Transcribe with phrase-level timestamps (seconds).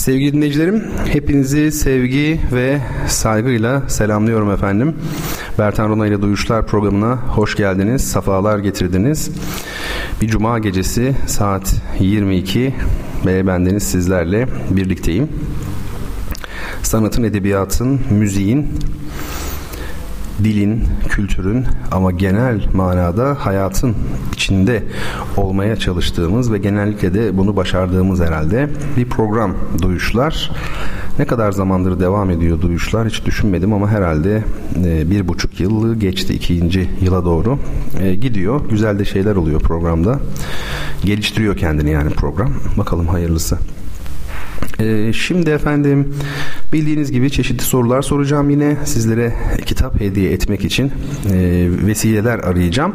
[0.00, 4.96] Sevgili dinleyicilerim, hepinizi sevgi ve saygıyla selamlıyorum efendim.
[5.58, 9.30] Bertan Rona ile Duyuşlar programına hoş geldiniz, safalar getirdiniz.
[10.22, 12.74] Bir cuma gecesi saat 22
[13.26, 15.28] ve bendeniz sizlerle birlikteyim.
[16.82, 18.68] Sanatın, edebiyatın, müziğin
[20.44, 23.94] dilin, kültürün ama genel manada hayatın
[24.34, 24.82] içinde
[25.36, 30.50] olmaya çalıştığımız ve genellikle de bunu başardığımız herhalde bir program Duyuşlar.
[31.18, 34.44] Ne kadar zamandır devam ediyor Duyuşlar hiç düşünmedim ama herhalde
[34.84, 37.58] e, bir buçuk yıl geçti ikinci yıla doğru
[38.00, 38.60] e, gidiyor.
[38.70, 40.20] Güzel de şeyler oluyor programda.
[41.04, 42.52] Geliştiriyor kendini yani program.
[42.78, 43.58] Bakalım hayırlısı.
[44.80, 46.14] Ee, şimdi efendim
[46.72, 49.32] bildiğiniz gibi çeşitli sorular soracağım yine sizlere
[49.66, 50.92] kitap hediye etmek için
[51.32, 52.94] e, vesileler arayacağım.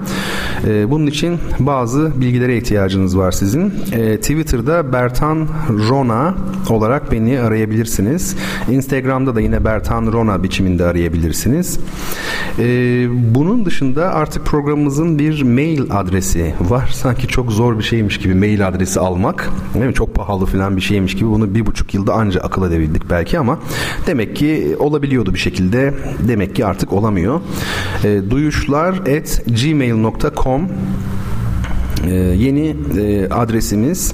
[0.67, 3.73] E, bunun için bazı bilgilere ihtiyacınız var sizin.
[3.91, 5.47] E, Twitter'da Bertan
[5.89, 6.35] Rona
[6.69, 8.35] olarak beni arayabilirsiniz.
[8.69, 11.79] Instagram'da da yine Bertan Rona biçiminde arayabilirsiniz.
[12.59, 12.65] E,
[13.35, 16.89] bunun dışında artık programımızın bir mail adresi var.
[16.93, 19.49] Sanki çok zor bir şeymiş gibi mail adresi almak.
[19.73, 19.93] Değil mi?
[19.93, 23.59] Çok pahalı falan bir şeymiş gibi bunu bir buçuk yılda anca akıl edebildik belki ama
[24.08, 25.94] demek ki olabiliyordu bir şekilde.
[26.27, 27.41] Demek ki artık olamıyor.
[28.03, 30.69] E, duyuşlar at gmail.com
[32.07, 34.13] e, yeni e, adresimiz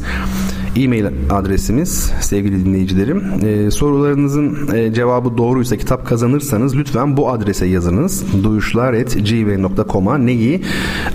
[0.76, 3.24] e-mail adresimiz sevgili dinleyicilerim.
[3.44, 8.44] Ee, sorularınızın e, cevabı doğruysa kitap kazanırsanız lütfen bu adrese yazınız.
[8.44, 10.62] duyuşlar.gmail.com'a neyi?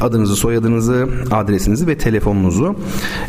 [0.00, 2.77] Adınızı, soyadınızı, adresinizi ve telefonunuzu.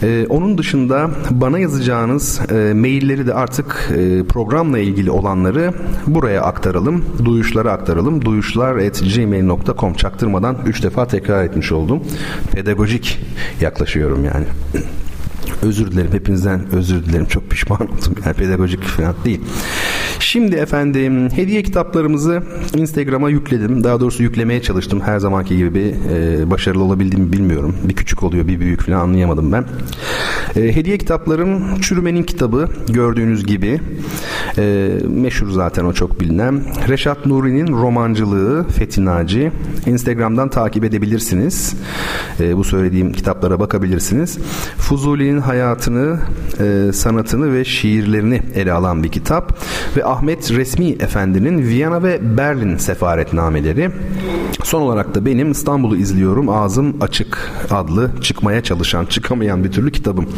[0.04, 5.74] Ee, onun dışında bana yazacağınız e, mailleri de artık e, programla ilgili olanları
[6.08, 7.06] buraya aktaralım.
[7.26, 8.26] Duyuşlara aktaralım.
[8.26, 12.04] duyuşlar.gmail.com çaktırmadan 3 defa tekrar etmiş oldum.
[12.52, 13.20] Pedagojik
[13.62, 14.46] yaklaşıyorum yani.
[15.62, 19.41] Özür dilerim hepinizden özür dilerim çok pişman oldum yani pedagojik falan değil.
[20.28, 22.44] Şimdi efendim hediye kitaplarımızı
[22.76, 23.84] Instagram'a yükledim.
[23.84, 25.02] Daha doğrusu yüklemeye çalıştım.
[25.02, 27.76] Her zamanki gibi bir e, başarılı olabildiğimi bilmiyorum.
[27.84, 29.66] Bir küçük oluyor bir büyük falan anlayamadım ben.
[30.56, 33.80] E, hediye kitaplarım Çürümenin kitabı gördüğünüz gibi.
[34.58, 36.64] E, meşhur zaten o çok bilinen.
[36.88, 39.52] Reşat Nuri'nin romancılığı Fethi Naci.
[39.86, 41.76] Instagram'dan takip edebilirsiniz.
[42.40, 44.38] E, bu söylediğim kitaplara bakabilirsiniz.
[44.78, 46.20] Fuzuli'nin hayatını,
[46.60, 49.58] e, sanatını ve şiirlerini ele alan bir kitap
[49.98, 53.90] ve Ahmet Resmi Efendi'nin Viyana ve Berlin sefaretnameleri.
[54.64, 60.30] Son olarak da benim İstanbul'u izliyorum ağzım açık adlı çıkmaya çalışan çıkamayan bir türlü kitabım.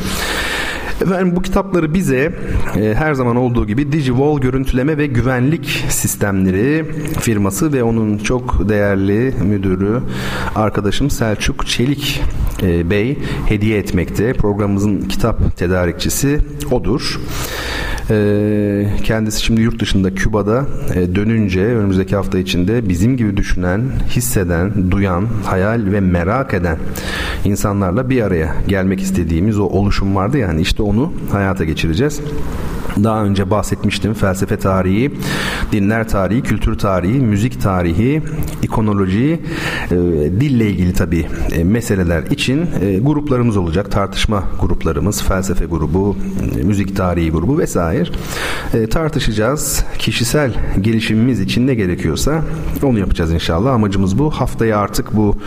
[1.01, 2.35] Efendim bu kitapları bize
[2.75, 6.85] e, her zaman olduğu gibi Digiwall görüntüleme ve güvenlik sistemleri
[7.19, 9.99] firması ve onun çok değerli müdürü
[10.55, 12.21] arkadaşım Selçuk Çelik
[12.61, 13.17] e, Bey
[13.47, 14.33] hediye etmekte.
[14.33, 16.39] Programımızın kitap tedarikçisi
[16.71, 17.19] odur.
[18.09, 20.65] E, kendisi şimdi yurt dışında Küba'da
[20.95, 26.77] e, dönünce önümüzdeki hafta içinde bizim gibi düşünen, hisseden, duyan, hayal ve merak eden
[27.45, 32.21] insanlarla bir araya gelmek istediğimiz o oluşum vardı yani işte onu hayata geçireceğiz.
[33.03, 35.11] Daha önce bahsetmiştim felsefe tarihi,
[35.71, 38.21] dinler tarihi, kültür tarihi, müzik tarihi,
[38.63, 39.39] ikonoloji,
[39.91, 39.95] e,
[40.41, 43.91] dille ilgili tabi e, meseleler için e, gruplarımız olacak.
[43.91, 46.17] Tartışma gruplarımız, felsefe grubu,
[46.59, 47.98] e, müzik tarihi grubu vesaire.
[48.73, 49.85] E, tartışacağız.
[49.99, 52.41] Kişisel gelişimimiz için ne gerekiyorsa
[52.83, 53.73] onu yapacağız inşallah.
[53.73, 54.31] Amacımız bu.
[54.31, 55.37] Haftaya artık bu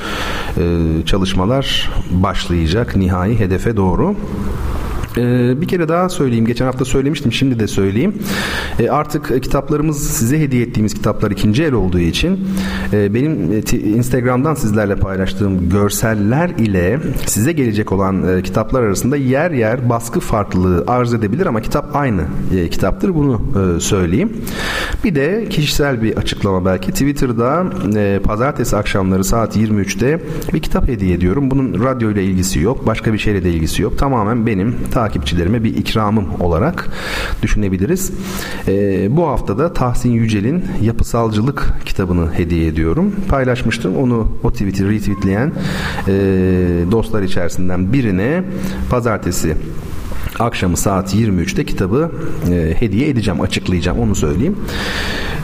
[0.57, 0.63] e,
[1.07, 4.17] çalışmalar başlayacak nihai hedefe doğru.
[5.17, 6.47] Ee, bir kere daha söyleyeyim.
[6.47, 7.33] Geçen hafta söylemiştim.
[7.33, 8.15] Şimdi de söyleyeyim.
[8.79, 12.49] Ee, artık kitaplarımız size hediye ettiğimiz kitaplar ikinci el olduğu için
[12.93, 19.51] e, benim e, Instagram'dan sizlerle paylaştığım görseller ile size gelecek olan e, kitaplar arasında yer
[19.51, 22.23] yer baskı farklılığı arz edebilir ama kitap aynı
[22.57, 23.15] e, kitaptır.
[23.15, 23.43] Bunu
[23.77, 24.33] e, söyleyeyim.
[25.05, 26.93] Bir de kişisel bir açıklama belki.
[26.93, 27.65] Twitter'da
[27.97, 30.21] e, pazartesi akşamları saat 23'te
[30.53, 31.51] bir kitap hediye ediyorum.
[31.51, 32.87] Bunun radyo ile ilgisi yok.
[32.87, 33.99] Başka bir şeyle de ilgisi yok.
[33.99, 36.89] Tamamen benim takipçilerime bir ikramım olarak
[37.43, 38.13] düşünebiliriz.
[38.69, 43.17] E, bu haftada Tahsin Yücel'in Yapısalcılık kitabını hediye ediyorum.
[43.29, 43.97] Paylaşmıştım.
[43.97, 45.53] Onu o tweet'i retweetleyen
[46.09, 46.13] e,
[46.91, 48.45] dostlar içerisinden birine
[48.91, 49.57] pazartesi
[50.43, 52.11] akşamı saat 23'te kitabı
[52.51, 54.57] e, hediye edeceğim, açıklayacağım onu söyleyeyim.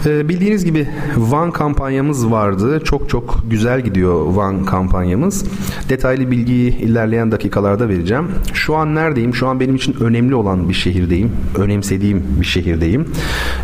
[0.06, 2.80] E, bildiğiniz gibi Van kampanyamız vardı.
[2.84, 5.44] Çok çok güzel gidiyor Van kampanyamız.
[5.88, 8.28] Detaylı bilgiyi ilerleyen dakikalarda vereceğim.
[8.52, 9.34] Şu an neredeyim?
[9.34, 11.32] Şu an benim için önemli olan bir şehirdeyim.
[11.58, 13.08] Önemsediğim bir şehirdeyim.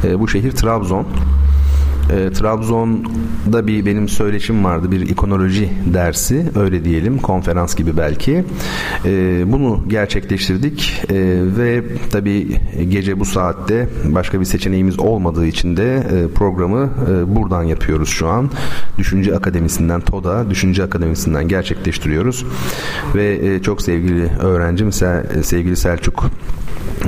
[0.04, 1.06] E, bu şehir Trabzon.
[2.10, 8.44] E, Trabzon'da bir benim söyleşim vardı bir ikonoloji dersi öyle diyelim konferans gibi belki.
[9.04, 11.02] E, bunu gerçekleştirdik.
[11.10, 11.14] E,
[11.56, 17.62] ve tabi gece bu saatte başka bir seçeneğimiz olmadığı için de e, programı e, buradan
[17.62, 18.50] yapıyoruz şu an.
[18.98, 22.46] Düşünce Akademisi'nden TODA Düşünce Akademisi'nden gerçekleştiriyoruz.
[23.14, 24.92] Ve e, çok sevgili öğrencim
[25.42, 26.30] sevgili Selçuk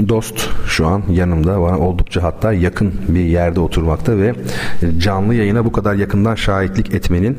[0.08, 1.72] dost şu an yanımda var.
[1.72, 4.34] Oldukça hatta yakın bir yerde oturmakta ve
[4.98, 7.38] canlı yayına bu kadar yakından şahitlik etmenin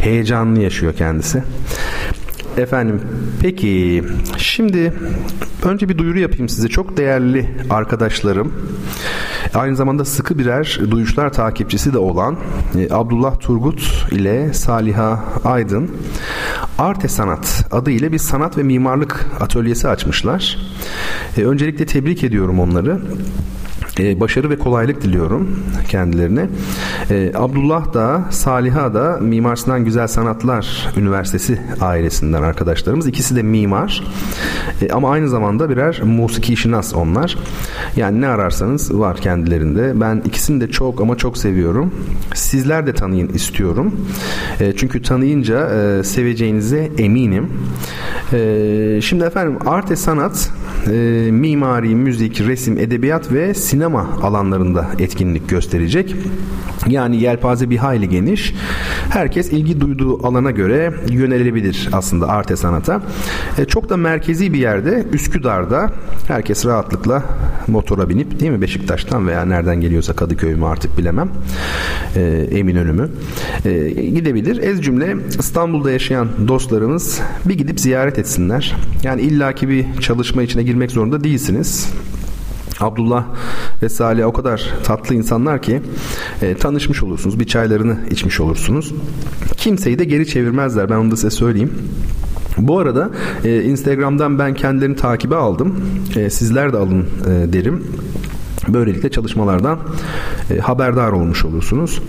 [0.00, 1.42] heyecanını yaşıyor kendisi.
[2.56, 3.00] Efendim
[3.40, 4.04] peki
[4.36, 4.92] şimdi
[5.64, 6.68] önce bir duyuru yapayım size.
[6.68, 8.52] Çok değerli arkadaşlarım
[9.54, 12.36] aynı zamanda sıkı birer duyuşlar takipçisi de olan
[12.78, 15.90] e, Abdullah Turgut ile Saliha Aydın
[16.78, 20.58] Arte Sanat adı ile bir sanat ve mimarlık atölyesi açmışlar.
[21.36, 23.00] E, öncelikle tebrik ediyorum onları.
[23.98, 26.48] E, başarı ve kolaylık diliyorum kendilerine.
[27.10, 33.06] E, Abdullah da Saliha da Mimar Sinan Güzel Sanatlar Üniversitesi ailesinden arkadaşlarımız.
[33.06, 34.04] İkisi de mimar.
[34.82, 37.38] E, ama aynı zamanda birer musiki şinas onlar.
[37.96, 40.00] Yani ne ararsanız var kendilerinde.
[40.00, 41.94] Ben ikisini de çok ama çok seviyorum.
[42.34, 43.94] Sizler de tanıyın istiyorum.
[44.60, 47.50] E, çünkü tanıyınca e, seveceğinize eminim.
[48.32, 50.50] E, şimdi efendim arte sanat,
[50.86, 50.90] e,
[51.30, 56.16] mimari, müzik, resim, edebiyat ve sinema sinema alanlarında etkinlik gösterecek.
[56.88, 58.54] Yani yelpaze bir hayli geniş.
[59.10, 63.02] Herkes ilgi duyduğu alana göre yönelebilir aslında arte sanata.
[63.58, 65.92] E, çok da merkezi bir yerde Üsküdar'da
[66.28, 67.22] herkes rahatlıkla
[67.66, 71.28] motora binip değil mi Beşiktaş'tan veya nereden geliyorsa Kadıköy mü artık bilemem.
[72.16, 73.08] E, Eminönü mü?
[73.64, 74.62] E, gidebilir.
[74.62, 78.76] Ez cümle İstanbul'da yaşayan dostlarımız bir gidip ziyaret etsinler.
[79.02, 81.90] Yani illaki bir çalışma içine girmek zorunda değilsiniz.
[82.80, 83.24] Abdullah
[83.82, 85.80] ve Salih o kadar tatlı insanlar ki
[86.42, 87.40] e, tanışmış olursunuz.
[87.40, 88.94] Bir çaylarını içmiş olursunuz.
[89.56, 90.90] Kimseyi de geri çevirmezler.
[90.90, 91.72] Ben onu da size söyleyeyim.
[92.58, 93.10] Bu arada
[93.44, 95.84] e, Instagram'dan ben kendilerini takibe aldım.
[96.16, 97.84] E, sizler de alın e, derim.
[98.68, 99.78] Böylelikle çalışmalardan
[100.50, 102.02] e, haberdar olmuş olursunuz.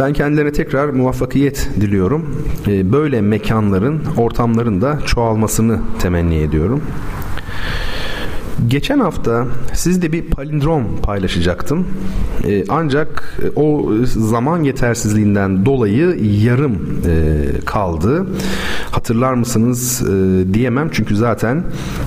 [0.00, 2.44] Ben kendilerine tekrar muvaffakiyet diliyorum.
[2.66, 6.82] E, böyle mekanların, ortamların da çoğalmasını temenni ediyorum.
[8.68, 11.86] Geçen hafta sizde bir palindrom paylaşacaktım.
[12.48, 16.72] Ee, ancak e, o zaman yetersizliğinden dolayı yarım
[17.06, 18.26] e, kaldı.
[18.90, 21.64] Hatırlar mısınız e, diyemem çünkü zaten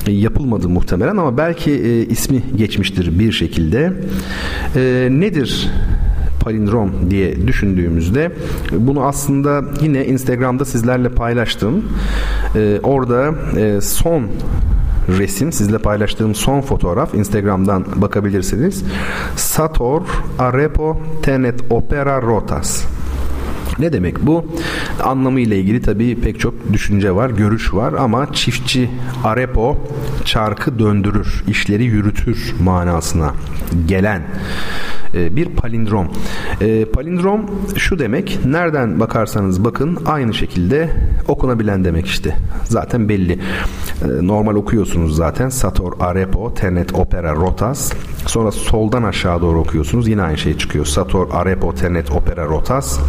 [0.07, 3.93] e, yapılmadı muhtemelen ama belki e, ismi geçmiştir bir şekilde.
[4.75, 5.69] E, nedir
[6.43, 8.31] palindrom diye düşündüğümüzde
[8.71, 11.85] bunu aslında yine Instagram'da sizlerle paylaştım.
[12.55, 14.23] Ee, orada e, son
[15.09, 18.83] resim sizle paylaştığım son fotoğraf Instagram'dan bakabilirsiniz.
[19.35, 20.01] Sator
[20.39, 22.85] Arepo Tenet Opera Rotas.
[23.79, 24.45] Ne demek bu?
[25.03, 28.89] Anlamı ile ilgili tabii pek çok düşünce var, görüş var ama çiftçi
[29.23, 29.77] arepo
[30.25, 33.33] çarkı döndürür, işleri yürütür manasına
[33.87, 34.21] gelen
[35.15, 36.07] e, bir palindrom.
[36.61, 37.45] E, palindrom
[37.77, 40.89] şu demek nereden bakarsanız bakın aynı şekilde
[41.27, 42.37] okunabilen demek işte.
[42.63, 43.33] Zaten belli.
[43.33, 43.37] E,
[44.27, 45.49] normal okuyorsunuz zaten.
[45.49, 47.93] Sator, Arepo, Tenet, Opera, Rotas.
[48.25, 50.07] Sonra soldan aşağı doğru okuyorsunuz.
[50.07, 50.85] Yine aynı şey çıkıyor.
[50.85, 52.99] Sator, Arepo, Tenet, Opera, Rotas.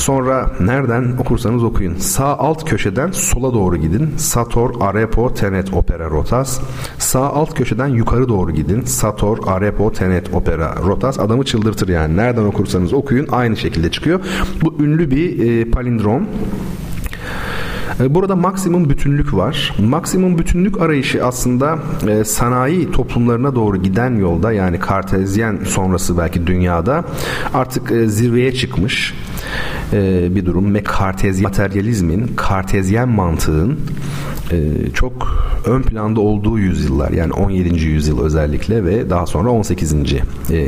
[0.00, 1.96] Sonra nereden okursanız okuyun.
[1.96, 4.16] Sağ alt köşeden sola doğru gidin.
[4.16, 6.60] Sator, Arepo, Tenet, Opera, Rotas.
[6.98, 8.82] Sağ alt köşeden yukarı doğru gidin.
[8.82, 11.18] Sator, Arepo, Tenet, Opera, Rotas.
[11.18, 12.16] Adamı çıldırtır yani.
[12.16, 14.20] Nereden okursanız okuyun aynı şekilde çıkıyor.
[14.62, 16.26] Bu ünlü bir e, palindrom.
[18.00, 19.74] E, burada maksimum bütünlük var.
[19.78, 21.78] Maksimum bütünlük arayışı aslında
[22.08, 27.04] e, sanayi toplumlarına doğru giden yolda yani kartezyen sonrası belki dünyada
[27.54, 29.14] artık e, zirveye çıkmış
[30.34, 30.74] bir durum.
[30.74, 33.78] Ve kartezyen materyalizmin, kartezyen mantığın
[34.94, 37.84] çok ön planda olduğu yüzyıllar yani 17.
[37.84, 39.94] yüzyıl özellikle ve daha sonra 18.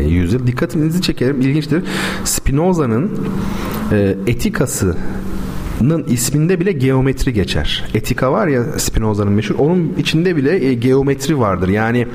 [0.06, 0.46] yüzyıl.
[0.46, 1.84] Dikkatinizi çekerim ilginçtir.
[2.24, 3.10] Spinoza'nın
[4.26, 4.96] etikası
[5.82, 7.84] Nın isminde bile geometri geçer.
[7.94, 9.54] Etika var ya Spinoza'nın meşhur.
[9.58, 11.68] Onun içinde bile e, geometri vardır.
[11.68, 12.06] Yani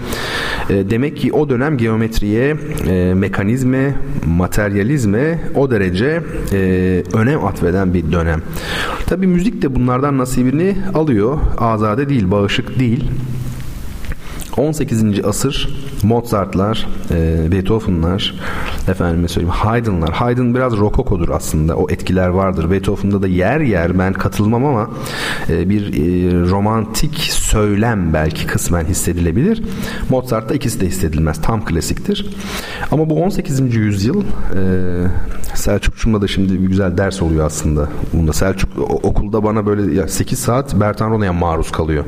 [0.69, 2.55] e, demek ki o dönem geometriye,
[2.87, 3.93] e, mekanizme,
[4.25, 6.21] materyalizme o derece
[6.53, 6.57] e,
[7.13, 8.41] önem atfeden bir dönem.
[9.05, 11.37] Tabi müzik de bunlardan nasibini alıyor.
[11.57, 13.03] Azade değil, bağışık değil.
[14.57, 15.25] 18.
[15.25, 15.69] asır
[16.03, 18.35] Mozart'lar, e, Beethoven'lar,
[18.87, 20.11] efendime söyleyeyim Haydn'lar.
[20.11, 21.75] Haydn biraz rokokodur aslında.
[21.75, 22.71] O etkiler vardır.
[22.71, 24.89] Beethoven'da da yer yer ben katılmam ama
[25.49, 29.63] e, bir e, romantik söylem belki kısmen hissedilebilir.
[30.09, 31.41] Mozart'ta ikisi de hissedilmez.
[31.41, 32.25] Tam klasiktir.
[32.91, 33.75] Ama bu 18.
[33.75, 34.61] yüzyıl e,
[35.55, 37.89] Selçukçum'la da şimdi bir güzel ders oluyor aslında.
[38.13, 38.69] Bunda Selçuk
[39.03, 42.05] okulda bana böyle 8 saat Bertan Rona'ya maruz kalıyor.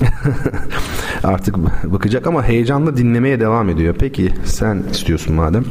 [1.24, 3.94] Artık bakacak ama heyecanla dinlemeye devam ediyor.
[3.98, 5.64] Peki sen istiyorsun madem.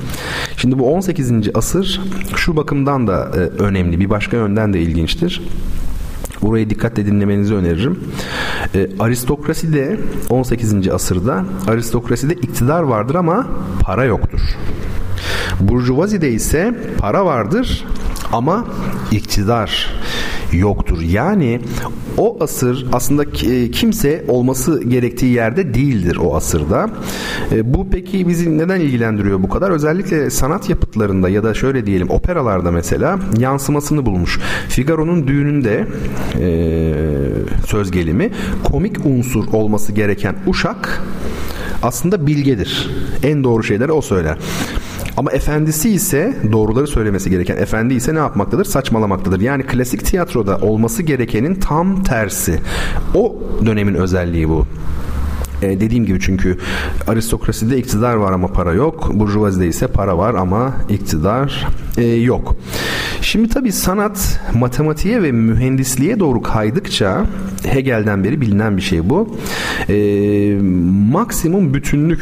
[0.57, 1.31] Şimdi bu 18.
[1.53, 2.01] asır
[2.35, 3.99] şu bakımdan da e, önemli.
[3.99, 5.41] Bir başka yönden de ilginçtir.
[6.41, 7.99] Burayı dikkatle dinlemenizi öneririm.
[8.75, 10.87] E, aristokrasi de 18.
[10.87, 13.47] asırda aristokraside iktidar vardır ama
[13.81, 14.39] para yoktur.
[15.59, 17.85] Burjuvazide ise para vardır
[18.33, 18.65] ama
[19.11, 19.98] iktidar
[20.53, 21.01] yoktur.
[21.01, 21.59] Yani
[22.17, 26.89] o asır aslında e, kimse olması gerektiği yerde değildir o asırda.
[27.51, 29.71] E, bu peki bizi neden ilgilendiriyor bu kadar?
[29.71, 34.39] Özellikle sanat yapıtlarında ya da şöyle diyelim operalarda mesela yansımasını bulmuş.
[34.69, 35.87] Figaro'nun düğününde
[36.39, 36.93] e,
[37.67, 38.31] söz gelimi
[38.63, 41.03] komik unsur olması gereken uşak
[41.83, 42.89] aslında bilgedir.
[43.23, 44.37] En doğru şeyleri o söyler.
[45.19, 48.65] Ama efendisi ise doğruları söylemesi gereken efendi ise ne yapmaktadır?
[48.65, 49.41] Saçmalamaktadır.
[49.41, 52.59] Yani klasik tiyatroda olması gerekenin tam tersi.
[53.13, 53.35] O
[53.65, 54.65] dönemin özelliği bu.
[55.61, 56.57] E, dediğim gibi çünkü
[57.07, 59.11] aristokraside iktidar var ama para yok.
[59.13, 62.55] Burjuvazide ise para var ama iktidar e, yok.
[63.21, 67.25] Şimdi tabii sanat matematiğe ve mühendisliğe doğru kaydıkça
[67.63, 69.35] Hegel'den beri bilinen bir şey bu.
[69.89, 69.95] E,
[71.11, 72.21] maksimum bütünlük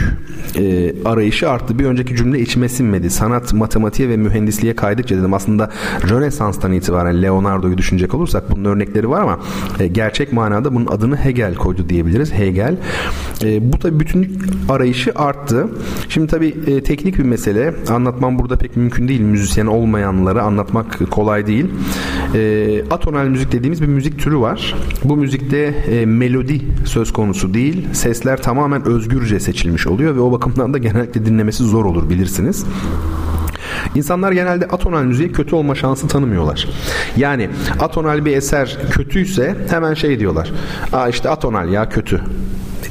[0.56, 1.80] e, arayışı arttı.
[1.80, 3.10] Bir önceki cümle içime sinmedi.
[3.10, 5.34] Sanat matematiğe ve mühendisliğe kaydıkça dedim.
[5.34, 5.72] Aslında
[6.10, 9.40] Rönesans'tan itibaren Leonardo'yu düşünecek olursak bunun örnekleri var ama
[9.80, 12.34] e, gerçek manada bunun adını Hegel koydu diyebiliriz.
[12.34, 12.78] Hegel
[13.44, 14.32] e, bu tabii bütünlük
[14.70, 15.68] arayışı arttı.
[16.10, 17.74] Şimdi tabii e, teknik bir mesele.
[17.90, 19.22] Anlatmam burada pek mümkün değil.
[19.22, 21.66] Müzisyen olmayanlara anlatmak kolay değil.
[22.36, 24.76] E, atonal müzik dediğimiz bir müzik türü var.
[25.04, 27.88] Bu müzikte e, melodi söz konusu değil.
[27.94, 32.66] Sesler tamamen özgürce seçilmiş oluyor ve o bakımdan da genellikle dinlemesi zor olur bilirsiniz.
[33.96, 36.68] İnsanlar genelde atonal müziğe kötü olma şansı tanımıyorlar.
[37.18, 40.52] Yani atonal bir eser kötüyse hemen şey diyorlar.
[40.94, 42.22] Aa işte atonal ya kötü.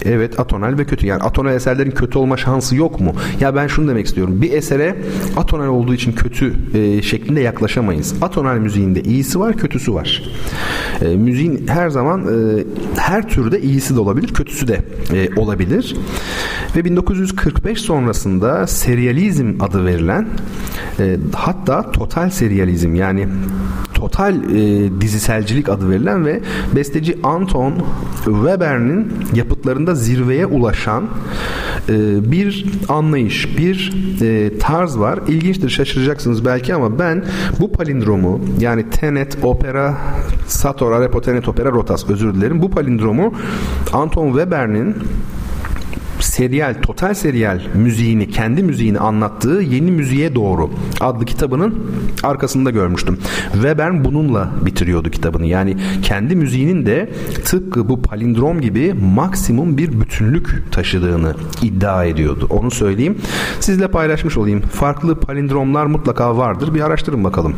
[0.05, 1.07] Evet atonal ve kötü.
[1.07, 3.13] Yani atonal eserlerin kötü olma şansı yok mu?
[3.41, 4.43] Ya ben şunu demek istiyorum.
[4.43, 4.97] Bir esere
[5.37, 8.15] atonal olduğu için kötü e, şeklinde yaklaşamayız.
[8.23, 10.23] Atonal müziğinde iyisi var, kötüsü var.
[11.03, 12.65] E, müziğin her zaman e,
[12.97, 14.83] her türde iyisi de olabilir, kötüsü de
[15.15, 15.97] e, olabilir.
[16.77, 20.29] Ve 1945 sonrasında serializm adı verilen
[20.99, 23.29] e, hatta total serializm yani
[23.97, 26.41] total e, diziselcilik adı verilen ve
[26.77, 27.75] besteci Anton
[28.25, 31.05] Weber'in yapıtlarında zirveye ulaşan
[31.89, 31.93] e,
[32.33, 35.19] bir anlayış, bir e, tarz var.
[35.29, 37.25] İlginçtir, şaşıracaksınız belki ama ben
[37.61, 39.99] bu palindromu yani tenet, opera,
[40.47, 42.63] sator, arepo, tenet, opera, rotas özür dilerim.
[42.63, 43.35] Bu palindromu
[43.93, 44.95] Anton Weber'in
[46.37, 51.91] serial, total serial müziğini, kendi müziğini anlattığı Yeni Müziğe Doğru adlı kitabının
[52.23, 53.19] arkasında görmüştüm.
[53.53, 55.47] Weber bununla bitiriyordu kitabını.
[55.47, 57.11] Yani kendi müziğinin de
[57.45, 62.47] tıpkı bu palindrom gibi maksimum bir bütünlük taşıdığını iddia ediyordu.
[62.51, 63.19] Onu söyleyeyim.
[63.61, 64.61] Sizle paylaşmış olayım.
[64.61, 66.75] Farklı palindromlar mutlaka vardır.
[66.75, 67.55] Bir araştırın bakalım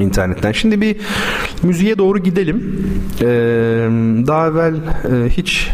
[0.00, 0.52] internetten.
[0.52, 0.96] Şimdi bir
[1.62, 2.86] müziğe doğru gidelim.
[3.20, 3.26] Ee,
[4.26, 5.68] daha evvel e, hiç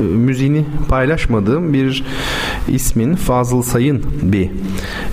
[0.00, 2.04] e, müziğini paylaşmadığım bir
[2.68, 4.50] ismin Fazıl Say'ın bir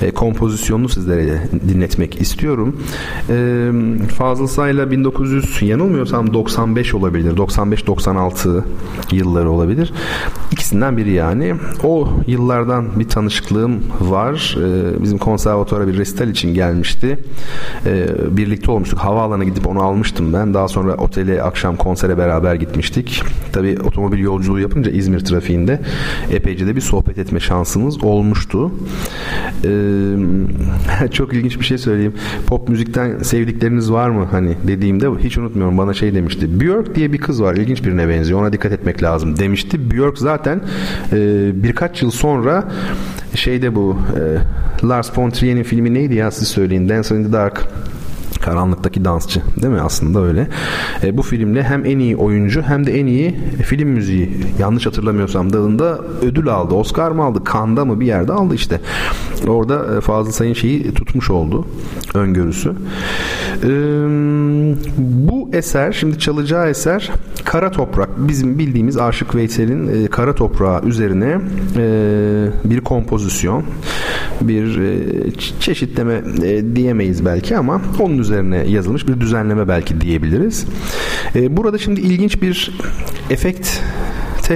[0.02, 2.80] e, kompozisyonunu sizlere dinletmek istiyorum.
[3.30, 3.72] E,
[4.18, 7.38] Fazıl Say'la 1900 yanılmıyorsam 95 olabilir.
[7.38, 8.64] 95-96
[9.12, 9.94] yılları olabilir.
[10.52, 11.56] İkisinden biri yani.
[11.84, 14.58] O yıllardan bir tanışıklığım var.
[14.60, 17.20] E, bizim konservatuvara bir resital için gelmişti.
[17.86, 19.00] E, birlikte olmuştuk.
[19.00, 20.54] Havaalanına gidip onu almıştım ben.
[20.54, 23.24] Daha sonra otele akşam konsere beraber gitmiştik.
[23.54, 25.82] Tabii otomobil yolculuğu yapınca İzmir trafiğinde
[26.32, 28.72] epeyce de bir sohbet etme şansımız olmuştu.
[29.66, 32.14] Ee, çok ilginç bir şey söyleyeyim.
[32.48, 34.28] Pop müzikten sevdikleriniz var mı?
[34.32, 36.62] Hani dediğimde hiç unutmuyorum bana şey demişti.
[36.62, 37.56] Björk diye bir kız var.
[37.56, 38.42] İlginç birine benziyor.
[38.42, 39.92] Ona dikkat etmek lazım demişti.
[39.92, 40.62] Björk zaten
[41.12, 42.72] e, birkaç yıl sonra
[43.36, 43.98] şeyde bu
[44.84, 46.90] e, Lars von Trier'in filmi neydi ya siz söyleyin.
[46.90, 47.68] Dance in the Dark
[48.42, 50.48] Karanlıktaki dansçı değil mi aslında öyle.
[51.04, 55.54] E, bu filmle hem en iyi oyuncu hem de en iyi film müziği yanlış hatırlamıyorsam
[55.54, 56.76] dalında ödül aldı.
[56.76, 57.44] Oscar mı aldı?
[57.44, 58.82] Kanda mı bir yerde aldı işte.
[59.48, 61.66] Orada e, Fazıl Sayın şeyi tutmuş oldu
[62.14, 62.74] öngörüsü.
[63.64, 63.70] E,
[64.98, 67.12] bu eser şimdi çalacağı eser
[67.46, 71.38] Kara Toprak bizim bildiğimiz Aşık Veysel'in e, Kara Toprağı üzerine
[71.78, 73.64] e, bir kompozisyon
[74.42, 78.29] bir e, çeşitleme e, diyemeyiz belki ama onun üzerine
[78.68, 80.66] yazılmış bir düzenleme belki diyebiliriz.
[81.36, 82.80] E, burada şimdi ilginç bir
[83.30, 83.80] efekt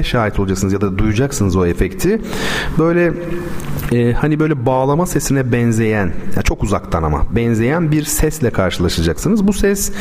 [0.01, 2.21] şahit olacaksınız ya da duyacaksınız o efekti.
[2.79, 3.13] Böyle
[3.93, 9.47] e, hani böyle bağlama sesine benzeyen yani çok uzaktan ama benzeyen bir sesle karşılaşacaksınız.
[9.47, 9.91] Bu ses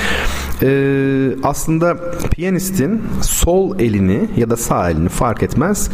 [0.63, 0.69] e,
[1.43, 1.97] aslında
[2.31, 5.91] piyanistin sol elini ya da sağ elini fark etmez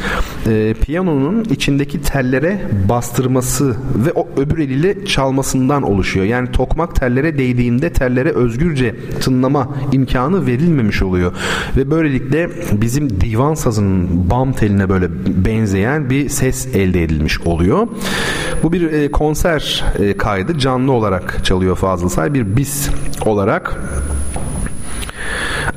[0.47, 3.77] e, piyanonun içindeki tellere bastırması
[4.07, 6.27] ve o öbür eliyle çalmasından oluşuyor.
[6.27, 11.33] Yani tokmak tellere değdiğinde tellere özgürce tınlama imkanı verilmemiş oluyor.
[11.77, 15.09] Ve böylelikle bizim divan sazının bam teline böyle
[15.45, 17.88] benzeyen bir ses elde edilmiş oluyor.
[18.63, 20.59] Bu bir e, konser e, kaydı.
[20.59, 22.35] Canlı olarak çalıyor Fazıl Say.
[22.35, 22.89] Bir bis
[23.27, 23.77] olarak.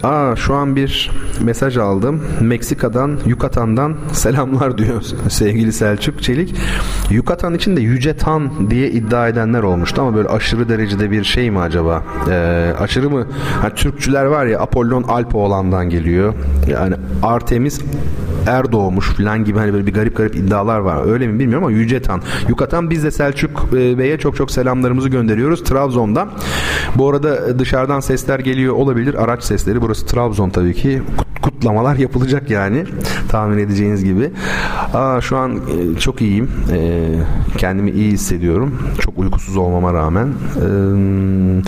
[0.03, 2.23] Aa şu an bir mesaj aldım.
[2.41, 6.55] Meksika'dan, Yukatan'dan selamlar diyor sevgili Selçuk Çelik.
[7.09, 11.51] Yukatan için de Yüce Tan diye iddia edenler olmuştu ama böyle aşırı derecede bir şey
[11.51, 12.03] mi acaba?
[12.29, 13.27] Ee, aşırı mı?
[13.61, 16.33] Hani Türkçüler var ya Apollon Alpoğlan'dan geliyor.
[16.67, 17.81] Yani Artemis
[18.47, 21.11] er doğmuş falan gibi hani böyle bir garip garip iddialar var.
[21.11, 22.21] Öyle mi bilmiyorum ama Yüce Tan.
[22.49, 26.29] Yukatan biz de Selçuk e, Bey'e çok çok selamlarımızı gönderiyoruz Trabzon'dan.
[26.95, 29.23] Bu arada dışarıdan sesler geliyor olabilir.
[29.23, 29.81] Araç sesleri.
[29.81, 31.01] Burası Trabzon tabii ki.
[31.41, 32.85] Kutlamalar yapılacak yani.
[33.29, 34.31] Tahmin edeceğiniz gibi.
[34.93, 36.49] Aa, şu an e, çok iyiyim.
[36.71, 37.09] E,
[37.57, 38.79] kendimi iyi hissediyorum.
[38.99, 40.27] Çok uykusuz olmama rağmen.
[40.27, 41.61] Eee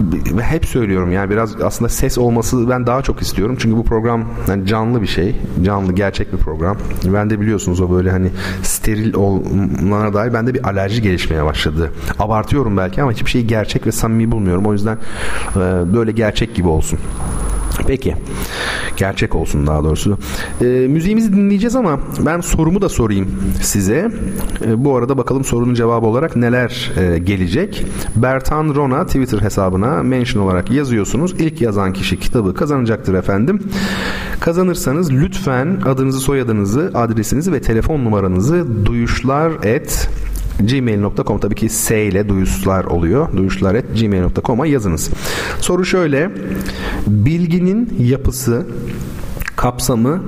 [0.00, 3.56] ve hep söylüyorum yani biraz aslında ses olması ben daha çok istiyorum.
[3.58, 5.36] Çünkü bu program yani canlı bir şey.
[5.64, 6.76] Canlı gerçek bir program.
[7.04, 8.30] Ben de biliyorsunuz o böyle hani
[8.62, 11.92] steril olmana dair bende bir alerji gelişmeye başladı.
[12.18, 14.66] Abartıyorum belki ama hiçbir şeyi gerçek ve samimi bulmuyorum.
[14.66, 14.98] O yüzden
[15.94, 16.98] böyle gerçek gibi olsun.
[17.86, 18.16] Peki.
[18.96, 20.18] Gerçek olsun daha doğrusu.
[20.60, 23.28] E, müziğimizi dinleyeceğiz ama ben sorumu da sorayım
[23.62, 24.10] size.
[24.66, 27.84] E, bu arada bakalım sorunun cevabı olarak neler e, gelecek.
[28.16, 31.32] Bertan Rona Twitter hesabına mention olarak yazıyorsunuz.
[31.32, 33.62] İlk yazan kişi kitabı kazanacaktır efendim.
[34.40, 40.08] Kazanırsanız lütfen adınızı, soyadınızı, adresinizi ve telefon numaranızı duyuşlar et
[40.60, 43.36] gmail.com tabii ki S ile duyuşlar oluyor.
[43.36, 45.10] Duyuşlar et gmail.com'a yazınız.
[45.60, 46.30] Soru şöyle.
[47.06, 48.66] Bilginin yapısı
[49.56, 50.22] kapsamı,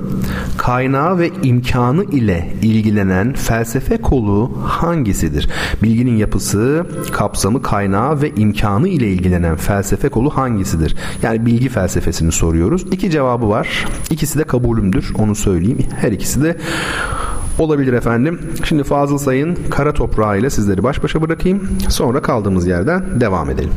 [0.57, 5.49] kaynağı ve imkanı ile ilgilenen felsefe kolu hangisidir?
[5.83, 10.95] Bilginin yapısı, kapsamı, kaynağı ve imkanı ile ilgilenen felsefe kolu hangisidir?
[11.23, 12.85] Yani bilgi felsefesini soruyoruz.
[12.91, 13.85] İki cevabı var.
[14.09, 15.13] İkisi de kabulümdür.
[15.17, 15.79] Onu söyleyeyim.
[16.01, 16.57] Her ikisi de
[17.61, 18.39] olabilir efendim.
[18.63, 21.69] Şimdi Fazıl Say'ın Kara Toprağı ile sizleri baş başa bırakayım.
[21.89, 23.71] Sonra kaldığımız yerden devam edelim.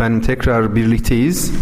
[0.00, 1.52] Efendim tekrar birlikteyiz.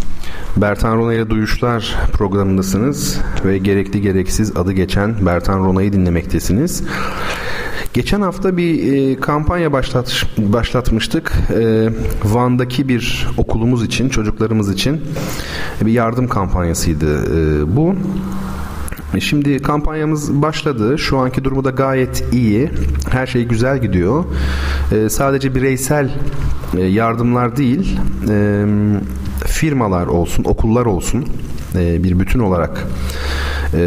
[0.56, 6.82] Bertan Rona ile Duyuşlar programındasınız ve gerekli gereksiz adı geçen Bertan Rona'yı dinlemektesiniz.
[7.94, 11.32] Geçen hafta bir e, kampanya başlat, başlatmıştık.
[11.50, 11.88] E,
[12.24, 15.00] Van'daki bir okulumuz için, çocuklarımız için
[15.80, 17.94] bir yardım kampanyasıydı e, bu.
[19.20, 20.98] Şimdi kampanyamız başladı.
[20.98, 22.70] Şu anki durumu da gayet iyi.
[23.10, 24.24] Her şey güzel gidiyor.
[24.92, 26.10] E, sadece bireysel
[26.76, 28.66] e, yardımlar değil, e,
[29.46, 31.24] firmalar olsun, okullar olsun
[31.74, 32.86] e, bir bütün olarak
[33.74, 33.80] e,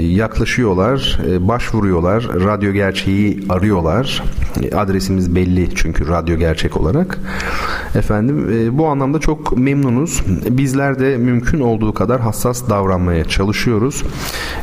[0.00, 4.22] yaklaşıyorlar, e, başvuruyorlar, radyo gerçeği arıyorlar.
[4.62, 7.18] E, adresimiz belli çünkü radyo gerçek olarak.
[7.94, 10.22] Efendim e, bu anlamda çok memnunuz.
[10.50, 14.02] Bizler de mümkün olduğu kadar hassas davranmaya çalışıyoruz.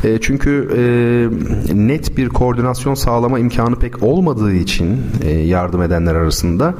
[0.04, 0.82] E, çünkü e,
[1.74, 6.74] net bir koordinasyon sağlama imkanı pek olmadığı için e, yardım edenler arasında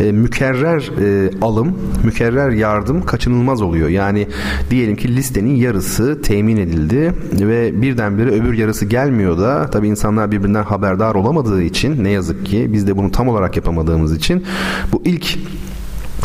[0.00, 3.88] e, mükerrer e, alım, mükerrer yardım kaçınılmaz oluyor.
[3.88, 4.28] Yani
[4.70, 10.62] diyelim ki listenin yarısı temin edildi ve birdenbire öbür yarısı gelmiyor da tabii insanlar birbirinden
[10.62, 14.44] haberdar olamadığı için ne yazık ki biz de bunu tam olarak yapamadığımız için
[14.92, 15.38] bu ilk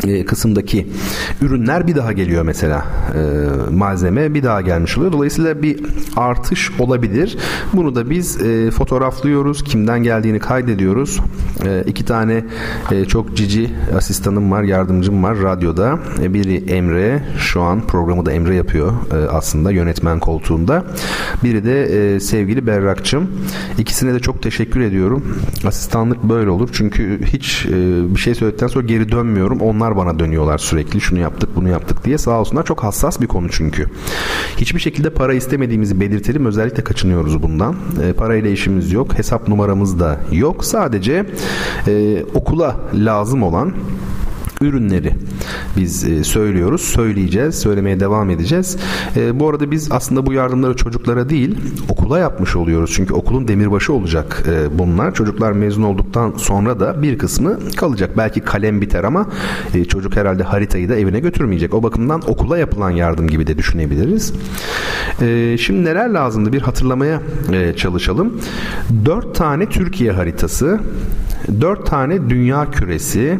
[0.07, 0.87] e, kısımdaki
[1.41, 5.11] ürünler bir daha geliyor mesela e, malzeme bir daha gelmiş oluyor.
[5.11, 5.79] Dolayısıyla bir
[6.15, 7.37] artış olabilir.
[7.73, 9.63] Bunu da biz e, fotoğraflıyoruz.
[9.63, 11.19] Kimden geldiğini kaydediyoruz.
[11.65, 12.45] E, iki tane
[12.91, 15.99] e, çok cici asistanım var, yardımcım var radyoda.
[16.21, 17.23] E, biri Emre.
[17.37, 20.83] Şu an programı da Emre yapıyor e, aslında yönetmen koltuğunda.
[21.43, 23.31] Biri de e, sevgili Berrakçım.
[23.77, 25.37] İkisine de çok teşekkür ediyorum.
[25.67, 26.69] Asistanlık böyle olur.
[26.73, 27.71] Çünkü hiç e,
[28.15, 29.61] bir şey söyledikten sonra geri dönmüyorum.
[29.61, 33.47] Onlar bana dönüyorlar sürekli şunu yaptık bunu yaptık diye sağ olsunlar çok hassas bir konu
[33.51, 33.85] çünkü.
[34.57, 37.75] Hiçbir şekilde para istemediğimizi belirtelim özellikle kaçınıyoruz bundan.
[38.03, 41.25] E, parayla işimiz yok hesap numaramız da yok sadece
[41.87, 43.73] e, okula lazım olan
[44.61, 45.13] ürünleri
[45.77, 48.77] biz e, söylüyoruz, söyleyeceğiz, söylemeye devam edeceğiz.
[49.15, 51.57] E, bu arada biz aslında bu yardımları çocuklara değil,
[51.89, 52.91] okula yapmış oluyoruz.
[52.95, 55.13] Çünkü okulun demirbaşı olacak e, bunlar.
[55.13, 58.17] Çocuklar mezun olduktan sonra da bir kısmı kalacak.
[58.17, 59.29] Belki kalem biter ama
[59.87, 61.73] çocuk herhalde haritayı da evine götürmeyecek.
[61.73, 64.33] O bakımdan okula yapılan yardım gibi de düşünebiliriz.
[65.61, 67.21] Şimdi neler lazımdı bir hatırlamaya
[67.75, 68.41] çalışalım.
[69.05, 70.79] Dört tane Türkiye haritası,
[71.61, 73.39] dört tane dünya küresi,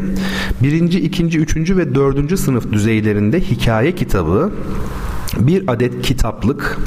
[0.64, 4.52] birinci, ikinci, üçüncü ve dördüncü sınıf düzeylerinde hikaye kitabı,
[5.40, 6.78] bir adet kitaplık,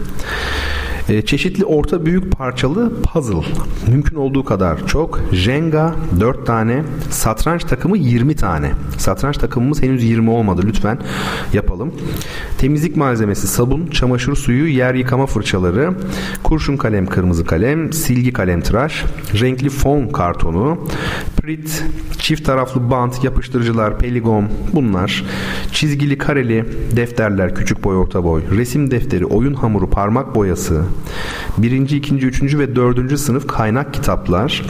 [1.08, 3.46] e, çeşitli orta büyük parçalı puzzle
[3.88, 5.20] mümkün olduğu kadar çok.
[5.32, 6.82] Jenga 4 tane.
[7.10, 8.72] Satranç takımı 20 tane.
[8.98, 10.62] Satranç takımımız henüz 20 olmadı.
[10.64, 10.98] Lütfen
[11.52, 11.94] yapalım.
[12.58, 15.94] Temizlik malzemesi sabun, çamaşır suyu, yer yıkama fırçaları,
[16.42, 19.04] kurşun kalem, kırmızı kalem, silgi kalem tıraş,
[19.40, 20.78] renkli fon kartonu,
[21.48, 21.84] Kibrit,
[22.18, 25.24] çift taraflı bant, yapıştırıcılar, peligon bunlar.
[25.72, 26.64] Çizgili kareli
[26.96, 28.42] defterler küçük boy orta boy.
[28.50, 30.84] Resim defteri, oyun hamuru, parmak boyası.
[31.58, 34.62] Birinci, ikinci, üçüncü ve dördüncü sınıf kaynak kitaplar.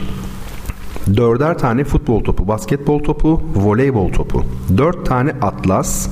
[1.16, 4.44] Dörder tane futbol topu, basketbol topu, voleybol topu.
[4.76, 6.08] Dört tane atlas.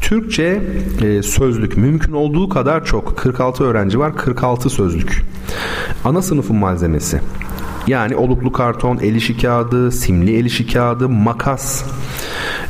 [0.00, 0.62] Türkçe
[1.02, 3.16] e, sözlük mümkün olduğu kadar çok.
[3.16, 5.22] 46 öğrenci var, 46 sözlük.
[6.04, 7.20] Ana sınıfın malzemesi.
[7.90, 11.84] Yani oluklu karton, el işi kağıdı, simli el işi kağıdı, makas,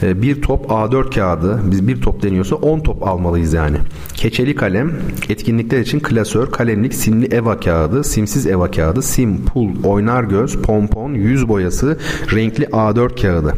[0.02, 3.76] e, bir top A4 kağıdı, biz bir top deniyorsa 10 top almalıyız yani.
[4.14, 4.92] Keçeli kalem,
[5.28, 11.14] etkinlikler için klasör, kalemlik, simli eva kağıdı, simsiz eva kağıdı, sim, pul, oynar göz, pompon,
[11.14, 11.98] yüz boyası,
[12.35, 13.54] renkli A4 kağıdı.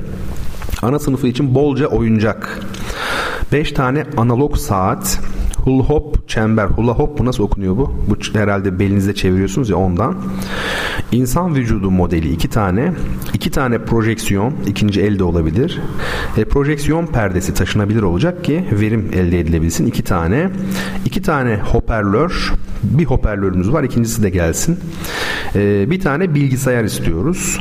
[0.82, 2.60] Ana sınıfı için bolca oyuncak.
[3.52, 5.20] 5 tane analog saat,
[5.64, 6.66] Hula hop çember.
[6.66, 7.94] Hula hop bu nasıl okunuyor bu?
[8.08, 10.16] Bu herhalde belinizde çeviriyorsunuz ya ondan.
[11.12, 12.92] İnsan vücudu modeli iki tane.
[13.34, 14.54] iki tane projeksiyon.
[14.66, 15.80] ikinci elde olabilir.
[16.36, 19.86] E, projeksiyon perdesi taşınabilir olacak ki verim elde edilebilsin.
[19.86, 20.50] iki tane.
[21.04, 22.52] iki tane hoparlör.
[22.82, 23.82] Bir hoparlörümüz var.
[23.82, 24.78] ikincisi de gelsin.
[25.54, 27.60] E, bir tane bilgisayar istiyoruz.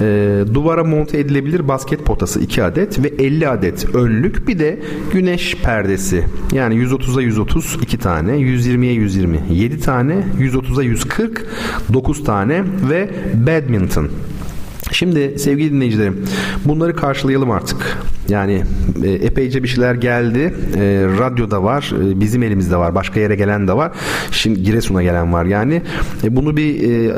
[0.00, 5.56] E, duvara monte edilebilir basket potası 2 adet ve 50 adet önlük bir de güneş
[5.56, 6.24] perdesi.
[6.52, 11.46] Yani 130'a 130 2 tane, 120'ye 120 7 tane, 130'a 140
[11.92, 13.10] 9 tane ve
[13.46, 14.10] badminton
[14.92, 16.24] Şimdi sevgili dinleyicilerim
[16.64, 17.98] bunları karşılayalım artık.
[18.28, 18.62] Yani
[19.04, 20.54] e, epeyce bir şeyler geldi.
[20.76, 23.92] E, radyoda var, e, bizim elimizde var, başka yere gelen de var.
[24.30, 25.82] Şimdi Giresun'a gelen var yani.
[26.24, 27.12] E, bunu bir e,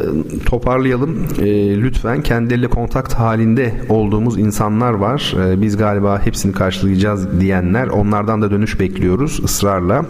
[0.47, 1.27] toparlayalım.
[1.39, 5.35] E, lütfen kendileriyle kontakt halinde olduğumuz insanlar var.
[5.47, 7.87] E, biz galiba hepsini karşılayacağız diyenler.
[7.87, 10.07] Onlardan da dönüş bekliyoruz ısrarla.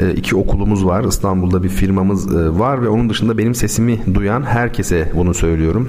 [0.00, 1.04] E, iki okulumuz var.
[1.04, 5.88] İstanbul'da bir firmamız e, var ve onun dışında benim sesimi duyan herkese bunu söylüyorum.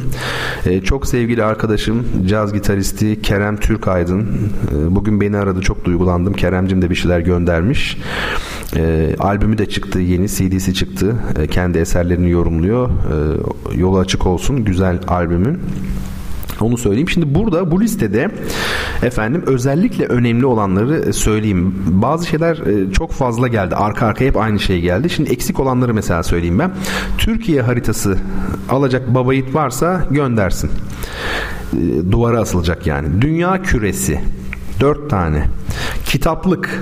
[0.65, 4.27] E, çok sevgili arkadaşım caz gitaristi Kerem Türkaydın
[4.89, 5.61] bugün beni aradı.
[5.61, 6.33] Çok duygulandım.
[6.33, 7.97] Keremcim de bir şeyler göndermiş.
[9.19, 9.99] albümü de çıktı.
[9.99, 11.15] Yeni CD'si çıktı.
[11.51, 12.89] kendi eserlerini yorumluyor.
[13.75, 14.65] yolu açık olsun.
[14.65, 15.59] Güzel albümün.
[16.61, 17.09] Onu söyleyeyim.
[17.09, 18.31] Şimdi burada bu listede
[19.03, 21.75] efendim özellikle önemli olanları söyleyeyim.
[21.87, 23.75] Bazı şeyler e, çok fazla geldi.
[23.75, 25.09] Arka arkaya hep aynı şey geldi.
[25.09, 26.71] Şimdi eksik olanları mesela söyleyeyim ben.
[27.17, 28.17] Türkiye haritası
[28.69, 30.69] alacak babayit varsa göndersin.
[31.73, 33.21] E, duvara asılacak yani.
[33.21, 34.19] Dünya küresi.
[34.79, 35.43] Dört tane.
[36.05, 36.81] Kitaplık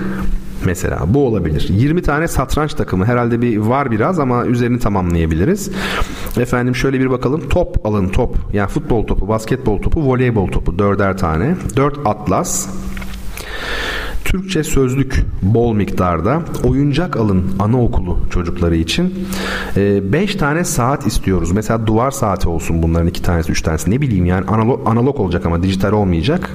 [0.65, 1.67] mesela bu olabilir.
[1.69, 5.71] 20 tane satranç takımı herhalde bir var biraz ama üzerini tamamlayabiliriz.
[6.37, 7.49] Efendim şöyle bir bakalım.
[7.49, 8.37] Top alın top.
[8.53, 10.79] Yani futbol topu, basketbol topu, voleybol topu.
[10.79, 11.55] Dörder tane.
[11.75, 12.67] Dört atlas.
[14.35, 16.41] Türkçe sözlük bol miktarda.
[16.63, 19.13] Oyuncak alın anaokulu çocukları için.
[19.75, 21.51] 5 ee, tane saat istiyoruz.
[21.51, 23.91] Mesela duvar saati olsun bunların iki tanesi, üç tanesi.
[23.91, 26.49] Ne bileyim yani analog, analog olacak ama dijital olmayacak.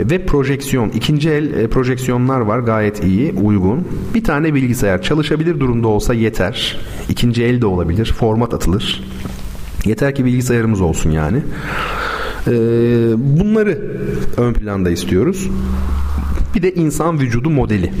[0.00, 0.88] Ve projeksiyon.
[0.88, 2.58] ikinci el e, projeksiyonlar var.
[2.58, 3.88] Gayet iyi, uygun.
[4.14, 6.78] Bir tane bilgisayar çalışabilir durumda olsa yeter.
[7.08, 8.14] İkinci el de olabilir.
[8.18, 9.04] Format atılır.
[9.84, 11.38] Yeter ki bilgisayarımız olsun yani.
[12.46, 12.52] Ee,
[13.16, 13.78] bunları
[14.36, 15.48] ön planda istiyoruz.
[16.54, 17.92] Bir de insan vücudu modeli.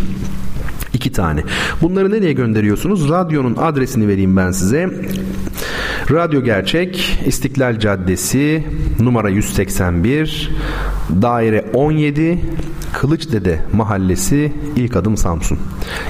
[0.94, 1.42] İki tane.
[1.82, 3.08] Bunları nereye gönderiyorsunuz?
[3.08, 4.90] Radyonun adresini vereyim ben size.
[6.10, 8.64] Radyo Gerçek, İstiklal Caddesi,
[9.00, 10.50] numara 181,
[11.22, 12.38] daire 17,
[12.92, 15.58] Kılıçdede Mahallesi, ilk adım Samsun.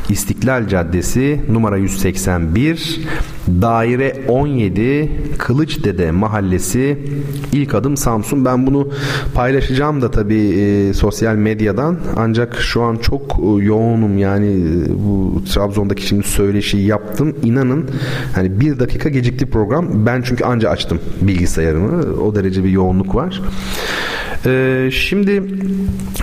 [0.09, 3.01] İstiklal Caddesi, numara 181,
[3.49, 6.99] daire 17, Kılıçdede Mahallesi,
[7.53, 8.45] ilk adım Samsun.
[8.45, 8.88] Ben bunu
[9.35, 11.99] paylaşacağım da tabii e, sosyal medyadan.
[12.16, 17.37] Ancak şu an çok e, yoğunum yani e, bu Trabzon'daki şimdi söyleşiyi yaptım.
[17.42, 17.90] İnanın
[18.35, 20.07] hani bir dakika gecikti program.
[20.07, 22.23] Ben çünkü anca açtım bilgisayarımı.
[22.23, 23.40] O derece bir yoğunluk var.
[24.46, 25.42] Ee, şimdi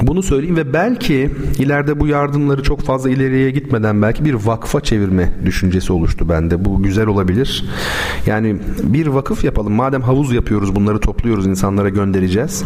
[0.01, 1.29] bunu söyleyeyim ve belki
[1.59, 6.65] ileride bu yardımları çok fazla ileriye gitmeden belki bir vakfa çevirme düşüncesi oluştu bende.
[6.65, 7.65] Bu güzel olabilir.
[8.25, 9.73] Yani bir vakıf yapalım.
[9.73, 12.63] Madem havuz yapıyoruz bunları topluyoruz insanlara göndereceğiz.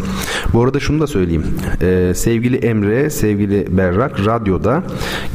[0.52, 1.44] Bu arada şunu da söyleyeyim.
[1.82, 4.82] Ee, sevgili Emre, sevgili Berrak radyoda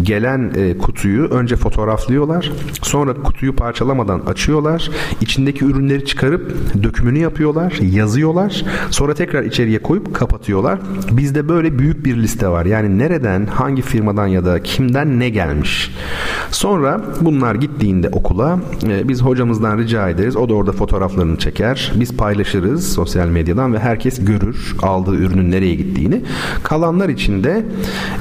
[0.02, 2.52] gelen e, kutuyu önce fotoğraflıyorlar.
[2.82, 4.90] Sonra kutuyu parçalamadan açıyorlar.
[5.22, 7.74] İçindeki ürünleri çıkarıp dökümünü yapıyorlar.
[7.82, 8.66] Yazıyorlar.
[8.90, 10.80] Sonra tekrar içeriye koyup kapatıyorlar.
[11.12, 12.66] Bizde böyle büyük bir liste var.
[12.66, 15.92] Yani nereden, hangi firmadan ya da kimden ne gelmiş.
[16.52, 20.36] Sonra bunlar gittiğinde okula e, biz hocamızdan rica ederiz.
[20.36, 21.92] O da orada fotoğraflarını çeker.
[21.96, 26.22] Biz paylaşırız sosyal medyadan ve herkes görür aldığı ürünün nereye gittiğini.
[26.64, 27.66] Kalanlar için de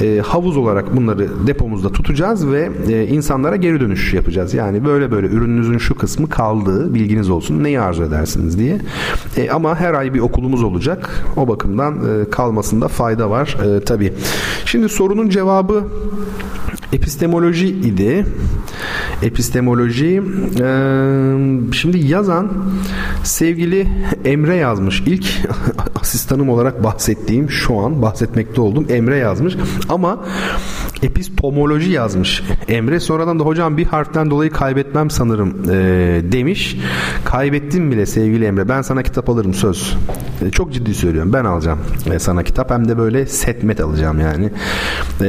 [0.02, 4.54] e, havuz olarak bunları depomuzda tutacağız ve e, insanlara geri dönüş yapacağız.
[4.54, 8.78] Yani böyle böyle ürününüzün şu kısmı kaldı bilginiz olsun neyi arzu edersiniz diye.
[9.52, 11.24] Ama her ay bir okulumuz olacak.
[11.36, 14.12] O bakımdan e, kalmasında fayda var e, tabii.
[14.64, 15.84] Şimdi sorunun cevabı
[16.92, 18.26] epistemoloji idi.
[19.22, 20.22] Epistemoloji
[20.60, 20.68] e,
[21.72, 22.52] şimdi yazan
[23.24, 23.88] sevgili
[24.24, 25.00] Emre yazmış.
[25.06, 25.26] İlk
[26.00, 29.56] asistanım olarak bahsettiğim şu an bahsetmekte olduğum Emre yazmış.
[29.88, 30.24] Ama
[31.02, 32.42] epistemoloji yazmış.
[32.68, 35.76] Emre sonradan da hocam bir harften dolayı kaybetmem sanırım e,
[36.32, 36.76] demiş.
[37.24, 38.68] Kaybettim bile sevgili Emre.
[38.68, 39.96] Ben sana kitap alırım söz.
[40.46, 41.32] E, çok ciddi söylüyorum.
[41.32, 41.78] Ben alacağım
[42.12, 42.70] e, sana kitap.
[42.70, 44.50] Hem de böyle setmet alacağım yani.
[45.20, 45.28] E,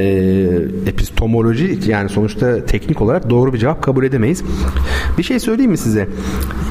[0.88, 4.44] epistemoloji yani sonuçta teknik olarak doğru bir cevap kabul edemeyiz.
[5.18, 6.08] Bir şey söyleyeyim mi size?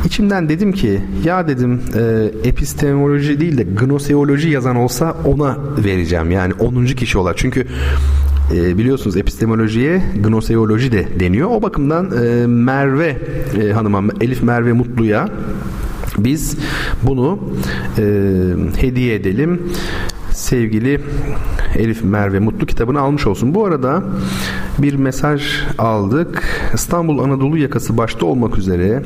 [0.04, 6.30] İçimden dedim ki ya dedim e, epistemoloji değil de gnoseoloji yazan olsa ona vereceğim.
[6.30, 6.86] Yani 10.
[6.86, 7.38] kişi olarak.
[7.38, 7.66] Çünkü
[8.54, 11.48] e, biliyorsunuz epistemolojiye gnoseoloji de deniyor.
[11.50, 13.16] O bakımdan e, Merve
[13.62, 15.28] e, hanıma Elif Merve Mutlu'ya
[16.18, 16.56] biz
[17.02, 17.38] bunu
[17.98, 18.02] e,
[18.76, 19.62] hediye edelim
[20.30, 21.00] sevgili
[21.76, 23.54] Elif Merve Mutlu kitabını almış olsun.
[23.54, 24.02] Bu arada
[24.78, 25.42] bir mesaj
[25.78, 26.42] aldık.
[26.74, 29.02] İstanbul Anadolu yakası başta olmak üzere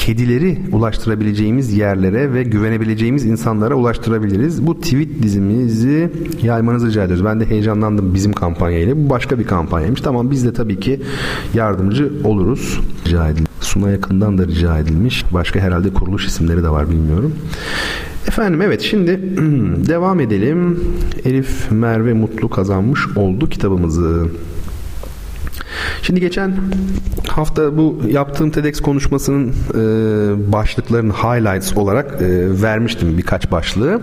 [0.00, 4.66] kedileri ulaştırabileceğimiz yerlere ve güvenebileceğimiz insanlara ulaştırabiliriz.
[4.66, 6.10] Bu tweet dizimizi
[6.42, 7.24] yaymanızı rica ediyoruz.
[7.24, 8.96] Ben de heyecanlandım bizim kampanyayla.
[8.96, 10.00] Bu başka bir kampanyaymış.
[10.00, 11.00] Tamam biz de tabii ki
[11.54, 12.80] yardımcı oluruz.
[13.06, 13.50] Rica edilmiş.
[13.60, 15.24] Suna yakından da rica edilmiş.
[15.32, 17.32] Başka herhalde kuruluş isimleri de var bilmiyorum.
[18.28, 19.10] Efendim evet şimdi
[19.88, 20.80] devam edelim.
[21.24, 24.28] Elif Merve Mutlu kazanmış oldu kitabımızı.
[26.02, 26.54] Şimdi geçen
[27.28, 34.02] hafta bu yaptığım TEDx konuşmasının e, başlıklarını highlights olarak e, vermiştim birkaç başlığı.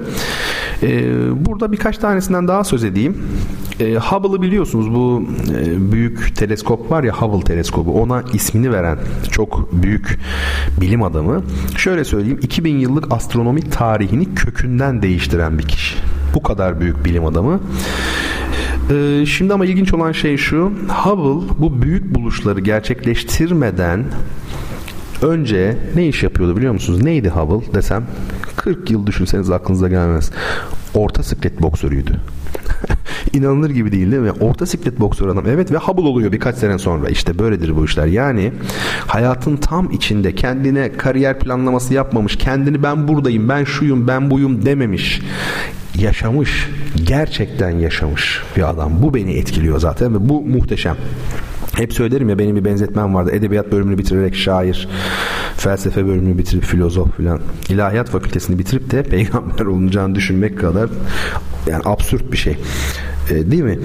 [0.84, 1.16] E,
[1.46, 3.18] burada birkaç tanesinden daha söz edeyim.
[3.80, 5.24] E, Hubble'ı biliyorsunuz bu
[5.60, 8.98] e, büyük teleskop var ya Hubble teleskobu ona ismini veren
[9.32, 10.20] çok büyük
[10.82, 11.44] bilim adamı.
[11.78, 15.96] Şöyle söyleyeyim 2000 yıllık astronomi tarihini kökünden değiştiren bir kişi.
[16.34, 17.60] Bu kadar büyük bilim adamı.
[18.90, 20.72] Ee, şimdi ama ilginç olan şey şu.
[20.88, 24.06] Hubble bu büyük buluşları gerçekleştirmeden
[25.22, 27.04] önce ne iş yapıyordu biliyor musunuz?
[27.04, 28.08] Neydi Hubble desem
[28.56, 30.32] 40 yıl düşünseniz aklınıza gelmez.
[30.94, 32.12] Orta siklet boksörüydü.
[33.34, 34.32] İnanılır gibi değil değil mi?
[34.32, 35.48] Orta siklet boksör adam.
[35.48, 37.10] Evet ve Hubble oluyor birkaç sene sonra.
[37.10, 38.06] İşte böyledir bu işler.
[38.06, 38.52] Yani
[39.08, 42.36] hayatın tam içinde kendine kariyer planlaması yapmamış.
[42.36, 45.22] Kendini ben buradayım, ben şuyum, ben buyum dememiş
[46.00, 46.70] yaşamış,
[47.04, 48.92] gerçekten yaşamış bir adam.
[49.02, 50.98] Bu beni etkiliyor zaten ve bu muhteşem.
[51.76, 53.32] Hep söylerim ya benim bir benzetmem vardı.
[53.34, 54.90] Edebiyat bölümünü bitirerek şair,
[55.58, 57.40] felsefe bölümünü bitirip filozof filan,
[57.70, 60.90] ilahiyat fakültesini bitirip de peygamber olunacağını düşünmek kadar
[61.68, 62.58] yani absürt bir şey.
[63.30, 63.80] E, değil mi?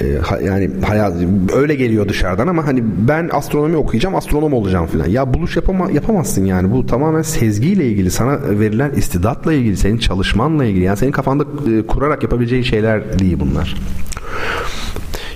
[0.00, 1.14] E, ha, yani hayat
[1.54, 5.06] öyle geliyor dışarıdan ama hani ben astronomi okuyacağım, astronom olacağım filan.
[5.06, 6.72] Ya buluş yapama, yapamazsın yani.
[6.72, 10.84] Bu tamamen sezgiyle ilgili, sana verilen istidatla ilgili, senin çalışmanla ilgili.
[10.84, 13.76] Yani senin kafanda e, kurarak yapabileceğin şeyler değil bunlar.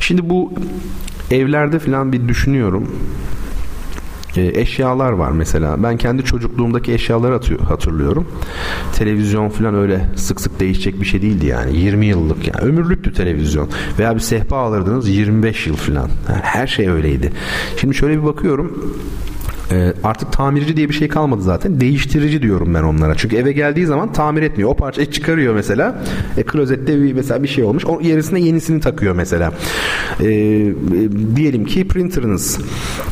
[0.01, 0.53] Şimdi bu
[1.30, 2.97] evlerde filan bir düşünüyorum
[4.36, 5.82] e, eşyalar var mesela.
[5.82, 8.26] Ben kendi çocukluğumdaki eşyaları atıyor, hatırlıyorum.
[8.94, 11.76] Televizyon falan öyle sık sık değişecek bir şey değildi yani.
[11.76, 12.60] 20 yıllık yani.
[12.60, 13.68] Ömürlüktü televizyon.
[13.98, 16.08] Veya bir sehpa alırdınız 25 yıl falan.
[16.28, 17.32] Yani her şey öyleydi.
[17.76, 18.94] Şimdi şöyle bir bakıyorum
[19.72, 21.80] e, artık tamirci diye bir şey kalmadı zaten.
[21.80, 23.14] Değiştirici diyorum ben onlara.
[23.14, 24.70] Çünkü eve geldiği zaman tamir etmiyor.
[24.70, 26.02] O parçayı çıkarıyor mesela.
[26.36, 27.84] E, klozette bir, mesela bir şey olmuş.
[27.84, 29.52] O yerisine yenisini takıyor mesela.
[30.20, 30.76] E, e,
[31.36, 32.58] diyelim ki printerınız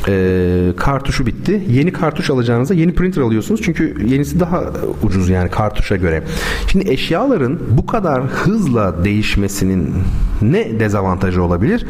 [0.09, 1.63] e, kartuşu bitti.
[1.69, 3.61] Yeni kartuş alacağınızda yeni printer alıyorsunuz.
[3.63, 4.65] Çünkü yenisi daha
[5.03, 6.23] ucuz yani kartuşa göre.
[6.73, 9.95] Şimdi eşyaların bu kadar hızla değişmesinin
[10.43, 11.87] ne dezavantajı olabilir?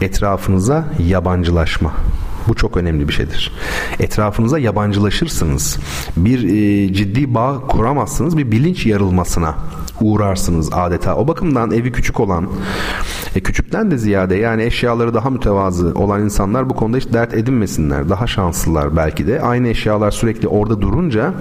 [0.00, 1.92] Etrafınıza yabancılaşma.
[2.50, 3.52] Bu çok önemli bir şeydir.
[4.00, 5.78] Etrafınıza yabancılaşırsınız.
[6.16, 8.36] Bir e, ciddi bağ kuramazsınız.
[8.36, 9.54] Bir bilinç yarılmasına
[10.00, 11.16] uğrarsınız adeta.
[11.16, 12.48] O bakımdan evi küçük olan,
[13.36, 18.08] e, küçükten de ziyade yani eşyaları daha mütevazı olan insanlar bu konuda hiç dert edinmesinler.
[18.08, 19.40] Daha şanslılar belki de.
[19.40, 21.34] Aynı eşyalar sürekli orada durunca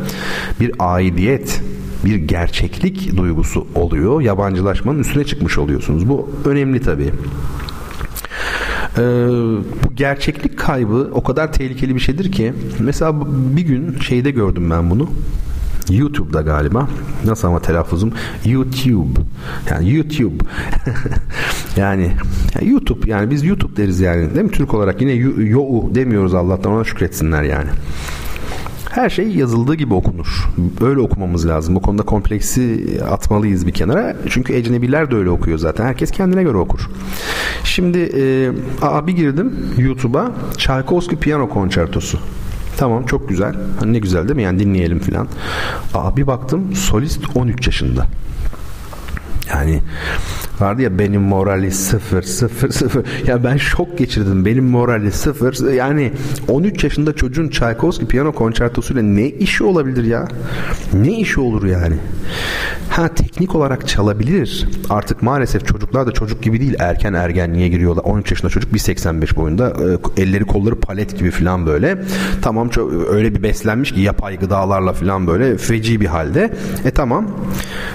[0.59, 1.61] bir aidiyet
[2.05, 4.21] bir gerçeklik duygusu oluyor.
[4.21, 6.09] Yabancılaşmanın üstüne çıkmış oluyorsunuz.
[6.09, 7.11] Bu önemli tabii.
[8.97, 9.01] Ee,
[9.83, 13.15] bu gerçeklik kaybı o kadar tehlikeli bir şeydir ki mesela
[13.57, 15.09] bir gün şeyde gördüm ben bunu
[15.89, 16.87] YouTube'da galiba.
[17.25, 18.13] Nasıl ama telaffuzum?
[18.45, 19.19] YouTube.
[19.69, 20.43] Yani YouTube.
[21.77, 22.11] yani
[22.61, 25.11] YouTube yani biz YouTube deriz yani değil mi Türk olarak yine
[25.43, 25.65] yo
[25.95, 27.69] demiyoruz Allah'tan ona şükretsinler yani.
[28.89, 30.49] Her şey yazıldığı gibi okunur.
[30.81, 31.75] Böyle okumamız lazım.
[31.75, 34.15] Bu konuda kompleksi atmalıyız bir kenara.
[34.29, 35.85] Çünkü ecnebiler de öyle okuyor zaten.
[35.85, 36.89] Herkes kendine göre okur.
[37.63, 38.51] Şimdi e,
[38.81, 42.19] aa, bir girdim YouTube'a Tchaikovsky Piyano Konçertosu.
[42.77, 43.55] Tamam çok güzel.
[43.79, 44.43] Hani ne güzel değil mi?
[44.43, 45.27] Yani dinleyelim filan.
[45.93, 48.05] Aa, bir baktım solist 13 yaşında.
[49.49, 49.81] Yani
[50.59, 53.05] vardı ya benim morali sıfır sıfır sıfır.
[53.27, 54.45] Ya ben şok geçirdim.
[54.45, 55.73] Benim morali sıfır.
[55.73, 56.11] Yani
[56.47, 60.27] 13 yaşında çocuğun Tchaikovsky piyano konçertosuyla ne işi olabilir ya?
[60.93, 61.95] Ne işi olur yani?
[62.89, 64.67] Ha teknik olarak çalabilir.
[64.89, 66.75] Artık maalesef çocuklar da çocuk gibi değil.
[66.79, 68.03] Erken ergenliğe giriyorlar.
[68.03, 69.73] 13 yaşında çocuk 1.85 boyunda.
[70.17, 71.97] E, elleri kolları palet gibi falan böyle.
[72.41, 72.69] Tamam
[73.09, 76.53] öyle bir beslenmiş ki yapay gıdalarla falan böyle feci bir halde.
[76.85, 77.27] E tamam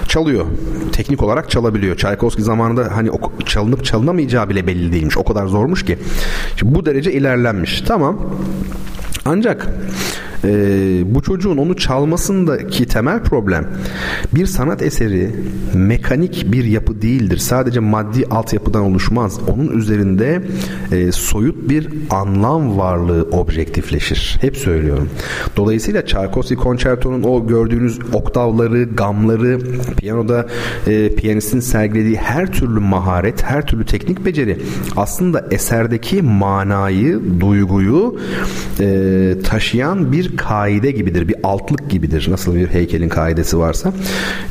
[0.07, 0.45] çalıyor.
[0.91, 1.97] Teknik olarak çalabiliyor.
[1.97, 3.09] Tchaikovsky zamanında hani
[3.45, 5.17] çalınıp çalınamayacağı bile belli değilmiş.
[5.17, 5.97] O kadar zormuş ki.
[6.55, 7.81] Şimdi bu derece ilerlenmiş.
[7.81, 8.19] Tamam.
[9.25, 9.67] Ancak
[10.45, 13.67] e, bu çocuğun onu çalmasındaki temel problem
[14.35, 15.31] bir sanat eseri
[15.73, 17.37] mekanik bir yapı değildir.
[17.37, 19.39] Sadece maddi altyapıdan oluşmaz.
[19.47, 20.41] Onun üzerinde
[20.91, 24.37] e, soyut bir anlam varlığı objektifleşir.
[24.41, 25.09] Hep söylüyorum.
[25.57, 29.59] Dolayısıyla Tchaikovsky konçertonun o gördüğünüz oktavları, gamları,
[29.97, 30.47] piyanoda
[30.87, 34.57] e, piyanistin sergilediği her türlü maharet, her türlü teknik beceri
[34.97, 38.19] aslında eserdeki manayı, duyguyu
[38.79, 41.27] e, taşıyan bir kaide gibidir.
[41.27, 42.27] Bir altlık gibidir.
[42.29, 43.93] Nasıl bir heykelin kaidesi varsa.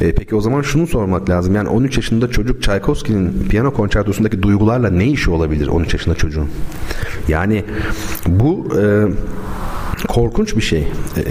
[0.01, 1.55] E, peki o zaman şunu sormak lazım.
[1.55, 6.49] Yani 13 yaşında çocuk Tchaikovsky'nin piyano konçertosundaki duygularla ne işi olabilir 13 yaşında çocuğun?
[7.28, 7.64] Yani
[8.26, 9.05] bu e,
[10.09, 10.88] korkunç bir şey.
[11.16, 11.22] Ee,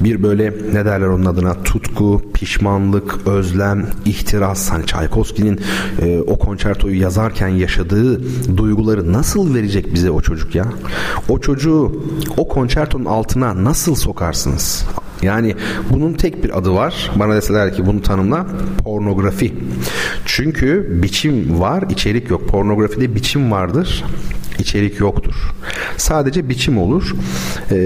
[0.00, 4.70] bir böyle ne derler onun adına tutku, pişmanlık, özlem, ihtiras.
[4.70, 5.60] Hani Tchaikovsky'nin
[6.02, 8.20] e, o konçertoyu yazarken yaşadığı
[8.56, 10.66] duyguları nasıl verecek bize o çocuk ya?
[11.28, 12.04] O çocuğu
[12.36, 14.84] o konçertonun altına nasıl sokarsınız?
[15.22, 15.54] Yani
[15.90, 17.10] bunun tek bir adı var.
[17.16, 18.46] Bana deseler ki bunu tanımla
[18.84, 19.54] pornografi.
[20.24, 22.48] Çünkü biçim var, içerik yok.
[22.48, 24.04] Pornografide biçim vardır
[24.58, 25.34] içerik yoktur.
[25.96, 27.14] Sadece biçim olur.
[27.70, 27.76] E,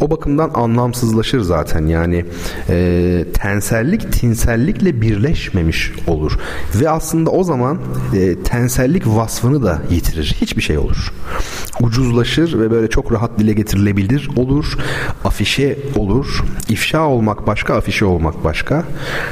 [0.00, 1.86] o bakımdan anlamsızlaşır zaten.
[1.86, 2.24] Yani
[2.68, 6.38] e, tensellik tinsellikle birleşmemiş olur.
[6.80, 7.78] Ve aslında o zaman
[8.14, 10.36] e, tensellik vasfını da yitirir.
[10.40, 11.12] Hiçbir şey olur.
[11.80, 14.78] Ucuzlaşır ve böyle çok rahat dile getirilebilir olur.
[15.24, 16.44] Afişe olur.
[16.68, 18.84] İfşa olmak başka, afişe olmak başka.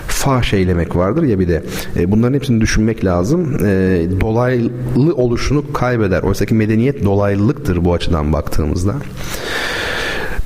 [0.06, 1.62] Fahş eylemek vardır ya bir de.
[1.96, 3.54] E, bunların hepsini düşünmek lazım.
[3.64, 4.70] E, dolaylı
[5.14, 6.22] oluşunu kaybeder.
[6.22, 8.94] Oysa ki medeni medeniyet dolaylılıktır bu açıdan baktığımızda.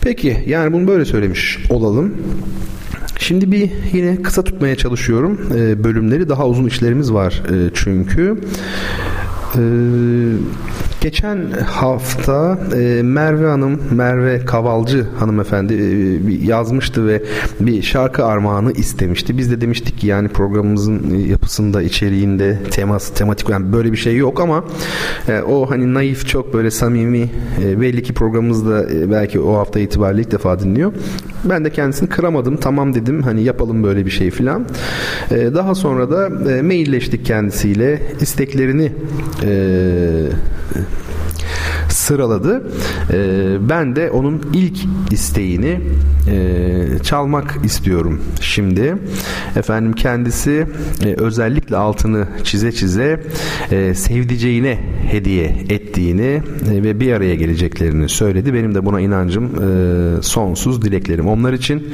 [0.00, 2.14] Peki yani bunu böyle söylemiş olalım.
[3.18, 6.28] Şimdi bir yine kısa tutmaya çalışıyorum e, bölümleri.
[6.28, 8.38] Daha uzun işlerimiz var e, çünkü.
[9.56, 9.62] E,
[11.04, 17.22] Geçen hafta e, Merve Hanım, Merve Kavalcı hanımefendi e, yazmıştı ve
[17.60, 19.38] bir şarkı armağanı istemişti.
[19.38, 24.40] Biz de demiştik ki yani programımızın yapısında, içeriğinde, teması, tematik yani böyle bir şey yok
[24.40, 24.64] ama
[25.28, 27.30] e, o hani naif çok böyle samimi
[27.64, 30.92] e, belli ki programımızda e, belki o hafta itibariyle ilk defa dinliyor.
[31.44, 32.56] Ben de kendisini kıramadım.
[32.56, 34.66] Tamam dedim hani yapalım böyle bir şey filan.
[35.30, 38.02] E, daha sonra da e, mailleştik kendisiyle.
[38.20, 38.92] isteklerini
[39.42, 39.50] e,
[40.74, 41.13] Yeah.
[41.94, 42.62] Sıraladı.
[43.12, 44.78] E, ben de onun ilk
[45.10, 45.80] isteğini
[46.30, 48.96] e, çalmak istiyorum şimdi.
[49.56, 50.66] Efendim kendisi
[51.04, 53.22] e, özellikle altını çize çize
[53.70, 54.78] e, sevdiceğine
[55.10, 56.42] hediye ettiğini
[56.72, 58.54] e, ve bir araya geleceklerini söyledi.
[58.54, 61.28] Benim de buna inancım e, sonsuz dileklerim.
[61.28, 61.88] Onlar için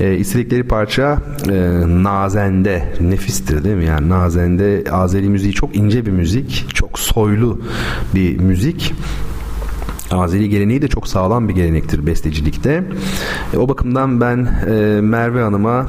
[0.00, 1.18] e, istedikleri parça
[1.48, 1.52] e,
[2.02, 3.84] Nazende nefistir değil mi?
[3.84, 7.62] Yani Nazende Azeri müziği çok ince bir müzik, çok soylu
[8.14, 8.94] bir müzik.
[10.10, 12.84] Azeri geleneği de çok sağlam bir gelenektir bestecilikte.
[13.54, 15.86] E, o bakımdan ben e, Merve Hanım'a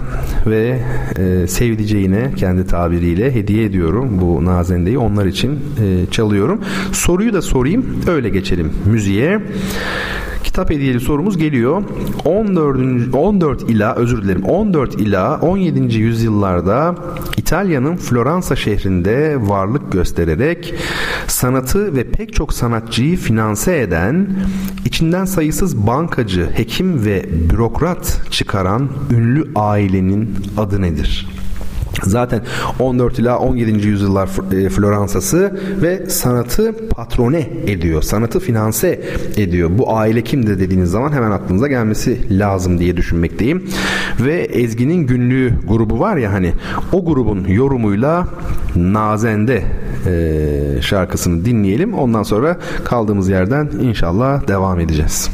[0.48, 0.80] ve
[1.18, 4.98] e, sevdiceğine kendi tabiriyle hediye ediyorum bu nazendeyi.
[4.98, 6.62] Onlar için e, çalıyorum.
[6.92, 9.40] Soruyu da sorayım öyle geçelim müziğe
[10.58, 11.84] kitap hediyeli sorumuz geliyor.
[12.26, 13.16] 14.
[13.16, 15.98] 14 ila özür dilerim 14 ila 17.
[15.98, 16.96] yüzyıllarda
[17.38, 20.74] İtalya'nın Floransa şehrinde varlık göstererek
[21.28, 24.30] sanatı ve pek çok sanatçıyı finanse eden,
[24.86, 31.28] içinden sayısız bankacı, hekim ve bürokrat çıkaran ünlü ailenin adı nedir?
[32.04, 32.42] Zaten
[32.80, 33.88] 14 ila 17.
[33.88, 38.02] yüzyıllar e, Floransa'sı ve sanatı patrone ediyor.
[38.02, 39.02] Sanatı finanse
[39.38, 39.70] ediyor.
[39.74, 43.70] Bu aile kimdir dediğiniz zaman hemen aklınıza gelmesi lazım diye düşünmekteyim.
[44.20, 46.54] Ve Ezgi'nin günlüğü grubu var ya hani
[46.92, 48.28] o grubun yorumuyla
[48.76, 49.64] Nazende
[50.08, 51.94] e, şarkısını dinleyelim.
[51.94, 55.30] Ondan sonra kaldığımız yerden inşallah devam edeceğiz.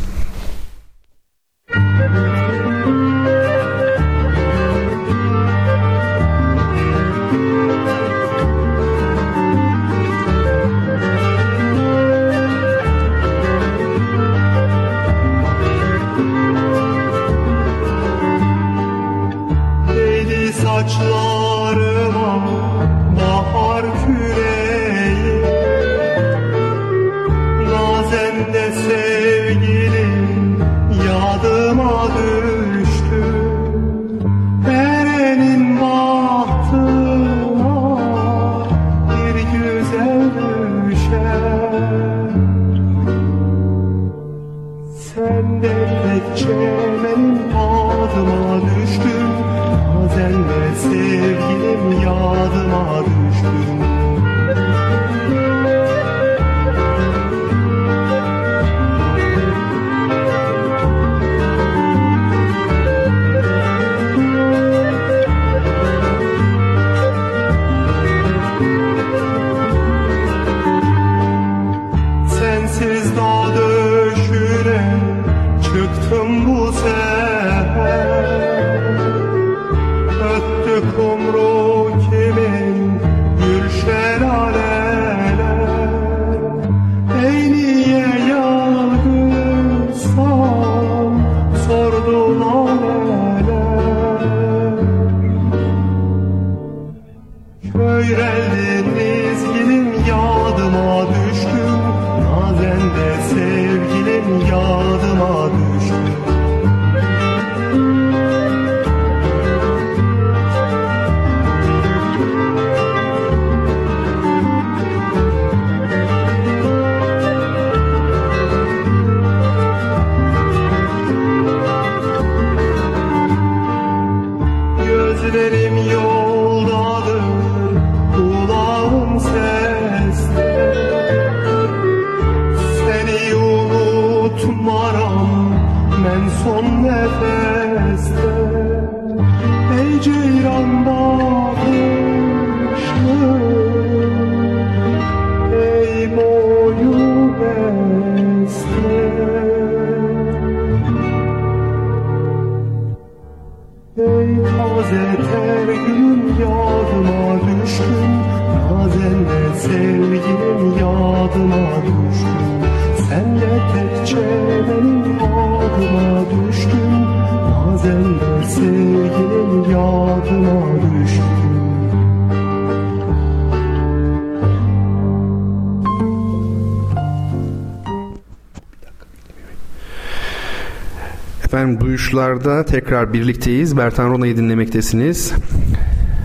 [182.44, 183.78] Duyuşlarda tekrar birlikteyiz.
[183.78, 185.34] Bertan Rona'yı dinlemektesiniz.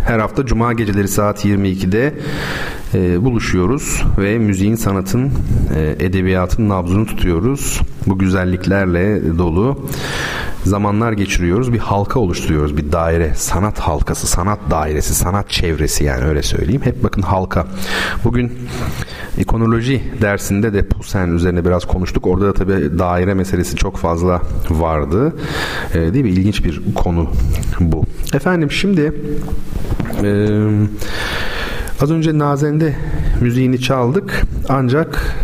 [0.06, 2.14] Her hafta Cuma geceleri saat 22'de
[2.94, 5.32] e, buluşuyoruz ve müziğin, sanatın,
[5.76, 7.80] e, edebiyatın nabzını tutuyoruz.
[8.06, 9.86] Bu güzelliklerle dolu
[10.64, 11.72] zamanlar geçiriyoruz.
[11.72, 12.76] Bir halka oluşturuyoruz.
[12.76, 13.32] Bir daire.
[13.34, 16.82] Sanat halkası, sanat dairesi, sanat çevresi yani öyle söyleyeyim.
[16.84, 17.66] Hep bakın halka.
[18.24, 18.52] Bugün
[19.38, 20.82] ikonoloji dersinde de
[21.18, 22.26] Poussin üzerine biraz konuştuk.
[22.26, 25.32] Orada da tabii daire meselesi çok fazla vardı.
[25.94, 26.30] E, değil mi?
[26.30, 27.30] İlginç bir konu
[27.80, 28.04] bu.
[28.34, 29.12] Efendim şimdi
[30.22, 30.58] e,
[32.00, 32.96] az önce Nazen'de
[33.40, 34.42] müziğini çaldık.
[34.68, 35.36] Ancak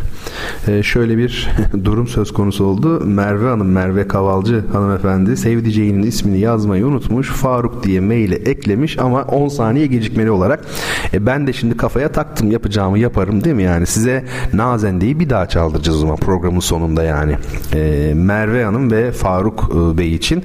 [0.68, 1.48] ee, şöyle bir
[1.84, 3.00] durum söz konusu oldu.
[3.06, 7.30] Merve Hanım, Merve Kavalcı hanımefendi sevdiceğinin ismini yazmayı unutmuş.
[7.30, 10.64] Faruk diye maile eklemiş ama 10 saniye gecikmeli olarak.
[11.12, 13.86] E ben de şimdi kafaya taktım yapacağımı yaparım değil mi yani?
[13.86, 17.36] Size Nazende'yi bir daha çaldıracağız o zaman programın sonunda yani.
[17.74, 20.44] E, Merve Hanım ve Faruk e, Bey için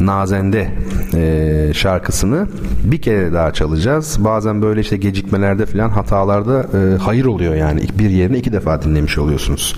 [0.00, 0.68] Nazende
[1.14, 2.46] e, şarkısını
[2.84, 4.24] bir kere daha çalacağız.
[4.24, 7.80] Bazen böyle işte gecikmelerde falan hatalarda e, hayır oluyor yani.
[7.98, 9.76] Bir yerine iki defa dinlemiş oluyor oluyorsunuz.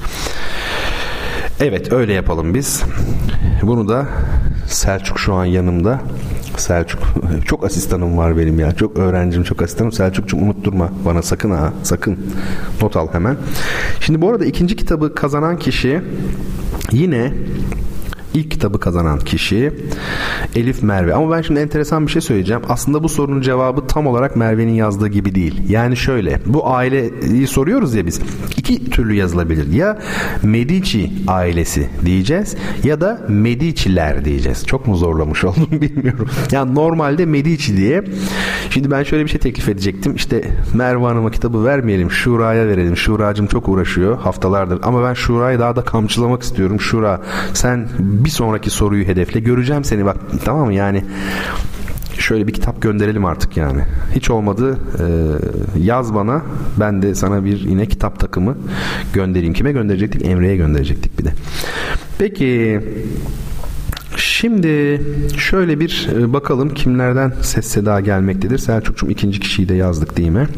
[1.61, 2.83] Evet öyle yapalım biz.
[3.63, 4.07] Bunu da
[4.67, 6.01] Selçuk şu an yanımda.
[6.57, 7.03] Selçuk
[7.45, 8.73] çok asistanım var benim ya.
[8.73, 9.93] Çok öğrencim, çok asistanım.
[9.93, 11.73] Selçuk'cum unutturma bana sakın ha.
[11.83, 12.19] Sakın.
[12.83, 13.37] Not al hemen.
[14.01, 16.01] Şimdi bu arada ikinci kitabı kazanan kişi
[16.93, 17.33] yine
[18.35, 19.73] İlk kitabı kazanan kişi
[20.57, 21.15] Elif Merve.
[21.15, 22.63] Ama ben şimdi enteresan bir şey söyleyeceğim.
[22.69, 25.63] Aslında bu sorunun cevabı tam olarak Merve'nin yazdığı gibi değil.
[25.69, 28.21] Yani şöyle bu aileyi soruyoruz ya biz.
[28.57, 29.73] İki türlü yazılabilir.
[29.73, 29.99] Ya
[30.43, 34.67] Medici ailesi diyeceğiz ya da Medici'ler diyeceğiz.
[34.67, 36.29] Çok mu zorlamış oldum bilmiyorum.
[36.53, 38.05] Yani normalde Medici diye.
[38.71, 40.15] Şimdi ben şöyle bir şey teklif edecektim.
[40.15, 42.11] İşte Merve Hanım'a kitabı vermeyelim.
[42.11, 42.97] Şura'ya verelim.
[42.97, 44.79] Şuracım çok uğraşıyor haftalardır.
[44.83, 46.81] Ama ben Şura'yı daha da kamçılamak istiyorum.
[46.81, 47.21] Şura
[47.55, 47.89] sen
[48.25, 49.41] bir sonraki soruyu hedefle.
[49.41, 50.75] Göreceğim seni bak tamam mı?
[50.75, 51.05] Yani
[52.19, 53.83] şöyle bir kitap gönderelim artık yani.
[54.15, 55.07] Hiç olmadı e,
[55.81, 56.43] yaz bana
[56.81, 58.57] ben de sana bir yine kitap takımı
[59.13, 59.55] göndereyim.
[59.55, 60.27] Kime gönderecektik?
[60.27, 61.33] Emre'ye gönderecektik bir de.
[62.19, 62.81] Peki
[64.17, 65.03] Şimdi
[65.39, 68.59] şöyle bir e, bakalım kimlerden ses seda gelmektedir.
[68.59, 70.49] Selçukçum ikinci kişiyi de yazdık değil mi?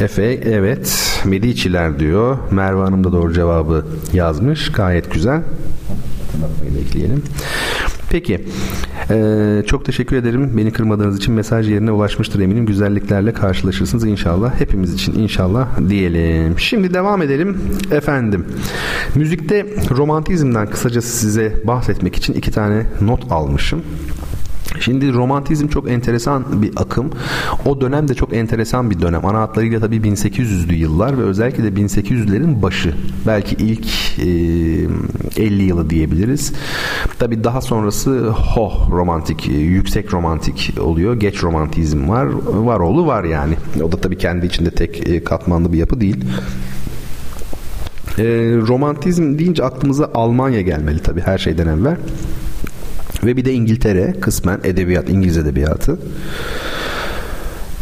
[0.00, 2.38] Efe evet Mediciler diyor.
[2.50, 4.72] Merve Hanım da doğru cevabı yazmış.
[4.72, 5.42] Gayet güzel.
[6.42, 7.20] Hatırlatmayı da.
[8.10, 8.44] Peki.
[9.10, 10.56] Ee, çok teşekkür ederim.
[10.56, 12.66] Beni kırmadığınız için mesaj yerine ulaşmıştır eminim.
[12.66, 14.60] Güzelliklerle karşılaşırsınız inşallah.
[14.60, 16.58] Hepimiz için inşallah diyelim.
[16.58, 17.58] Şimdi devam edelim.
[17.90, 18.46] Efendim.
[19.14, 23.82] Müzikte romantizmden kısacası size bahsetmek için iki tane not almışım.
[24.80, 27.10] Şimdi romantizm çok enteresan bir akım.
[27.66, 29.26] O dönem de çok enteresan bir dönem.
[29.26, 32.94] Ana hatlarıyla tabii 1800'lü yıllar ve özellikle de 1800'lerin başı.
[33.26, 33.86] Belki ilk
[34.18, 36.52] e, 50 yılı diyebiliriz.
[37.18, 41.20] Tabii daha sonrası ho romantik, yüksek romantik oluyor.
[41.20, 42.26] Geç romantizm var.
[42.46, 43.54] Var oğlu var yani.
[43.82, 46.24] O da tabii kendi içinde tek katmanlı bir yapı değil.
[48.18, 48.24] E,
[48.68, 51.96] romantizm deyince aklımıza Almanya gelmeli tabii her şeyden evvel.
[53.26, 55.98] Ve bir de İngiltere kısmen edebiyat, İngiliz edebiyatı.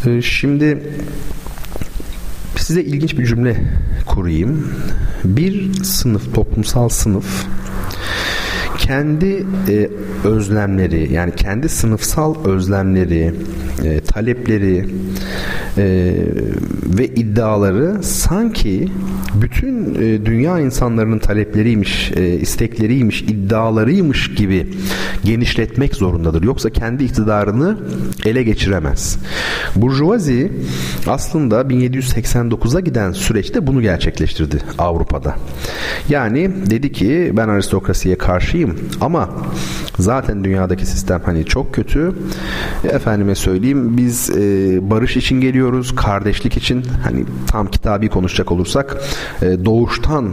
[0.05, 0.83] Ee, şimdi
[2.57, 3.57] size ilginç bir cümle
[4.05, 4.67] kurayım.
[5.23, 7.45] Bir sınıf, toplumsal sınıf
[8.77, 9.89] kendi e,
[10.23, 13.33] özlemleri yani kendi sınıfsal özlemleri,
[13.83, 14.85] e, talepleri
[15.77, 16.13] e,
[16.97, 18.91] ve iddiaları sanki
[19.41, 24.67] bütün e, dünya insanların talepleriymiş, e, istekleriymiş, iddialarıymış gibi
[25.23, 26.43] genişletmek zorundadır.
[26.43, 27.77] Yoksa kendi iktidarını
[28.25, 29.17] ele geçiremez.
[29.75, 30.51] Burjuvazi
[31.07, 35.35] aslında 1789'a giden süreçte bunu gerçekleştirdi Avrupa'da.
[36.09, 39.29] Yani dedi ki ben aristokrasiye karşıyım ama
[39.99, 42.13] zaten dünyadaki sistem hani çok kötü.
[42.83, 48.97] Efendime söyleyeyim biz e, barış için geliyoruz, kardeşlik için hani tam kitabi konuşacak olursak
[49.41, 50.31] e, doğuştan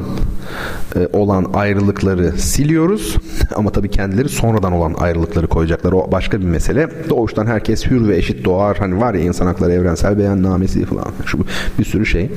[0.97, 3.16] e, olan ayrılıkları siliyoruz
[3.57, 5.93] ama tabii kendileri sonradan olan ayrılıkları koyacaklar.
[5.93, 6.89] O başka bir mesele.
[7.09, 8.76] Doğuştan herkes hür ve eşit doğar.
[8.76, 11.07] Hani var ya insan hakları evrensel beyannamesi falan.
[11.26, 11.39] Şu
[11.78, 12.30] bir sürü şey.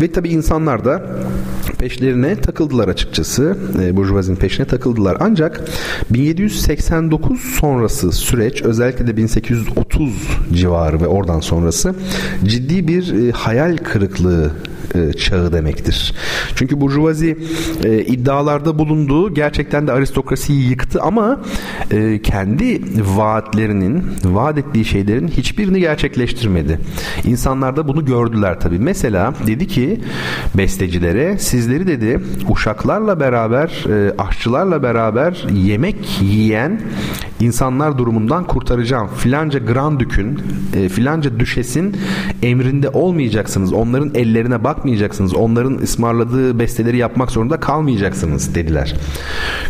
[0.00, 1.02] Ve tabii insanlar da
[1.78, 3.56] peşlerine takıldılar açıkçası.
[3.82, 5.16] E, Burjuvazinin peşine takıldılar.
[5.20, 5.60] Ancak
[6.10, 10.12] 1789 sonrası süreç özellikle de 1830
[10.52, 11.94] civarı ve oradan sonrası
[12.44, 14.50] ciddi bir e, hayal kırıklığı
[14.94, 16.14] e, çağı demektir.
[16.54, 17.38] Çünkü Burjuvazi
[17.84, 21.40] e, iddialarda bulunduğu gerçekten de aristokrasiyi yıktı ama
[21.90, 22.80] e, kendi
[23.16, 26.80] vaatlerinin, vaat ettiği şeylerin hiçbirini gerçekleştirmedi.
[27.24, 28.78] İnsanlar da bunu gördüler tabii.
[28.78, 30.00] Mesela dedi ki
[30.54, 36.80] bestecilere sizleri dedi uşaklarla beraber, e, aşçılarla beraber yemek yiyen
[37.40, 39.08] insanlar durumundan kurtaracağım.
[39.16, 40.40] Filanca Grand Dük'ün,
[40.74, 41.96] e, filanca düşesin
[42.42, 43.72] emrinde olmayacaksınız.
[43.72, 45.34] Onların ellerine bakmayacaksınız.
[45.34, 48.94] Onların ısmarladığı besteleri yapmak zorunda kalmayacaksınız dediler.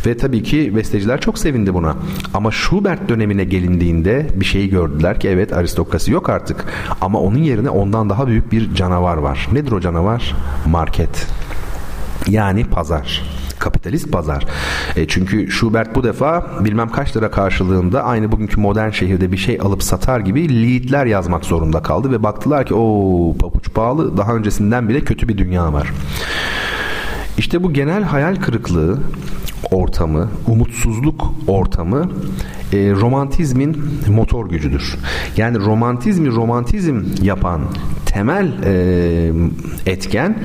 [0.07, 1.97] Ve tabii ki besteciler çok sevindi buna.
[2.35, 6.65] Ama Schubert dönemine gelindiğinde bir şeyi gördüler ki evet aristokrasi yok artık.
[7.01, 9.49] Ama onun yerine ondan daha büyük bir canavar var.
[9.53, 10.35] Nedir o canavar?
[10.67, 11.27] Market.
[12.29, 13.23] Yani pazar
[13.59, 14.47] kapitalist pazar.
[14.97, 19.59] E, çünkü Schubert bu defa bilmem kaç lira karşılığında aynı bugünkü modern şehirde bir şey
[19.61, 24.89] alıp satar gibi liedler yazmak zorunda kaldı ve baktılar ki o papuç pahalı daha öncesinden
[24.89, 25.93] bile kötü bir dünya var.
[27.39, 28.99] İşte bu genel hayal kırıklığı
[29.71, 32.11] ortamı, umutsuzluk ortamı
[32.73, 34.97] e, romantizmin motor gücüdür.
[35.37, 37.61] Yani romantizmi romantizm yapan
[38.07, 39.33] temel e,
[39.87, 40.39] etken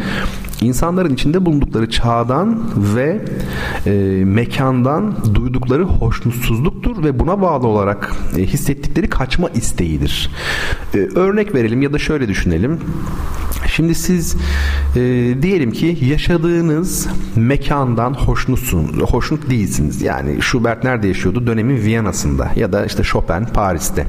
[0.61, 2.59] insanların içinde bulundukları çağdan
[2.95, 3.21] ve
[3.85, 3.91] e,
[4.25, 10.31] mekandan duydukları hoşnutsuzluktur ve buna bağlı olarak e, hissettikleri kaçma isteğidir.
[10.93, 12.79] E, örnek verelim ya da şöyle düşünelim.
[13.67, 14.35] Şimdi siz
[14.95, 14.99] e,
[15.41, 20.01] diyelim ki yaşadığınız mekandan hoşnutsun, hoşnut değilsiniz.
[20.01, 21.47] Yani Schubert nerede yaşıyordu?
[21.47, 24.07] Dönemin Viyana'sında ya da işte Chopin Paris'te.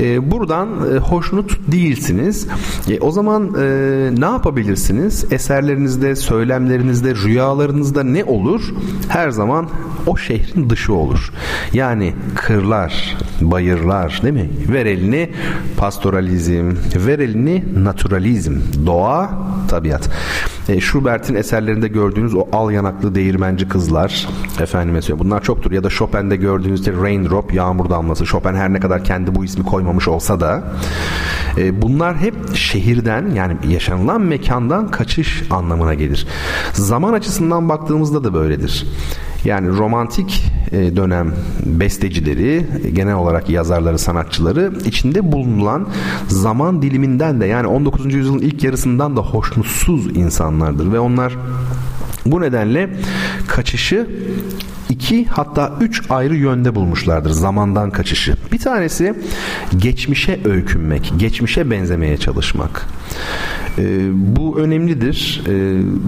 [0.00, 2.46] E, buradan e, hoşnut değilsiniz.
[2.88, 3.64] E, o zaman e,
[4.18, 5.24] ne yapabilirsiniz?
[5.52, 8.62] Eserlerinizde, söylemlerinizde, rüyalarınızda ne olur?
[9.08, 9.68] Her zaman
[10.06, 11.32] o şehrin dışı olur.
[11.72, 14.50] Yani kırlar, bayırlar değil mi?
[14.72, 15.30] Ver elini
[15.76, 18.54] pastoralizm, ver elini naturalizm,
[18.86, 19.30] doğa,
[19.68, 20.10] tabiat.
[20.68, 24.28] E, Schubert'in eserlerinde gördüğünüz o al yanaklı değirmenci kızlar
[24.60, 28.80] efendime söyleyeyim bunlar çoktur ya da Chopin'de gördüğünüz işte raindrop yağmur damlası Chopin her ne
[28.80, 30.64] kadar kendi bu ismi koymamış olsa da
[31.58, 36.26] e, bunlar hep şehirden yani yaşanılan mekandan kaçış anlamına gelir.
[36.72, 38.86] Zaman açısından baktığımızda da böyledir.
[39.44, 41.32] Yani romantik dönem
[41.66, 45.88] bestecileri, genel olarak yazarları, sanatçıları içinde bulunan
[46.28, 48.14] zaman diliminden de yani 19.
[48.14, 51.36] yüzyılın ilk yarısından da hoşnutsuz insanlardır ve onlar
[52.26, 52.90] bu nedenle
[53.48, 54.06] kaçışı
[54.88, 58.34] iki hatta üç ayrı yönde bulmuşlardır zamandan kaçışı.
[58.52, 59.14] Bir tanesi
[59.76, 62.88] geçmişe öykünmek, geçmişe benzemeye çalışmak.
[63.78, 65.42] E, bu önemlidir.
[65.46, 65.52] E,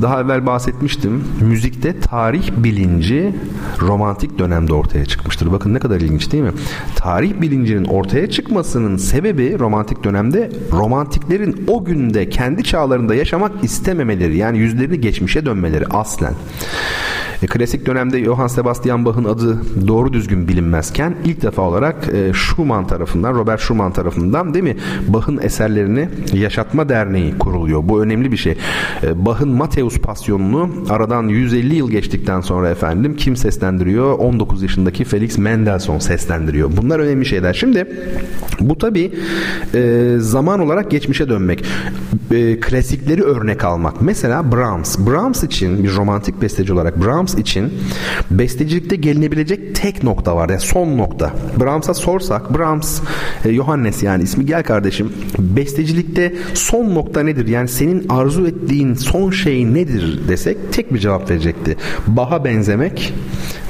[0.03, 1.25] daha evvel bahsetmiştim.
[1.41, 3.35] Müzikte tarih bilinci
[3.81, 5.53] romantik dönemde ortaya çıkmıştır.
[5.53, 6.53] Bakın ne kadar ilginç değil mi?
[6.97, 14.59] Tarih bilincinin ortaya çıkmasının sebebi romantik dönemde romantiklerin o günde kendi çağlarında yaşamak istememeleri yani
[14.59, 16.35] yüzlerini geçmişe dönmeleri aslen.
[17.43, 22.87] E, klasik dönemde Johann Sebastian Bach'ın adı doğru düzgün bilinmezken ilk defa olarak e, Schumann
[22.87, 24.77] tarafından, Robert Schumann tarafından değil mi?
[25.09, 27.89] Bach'ın eserlerini Yaşatma Derneği kuruluyor.
[27.89, 28.57] Bu önemli bir şey.
[29.03, 34.19] E, Bach'ın Mateus Pasyonunu aradan 150 yıl geçtikten sonra efendim kim seslendiriyor?
[34.19, 36.71] 19 yaşındaki Felix Mendelssohn seslendiriyor.
[36.77, 37.55] Bunlar önemli şeyler.
[37.55, 37.87] Şimdi
[38.61, 39.13] bu tabi
[39.75, 41.65] e, zaman olarak geçmişe dönmek.
[42.31, 44.01] E, klasikleri örnek almak.
[44.01, 44.99] Mesela Brahms.
[44.99, 47.73] Brahms için bir romantik besteci olarak Brahms için
[48.31, 50.49] bestecilikte gelinebilecek tek nokta var.
[50.49, 51.33] Yani son nokta.
[51.61, 53.01] Brahms'a sorsak Brahms,
[53.45, 55.13] e, Johannes yani ismi gel kardeşim.
[55.39, 57.47] Bestecilikte son nokta nedir?
[57.47, 61.77] Yani senin arzu ettiğin son şey nedir desek tek bir cevap verecekti.
[62.07, 63.15] Bach'a benzemek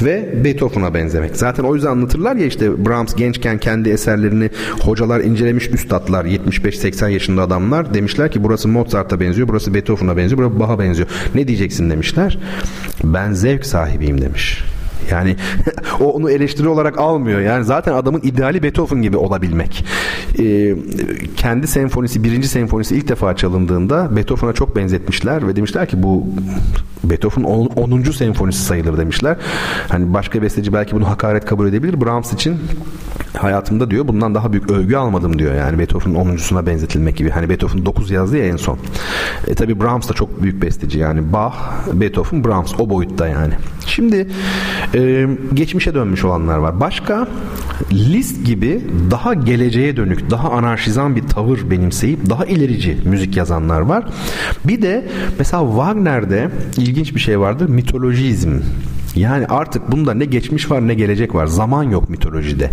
[0.02, 1.36] ve Beethoven'a benzemek.
[1.36, 4.50] Zaten o yüzden anlatırlar ya işte Brahms gençken kendi eserlerini
[4.80, 10.60] hocalar incelemiş üstadlar 75-80 yaşında adamlar demişler ki burası Mozart'a benziyor, burası Beethoven'a benziyor, burası
[10.60, 11.08] Bach'a benziyor.
[11.34, 12.38] Ne diyeceksin demişler.
[13.04, 14.64] Ben zevk sahibiyim demiş.
[15.10, 15.36] Yani
[16.00, 17.40] o onu eleştiri olarak almıyor.
[17.40, 19.84] Yani zaten adamın ideali Beethoven gibi olabilmek.
[20.38, 20.74] Ee,
[21.36, 26.26] kendi senfonisi, birinci senfonisi ilk defa çalındığında Beethoven'a çok benzetmişler ve demişler ki bu
[27.04, 28.02] Beethoven 10.
[28.02, 29.36] senfonisi sayılır demişler.
[29.88, 32.00] Hani başka besteci belki bunu hakaret kabul edebilir.
[32.00, 32.56] Brahms için
[33.38, 35.54] hayatımda diyor bundan daha büyük övgü almadım diyor.
[35.54, 37.30] Yani Beethoven'ın 10.suna benzetilmek gibi.
[37.30, 38.78] Hani Beethoven 9 yazdı ya en son.
[39.46, 40.98] E tabi Brahms da çok büyük besteci.
[40.98, 41.54] Yani Bach,
[41.92, 43.54] Beethoven, Brahms o boyutta yani.
[43.86, 44.28] Şimdi
[44.94, 46.80] e, geçmişe dönmüş olanlar var.
[46.80, 47.28] Başka
[47.92, 48.80] Liszt gibi
[49.10, 54.04] daha geleceğe dönük, daha anarşizan bir tavır benimseyip daha ilerici müzik yazanlar var.
[54.64, 57.68] Bir de mesela Wagner'de ilginç bir şey vardır.
[57.68, 58.60] Mitolojizm.
[59.16, 61.46] Yani artık bunda ne geçmiş var ne gelecek var.
[61.46, 62.70] Zaman yok mitolojide.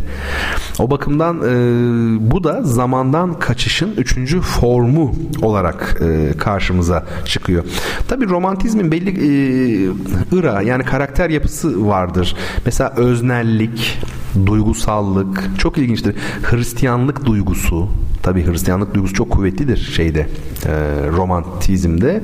[0.80, 7.64] O bakımdan e, bu da zamandan kaçışın üçüncü formu olarak e, karşımıza çıkıyor.
[8.08, 12.36] Tabi romantizmin belli e, ıra yani karakter yapısı vardır.
[12.66, 14.00] Mesela öznellik,
[14.46, 16.16] duygusallık çok ilginçtir.
[16.44, 17.89] Hristiyanlık duygusu
[18.24, 20.28] tabi Hristiyanlık duygusu çok kuvvetlidir şeyde
[20.66, 20.72] e,
[21.08, 22.24] romantizmde.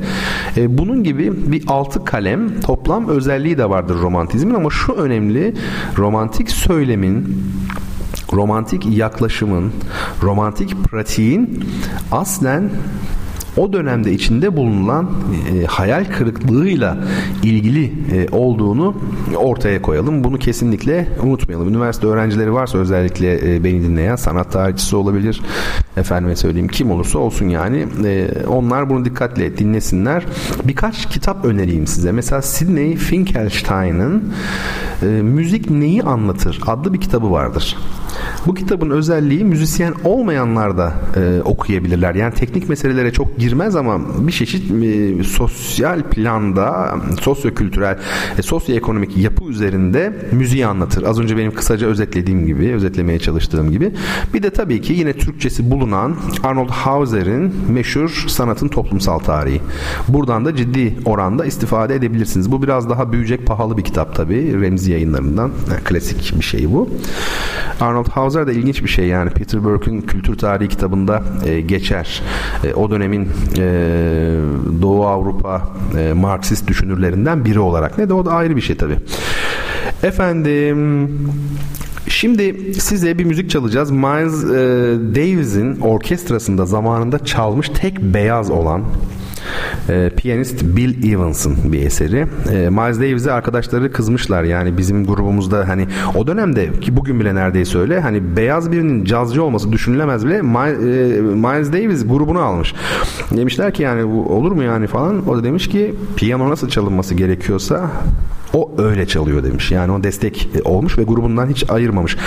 [0.57, 5.53] E, bunun gibi bir altı kalem toplam özelliği de vardır romantizmin ama şu önemli
[5.97, 7.43] romantik söylemin
[8.33, 9.71] romantik yaklaşımın,
[10.23, 11.65] romantik pratiğin
[12.11, 12.69] aslen
[13.57, 15.09] o dönemde içinde bulunan
[15.53, 16.97] e, hayal kırıklığıyla
[17.43, 18.95] ilgili e, olduğunu
[19.35, 20.23] ortaya koyalım.
[20.23, 21.69] Bunu kesinlikle unutmayalım.
[21.69, 25.41] Üniversite öğrencileri varsa özellikle e, beni dinleyen sanat tarihçisi olabilir.
[25.97, 30.25] Efendime söyleyeyim kim olursa olsun yani e, onlar bunu dikkatle dinlesinler.
[30.63, 32.11] Birkaç kitap önereyim size.
[32.11, 34.33] Mesela Sidney Finkelstein'ın
[35.01, 37.77] e, Müzik Neyi Anlatır adlı bir kitabı vardır.
[38.47, 42.15] Bu kitabın özelliği müzisyen olmayanlar da e, okuyabilirler.
[42.15, 47.99] Yani teknik meselelere çok girmez ama bir çeşit e, sosyal planda, sosyokültürel,
[48.37, 51.03] e, sosyoekonomik yapı üzerinde müziği anlatır.
[51.03, 53.93] Az önce benim kısaca özetlediğim gibi, özetlemeye çalıştığım gibi.
[54.33, 59.61] Bir de tabii ki yine Türkçesi bulunan Arnold Hauser'in meşhur sanatın toplumsal tarihi.
[60.07, 62.51] Buradan da ciddi oranda istifade edebilirsiniz.
[62.51, 64.61] Bu biraz daha büyüyecek pahalı bir kitap tabii.
[64.61, 65.51] Remzi yayınlarından.
[65.71, 66.89] Yani klasik bir şey bu.
[67.81, 72.21] Arnold Hauser da ilginç bir şey yani Peter Burke'ün kültür tarihi kitabında e, geçer.
[72.63, 73.61] E, o dönemin e,
[74.81, 77.97] Doğu Avrupa e, Marksist düşünürlerinden biri olarak.
[77.97, 78.97] Ne de o da ayrı bir şey tabii.
[80.03, 81.09] Efendim
[82.09, 83.91] Şimdi size bir müzik çalacağız.
[83.91, 84.47] Miles e,
[85.15, 88.83] Davis'in orkestrasında zamanında çalmış tek beyaz olan
[89.89, 92.27] e, piyanist Bill Evans'ın bir eseri.
[92.51, 97.77] E, Miles Davis'e arkadaşları kızmışlar yani bizim grubumuzda hani o dönemde ki bugün bile neredeyse
[97.77, 102.73] öyle hani beyaz birinin cazcı olması düşünülemez bile Miles Davis grubunu almış.
[103.31, 105.29] Demişler ki yani olur mu yani falan.
[105.29, 107.91] O da demiş ki piyano nasıl çalınması gerekiyorsa
[108.53, 109.71] o öyle çalıyor demiş.
[109.71, 112.17] Yani o destek olmuş ve grubundan hiç ayırmamış.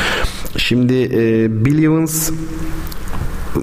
[0.57, 2.31] Şimdi e, Bill Evans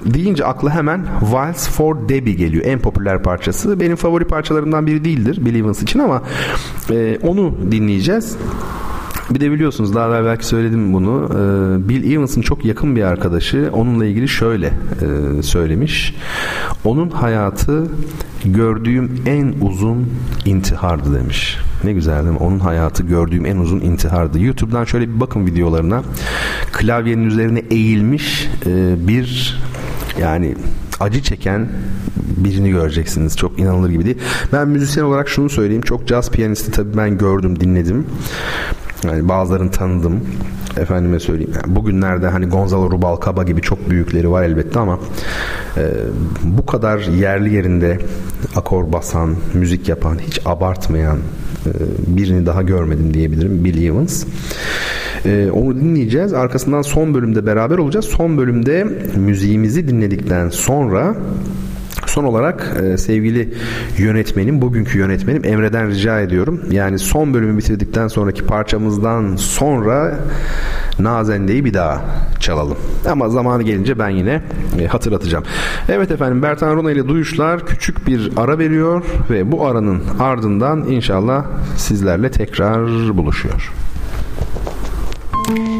[0.04, 2.64] deyince akla hemen Vals for Debbie geliyor.
[2.66, 3.80] En popüler parçası.
[3.80, 6.22] Benim favori parçalarımdan biri değildir Bill Evans için ama
[6.90, 8.36] e, onu dinleyeceğiz.
[9.30, 11.28] Bir de biliyorsunuz daha evvel belki söyledim bunu.
[11.30, 16.14] Ee, Bill Evans'ın çok yakın bir arkadaşı onunla ilgili şöyle e, söylemiş.
[16.84, 17.86] Onun hayatı
[18.44, 20.06] gördüğüm en uzun
[20.44, 21.58] intihardı demiş.
[21.84, 22.38] Ne güzel değil mi?
[22.38, 24.40] Onun hayatı gördüğüm en uzun intihardı.
[24.40, 26.02] YouTube'dan şöyle bir bakın videolarına.
[26.72, 29.58] Klavyenin üzerine eğilmiş e, bir
[30.20, 30.54] yani
[31.00, 31.68] acı çeken
[32.36, 33.36] birini göreceksiniz.
[33.36, 34.18] Çok inanılır gibi değil.
[34.52, 35.82] Ben müzisyen olarak şunu söyleyeyim.
[35.82, 38.06] Çok caz piyanisti tabii ben gördüm, dinledim.
[39.04, 40.20] Yani bazılarını tanıdım.
[40.76, 41.52] Efendime söyleyeyim.
[41.54, 44.98] Yani bugünlerde hani Gonzalo Rubalcaba gibi çok büyükleri var elbette ama
[45.76, 45.82] e,
[46.42, 47.98] bu kadar yerli yerinde
[48.56, 51.18] akor basan, müzik yapan, hiç abartmayan
[52.06, 53.64] birini daha görmedim diyebilirim.
[53.64, 54.24] Bill Evans.
[55.24, 56.32] E, onu dinleyeceğiz.
[56.32, 58.06] Arkasından son bölümde beraber olacağız.
[58.06, 61.16] Son bölümde müziğimizi dinledikten sonra
[62.06, 63.48] Son olarak e, sevgili
[63.98, 66.60] yönetmenim, bugünkü yönetmenim Emre'den rica ediyorum.
[66.70, 70.18] Yani son bölümü bitirdikten sonraki parçamızdan sonra
[70.98, 72.00] Nazende'yi bir daha
[72.40, 72.76] çalalım.
[73.10, 74.42] Ama zamanı gelince ben yine
[74.80, 75.44] e, hatırlatacağım.
[75.88, 81.44] Evet efendim Bertan Rona ile Duyuşlar küçük bir ara veriyor ve bu aranın ardından inşallah
[81.76, 82.86] sizlerle tekrar
[83.16, 83.72] buluşuyor.
[85.48, 85.77] Müzik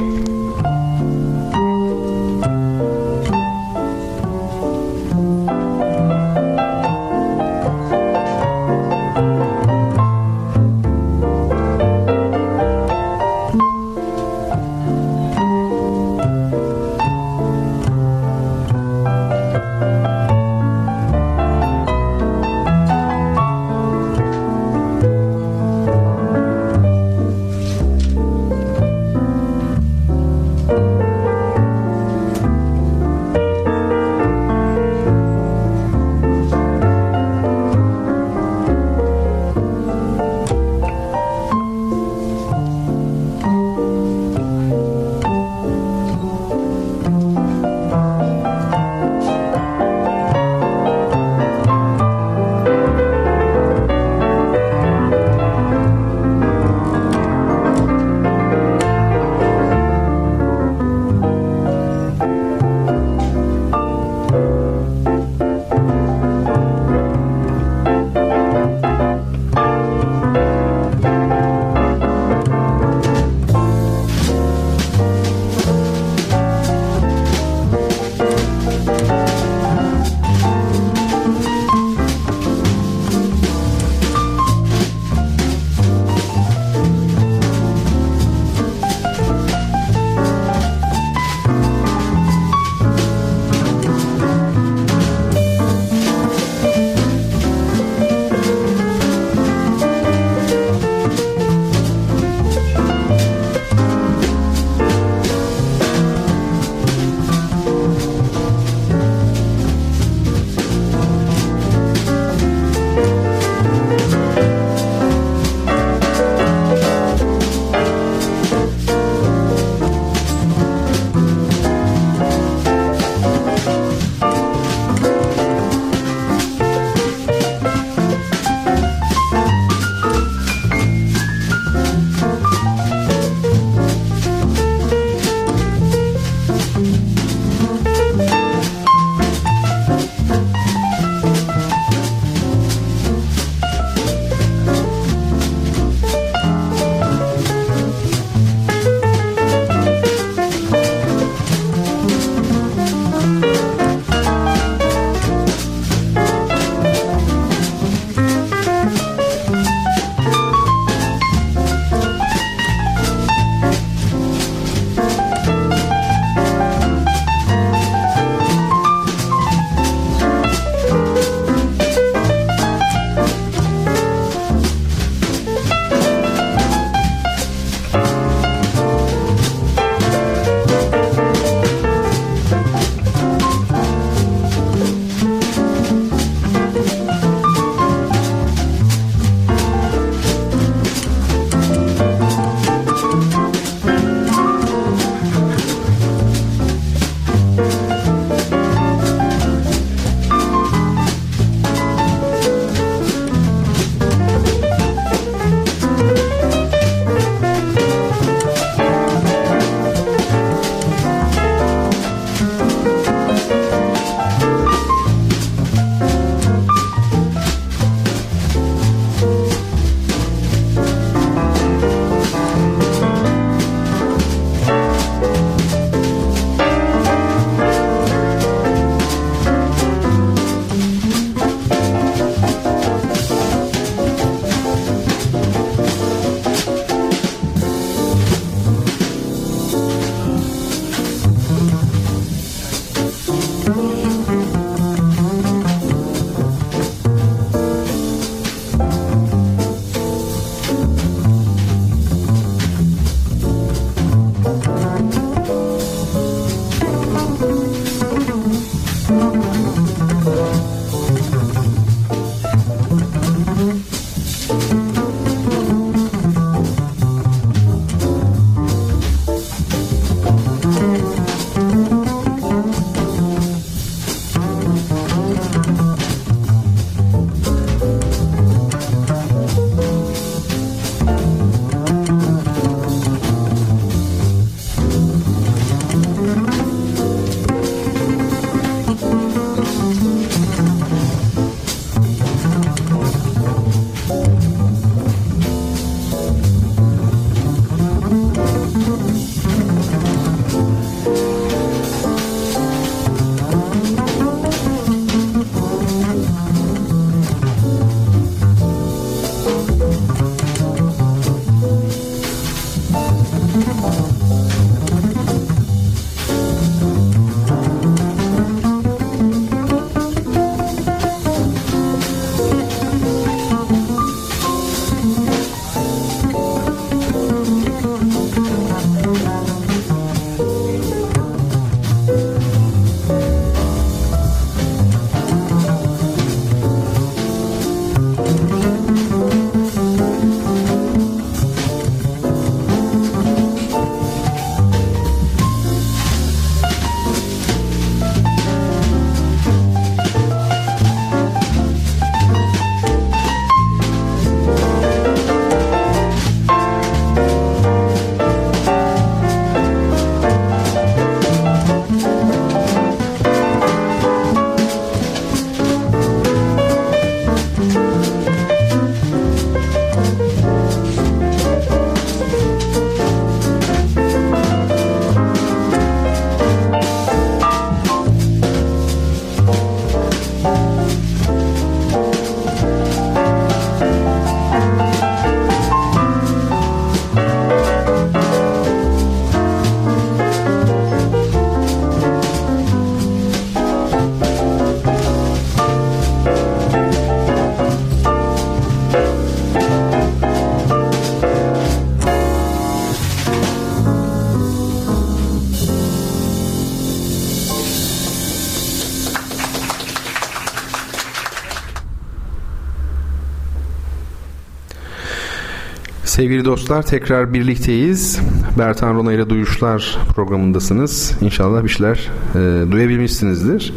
[416.19, 418.21] Sevgili dostlar tekrar birlikteyiz.
[418.59, 421.15] Bertan Rona ile Duyuşlar programındasınız.
[421.21, 423.75] İnşallah bir şeyler e, duyabilmişsinizdir.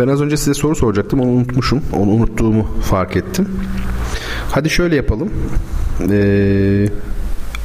[0.00, 1.82] Ben az önce size soru soracaktım onu unutmuşum.
[1.92, 3.48] Onu unuttuğumu fark ettim.
[4.50, 5.30] Hadi şöyle yapalım.
[6.10, 6.88] Eee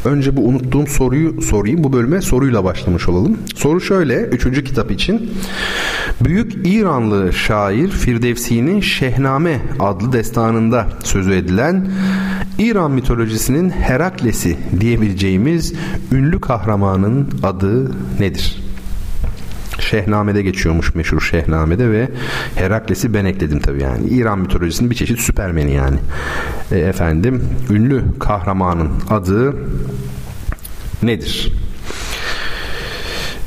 [0.06, 1.84] Önce bu unuttuğum soruyu sorayım.
[1.84, 3.38] Bu bölüme soruyla başlamış olalım.
[3.56, 4.22] Soru şöyle.
[4.22, 5.32] Üçüncü kitap için.
[6.22, 11.88] Büyük İranlı şair Firdevsi'nin Şehname adlı destanında sözü edilen
[12.60, 15.74] İran mitolojisinin Herakles'i diyebileceğimiz
[16.12, 18.64] ünlü kahramanın adı nedir?
[19.80, 22.10] Şehname'de geçiyormuş meşhur Şehname'de ve
[22.56, 24.08] Herakles'i ben ekledim tabii yani.
[24.08, 25.98] İran mitolojisinin bir çeşit süpermeni yani.
[26.72, 29.56] E, efendim ünlü kahramanın adı
[31.04, 31.54] nedir?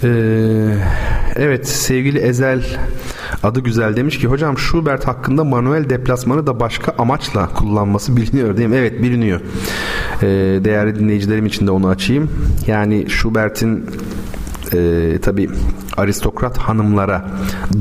[0.05, 0.09] Ee,
[1.37, 2.65] evet sevgili Ezel
[3.43, 8.69] adı güzel demiş ki hocam Schubert hakkında manuel deplasmanı da başka amaçla kullanması biliniyor değil
[8.69, 8.77] mi?
[8.77, 9.41] Evet biliniyor.
[10.23, 10.27] Ee,
[10.65, 12.31] değerli dinleyicilerim için de onu açayım.
[12.67, 13.87] Yani Schubert'in
[14.75, 15.49] e, tabii
[15.97, 17.25] aristokrat hanımlara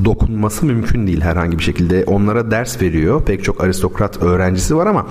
[0.05, 2.03] dokunması mümkün değil herhangi bir şekilde.
[2.07, 3.25] Onlara ders veriyor.
[3.25, 5.07] Pek çok aristokrat öğrencisi var ama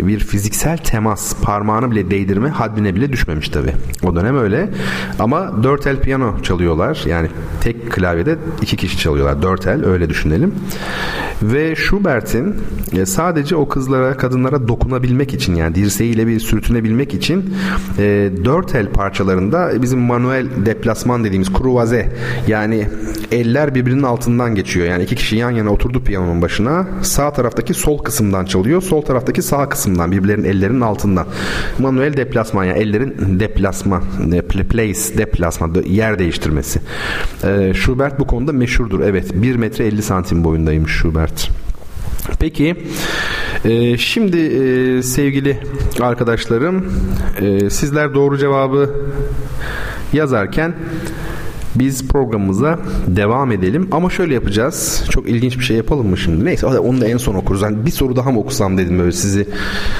[0.00, 3.72] bir fiziksel temas, parmağını bile değdirme haddine bile düşmemiş tabii.
[4.02, 4.70] O dönem öyle.
[5.18, 7.04] Ama dört el piyano çalıyorlar.
[7.06, 7.28] Yani
[7.60, 9.42] tek klavyede iki kişi çalıyorlar.
[9.42, 10.54] Dört el öyle düşünelim.
[11.42, 12.56] Ve Schubert'in
[12.92, 17.54] e, sadece o kızlara, kadınlara dokunabilmek için yani dirseğiyle bir sürtünebilmek için
[17.98, 22.12] e, dört el parçalarında bizim manuel deplasman dediğimiz kruvaze
[22.46, 22.88] yani
[23.32, 24.86] eller birbirinin altından geçiyor.
[24.86, 26.86] Yani iki kişi yan yana oturdu piyanonun başına.
[27.02, 28.82] Sağ taraftaki sol kısımdan çalıyor.
[28.82, 31.26] Sol taraftaki sağ kısımdan birbirlerinin ellerinin altından.
[31.78, 34.02] Manuel deplasman yani ellerin deplasma,
[34.70, 36.80] place deplasma yer değiştirmesi.
[37.44, 39.00] Ee, Schubert bu konuda meşhurdur.
[39.00, 41.50] Evet 1 metre 50 santim boyundaymış Schubert.
[42.40, 42.76] Peki
[43.64, 45.58] e, şimdi e, sevgili
[46.00, 46.92] arkadaşlarım
[47.40, 48.90] e, sizler doğru cevabı
[50.12, 50.74] yazarken
[51.80, 55.04] biz programımıza devam edelim ama şöyle yapacağız.
[55.10, 56.44] Çok ilginç bir şey yapalım mı şimdi?
[56.44, 57.62] Neyse onu da en son okuruz.
[57.62, 59.48] Yani bir soru daha mı okusam dedim böyle sizi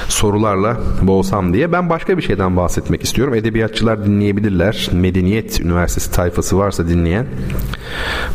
[0.07, 1.71] sorularla boğsam diye.
[1.71, 3.33] Ben başka bir şeyden bahsetmek istiyorum.
[3.33, 4.89] Edebiyatçılar dinleyebilirler.
[4.91, 7.25] Medeniyet Üniversitesi tayfası varsa dinleyen.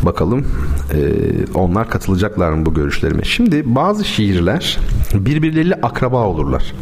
[0.03, 0.47] Bakalım
[0.95, 0.99] e,
[1.55, 3.25] onlar katılacaklar mı bu görüşlerime?
[3.25, 4.79] Şimdi bazı şiirler
[5.15, 6.73] birbirleriyle akraba olurlar.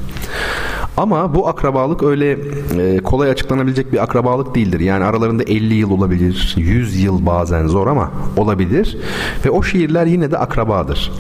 [0.97, 2.39] Ama bu akrabalık öyle
[2.79, 4.81] e, kolay açıklanabilecek bir akrabalık değildir.
[4.81, 8.99] Yani aralarında 50 yıl olabilir, 100 yıl bazen zor ama olabilir.
[9.45, 11.13] Ve o şiirler yine de akrabadır.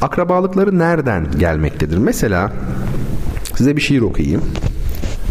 [0.00, 1.98] Akrabalıkları nereden gelmektedir?
[1.98, 2.52] Mesela
[3.54, 4.42] size bir şiir okuyayım.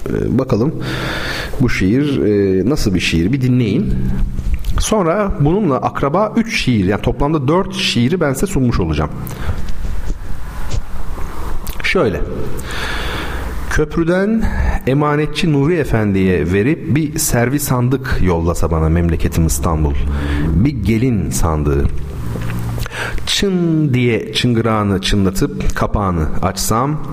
[0.09, 0.83] E, bakalım
[1.61, 3.93] bu şiir e, nasıl bir şiir bir dinleyin.
[4.79, 9.11] Sonra bununla akraba 3 şiir yani toplamda 4 şiiri ben size sunmuş olacağım.
[11.83, 12.21] Şöyle.
[13.69, 14.43] Köprüden
[14.87, 19.93] emanetçi Nuri Efendi'ye verip bir servis sandık yollasa bana memleketim İstanbul.
[20.55, 21.85] Bir gelin sandığı.
[23.25, 27.03] Çın diye çıngırağını çınlatıp kapağını açsam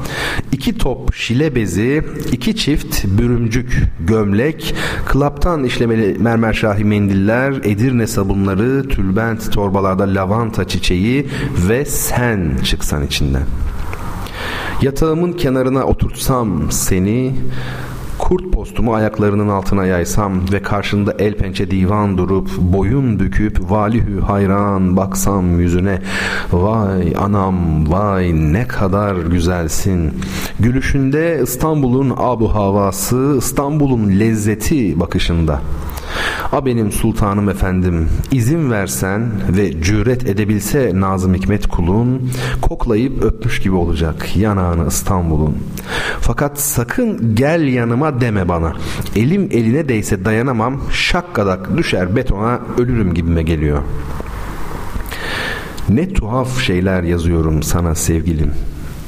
[0.53, 4.75] iki top şile bezi, iki çift bürümcük gömlek,
[5.07, 11.29] klaptan işlemeli mermer şahi mendiller, Edirne sabunları, tülbent torbalarda lavanta çiçeği
[11.69, 13.45] ve sen çıksan içinden.
[14.83, 17.35] Yatağımın kenarına oturtsam seni
[18.19, 24.97] Kurt postumu ayaklarının altına yaysam ve karşında el pençe divan durup boyun büküp valihü hayran
[24.97, 25.99] baksam yüzüne
[26.53, 27.57] vay anam
[27.93, 30.13] vay ne kadar güzelsin.
[30.61, 35.61] Gülüşünde İstanbul'un abu havası İstanbul'un lezzeti bakışında
[36.53, 42.31] A benim sultanım efendim izin versen ve cüret edebilse Nazım Hikmet kulun
[42.63, 45.57] koklayıp öpmüş gibi olacak yanağını İstanbul'un.
[46.21, 48.73] Fakat sakın gel yanıma deme bana.
[49.17, 53.83] Elim eline değse dayanamam şakkadak düşer betona ölürüm gibime geliyor.
[55.89, 58.53] Ne tuhaf şeyler yazıyorum sana sevgilim.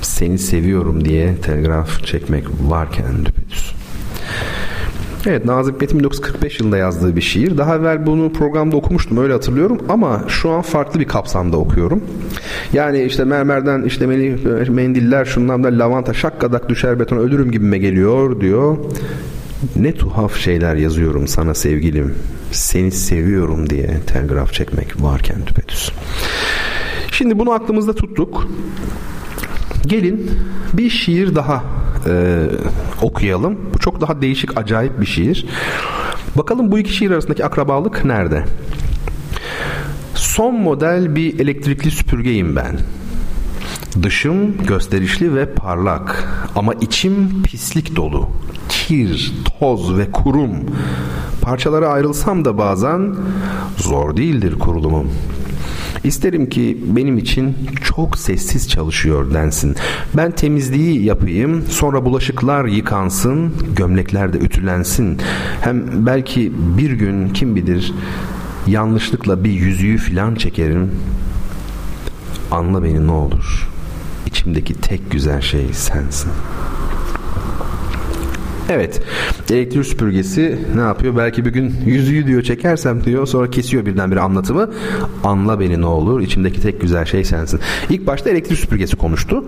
[0.02, 3.73] Seni seviyorum diye telgraf çekmek varken düpedüz.
[5.26, 7.58] Evet Nazım Hikmet'in 1945 yılında yazdığı bir şiir.
[7.58, 12.04] Daha evvel bunu programda okumuştum öyle hatırlıyorum ama şu an farklı bir kapsamda okuyorum.
[12.72, 14.38] Yani işte mermerden işlemeli
[14.70, 18.76] mendiller şundan da lavanta şakkadak düşer beton ölürüm gibime geliyor diyor.
[19.76, 22.14] Ne tuhaf şeyler yazıyorum sana sevgilim.
[22.52, 25.92] Seni seviyorum diye telgraf çekmek varken düpedüz.
[27.12, 28.48] Şimdi bunu aklımızda tuttuk.
[29.86, 30.30] Gelin
[30.72, 31.64] bir şiir daha
[32.06, 32.46] e,
[33.02, 33.58] okuyalım.
[33.74, 35.46] Bu çok daha değişik, acayip bir şiir.
[36.36, 38.44] Bakalım bu iki şiir arasındaki akrabalık nerede?
[40.14, 42.78] Son model bir elektrikli süpürgeyim ben.
[44.02, 48.28] Dışım gösterişli ve parlak ama içim pislik dolu.
[48.68, 50.50] Kir, toz ve kurum.
[51.42, 53.14] Parçalara ayrılsam da bazen
[53.76, 55.10] zor değildir kurulumum.
[56.04, 59.76] İsterim ki benim için çok sessiz çalışıyor densin.
[60.16, 65.18] Ben temizliği yapayım, sonra bulaşıklar yıkansın, gömlekler de ütülensin.
[65.60, 67.92] Hem belki bir gün kim bilir
[68.66, 70.90] yanlışlıkla bir yüzüğü filan çekerim.
[72.50, 73.68] Anla beni ne olur.
[74.26, 76.83] İçimdeki tek güzel şey sensin.''
[78.68, 79.02] Evet.
[79.50, 81.16] Elektrik süpürgesi ne yapıyor?
[81.16, 83.26] Belki bir gün yüzüğü diyor çekersem diyor.
[83.26, 84.70] Sonra kesiyor birdenbire anlatımı.
[85.24, 86.20] Anla beni ne olur.
[86.20, 87.60] İçimdeki tek güzel şey sensin.
[87.90, 89.44] İlk başta elektrik süpürgesi konuştu.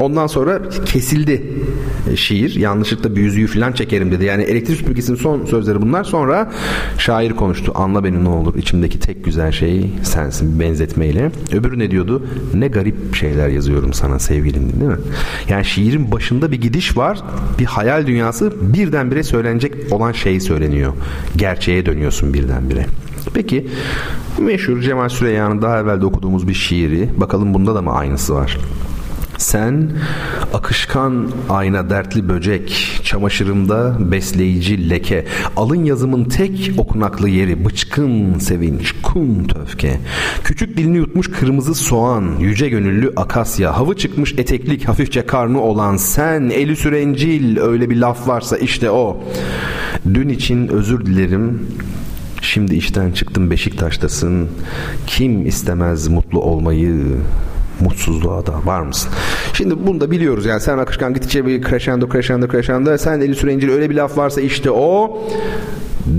[0.00, 1.52] Ondan sonra kesildi
[2.16, 2.54] şiir.
[2.54, 4.24] Yanlışlıkla bir yüzüğü falan çekerim dedi.
[4.24, 6.04] Yani elektrik süpürgesinin son sözleri bunlar.
[6.04, 6.52] Sonra
[6.98, 7.72] şair konuştu.
[7.74, 8.54] Anla beni ne olur.
[8.54, 10.60] İçimdeki tek güzel şey sensin.
[10.60, 11.30] Benzetmeyle.
[11.52, 12.26] Öbürü ne diyordu?
[12.54, 14.98] Ne garip şeyler yazıyorum sana sevgilim değil mi?
[15.48, 17.18] Yani şiirin başında bir gidiş var.
[17.58, 20.92] Bir hayal dünyası birdenbire söylenecek olan şey söyleniyor.
[21.36, 22.86] Gerçeğe dönüyorsun birdenbire.
[23.34, 23.66] Peki
[24.38, 28.58] meşhur Cemal Süreyya'nın daha evvel okuduğumuz bir şiiri bakalım bunda da mı aynısı var?
[29.40, 29.90] Sen
[30.54, 35.26] akışkan ayna dertli böcek, çamaşırımda besleyici leke,
[35.56, 40.00] alın yazımın tek okunaklı yeri, bıçkın sevinç, kun töfke.
[40.44, 46.42] Küçük dilini yutmuş kırmızı soğan, yüce gönüllü akasya, havı çıkmış eteklik, hafifçe karnı olan sen,
[46.42, 49.20] eli sürencil, öyle bir laf varsa işte o.
[50.14, 51.66] Dün için özür dilerim,
[52.42, 54.48] Şimdi işten çıktım Beşiktaş'tasın.
[55.06, 57.16] Kim istemez mutlu olmayı?
[57.80, 59.10] Mutsuzluğa da var mısın?
[59.52, 60.60] Şimdi bunu da biliyoruz yani.
[60.60, 62.98] Sen akışkan gittikçe bir crescendo crescendo crescendo.
[62.98, 65.18] Sen eli sürencil öyle bir laf varsa işte o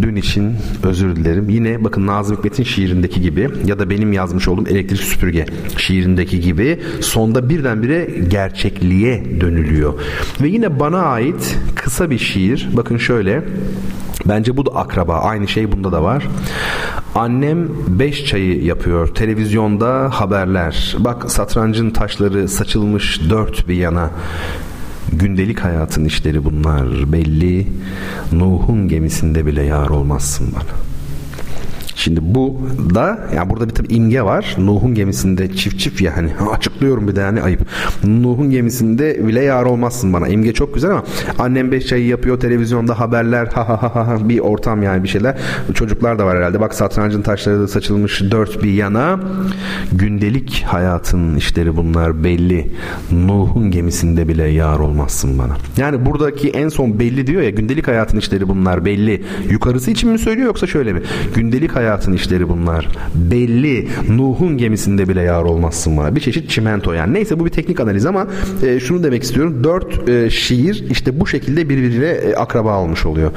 [0.02, 1.50] dün için özür dilerim.
[1.50, 5.46] Yine bakın Nazım Hikmet'in şiirindeki gibi ya da benim yazmış olduğum elektrik süpürge
[5.78, 9.94] şiirindeki gibi sonda birdenbire gerçekliğe dönülüyor.
[10.42, 12.70] Ve yine bana ait kısa bir şiir.
[12.74, 13.44] Bakın şöyle.
[14.26, 15.20] Bence bu da akraba.
[15.20, 16.28] Aynı şey bunda da var.
[17.16, 19.08] Annem beş çayı yapıyor.
[19.08, 20.96] Televizyonda haberler.
[21.00, 24.10] Bak satrancın taşları saçılmış dört bir yana.
[25.14, 27.68] Gündelik hayatın işleri bunlar belli.
[28.32, 30.91] Nuh'un gemisinde bile yar olmazsın bana.''
[32.02, 32.58] Şimdi bu
[32.96, 34.56] da yani burada bir tabi imge var.
[34.58, 37.62] Nuh'un gemisinde çift çift ya hani açıklıyorum bir de yani ayıp.
[38.04, 40.28] Nuh'un gemisinde bile yar olmazsın bana.
[40.28, 41.04] İmge çok güzel ama
[41.40, 45.38] annem beş çayı yapıyor televizyonda haberler ha ha ha ha bir ortam yani bir şeyler.
[45.74, 46.60] Çocuklar da var herhalde.
[46.60, 49.20] Bak satrancın taşları da saçılmış dört bir yana.
[49.92, 52.72] Gündelik hayatın işleri bunlar belli.
[53.12, 55.58] Nuh'un gemisinde bile yar olmazsın bana.
[55.78, 59.24] Yani buradaki en son belli diyor ya gündelik hayatın işleri bunlar belli.
[59.50, 61.02] Yukarısı için mi söylüyor yoksa şöyle mi?
[61.36, 62.88] Gündelik hayat hayatın işleri bunlar.
[63.16, 63.88] Belli.
[64.10, 66.16] Nuh'un gemisinde bile yar olmazsın bana.
[66.16, 67.14] Bir çeşit çimento yani.
[67.14, 68.28] Neyse bu bir teknik analiz ama
[68.64, 69.64] e, şunu demek istiyorum.
[69.64, 73.32] Dört e, şiir işte bu şekilde birbiriyle e, akraba olmuş oluyor.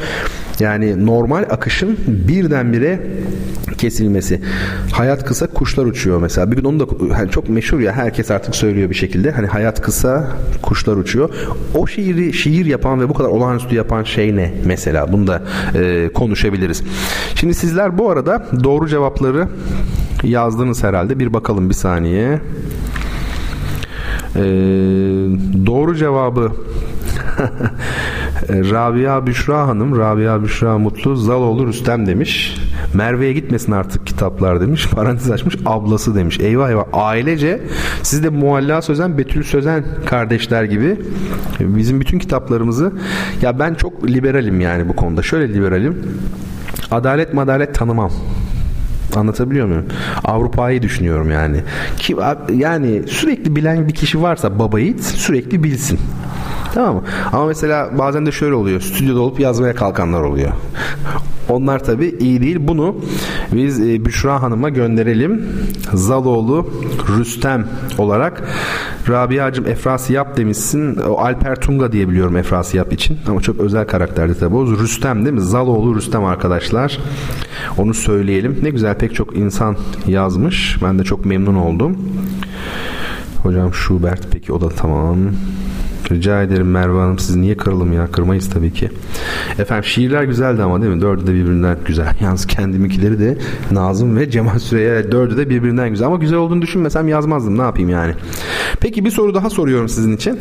[0.60, 3.00] Yani normal akışın birdenbire
[3.78, 4.40] kesilmesi.
[4.92, 6.50] Hayat kısa kuşlar uçuyor mesela.
[6.50, 9.30] Bir gün onu da hani çok meşhur ya herkes artık söylüyor bir şekilde.
[9.30, 10.30] Hani hayat kısa
[10.62, 11.30] kuşlar uçuyor.
[11.74, 15.12] O şiiri şiir yapan ve bu kadar olağanüstü yapan şey ne mesela?
[15.12, 15.42] Bunu da
[15.74, 16.82] e, konuşabiliriz.
[17.34, 19.48] Şimdi sizler bu arada doğru cevapları
[20.22, 21.18] yazdınız herhalde.
[21.18, 22.40] Bir bakalım bir saniye.
[24.36, 24.40] Ee,
[25.66, 26.52] doğru cevabı
[28.48, 32.56] Rabia Büşra Hanım, Rabia Büşra Mutlu, Zaloğlu Rüstem demiş.
[32.94, 34.88] Merve'ye gitmesin artık kitaplar demiş.
[34.94, 36.40] Parantez açmış ablası demiş.
[36.40, 37.62] Eyvah eyvah ailece
[38.02, 40.96] siz de Mualla Sözen, Betül Sözen kardeşler gibi
[41.60, 42.92] bizim bütün kitaplarımızı
[43.42, 45.22] ya ben çok liberalim yani bu konuda.
[45.22, 46.02] Şöyle liberalim.
[46.90, 48.10] Adalet madalet tanımam.
[49.16, 49.86] Anlatabiliyor muyum?
[50.24, 51.56] Avrupa'yı düşünüyorum yani.
[51.96, 52.16] Ki
[52.54, 55.98] yani sürekli bilen bir kişi varsa baba yiğit sürekli bilsin.
[56.74, 57.02] Tamam mı?
[57.32, 58.80] Ama mesela bazen de şöyle oluyor.
[58.80, 60.52] Stüdyoda olup yazmaya kalkanlar oluyor.
[61.48, 62.56] Onlar tabi iyi değil.
[62.60, 62.96] Bunu
[63.52, 65.46] biz e, Büşra Hanım'a gönderelim.
[65.94, 66.70] Zaloğlu
[67.18, 67.66] Rüstem
[67.98, 68.42] olarak
[69.08, 70.96] Rabia'cığım Efrasi yap demişsin.
[70.96, 73.18] O Alper Tunga diye biliyorum Efrasi yap için.
[73.28, 74.66] Ama çok özel karakterdi tabi o.
[74.66, 75.40] Rüstem değil mi?
[75.40, 76.98] Zaloğlu Rüstem arkadaşlar.
[77.78, 78.58] Onu söyleyelim.
[78.62, 79.76] Ne güzel pek çok insan
[80.06, 80.78] yazmış.
[80.82, 81.98] Ben de çok memnun oldum.
[83.42, 85.18] Hocam Schubert peki o da tamam.
[86.10, 88.90] Rica ederim Merve Hanım siz niye kıralım ya kırmayız tabii ki.
[89.58, 91.00] Efendim şiirler güzeldi ama değil mi?
[91.00, 92.14] Dördü de birbirinden güzel.
[92.20, 93.38] Yalnız kendiminkileri de
[93.70, 96.06] Nazım ve Cemal Süreya dördü de birbirinden güzel.
[96.06, 98.14] Ama güzel olduğunu düşünmesem yazmazdım ne yapayım yani.
[98.80, 100.38] Peki bir soru daha soruyorum sizin için.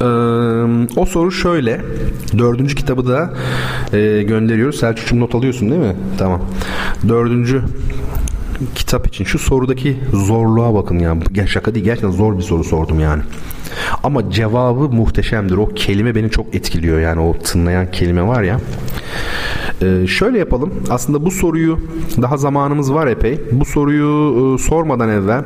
[0.00, 0.04] Ee,
[0.96, 1.80] o soru şöyle.
[2.38, 3.34] Dördüncü kitabı da
[3.92, 4.76] e, gönderiyoruz.
[4.76, 5.96] Selçuk'cum not alıyorsun değil mi?
[6.18, 6.42] Tamam.
[7.08, 7.62] Dördüncü
[8.74, 11.16] kitap için şu sorudaki zorluğa bakın ya.
[11.46, 13.22] Şaka değil gerçekten zor bir soru sordum yani.
[14.02, 15.56] Ama cevabı muhteşemdir.
[15.56, 18.60] O kelime beni çok etkiliyor yani o tınlayan kelime var ya.
[19.82, 20.74] Ee, şöyle yapalım.
[20.90, 21.78] Aslında bu soruyu
[22.22, 23.40] daha zamanımız var epey.
[23.52, 25.44] Bu soruyu e, sormadan evvel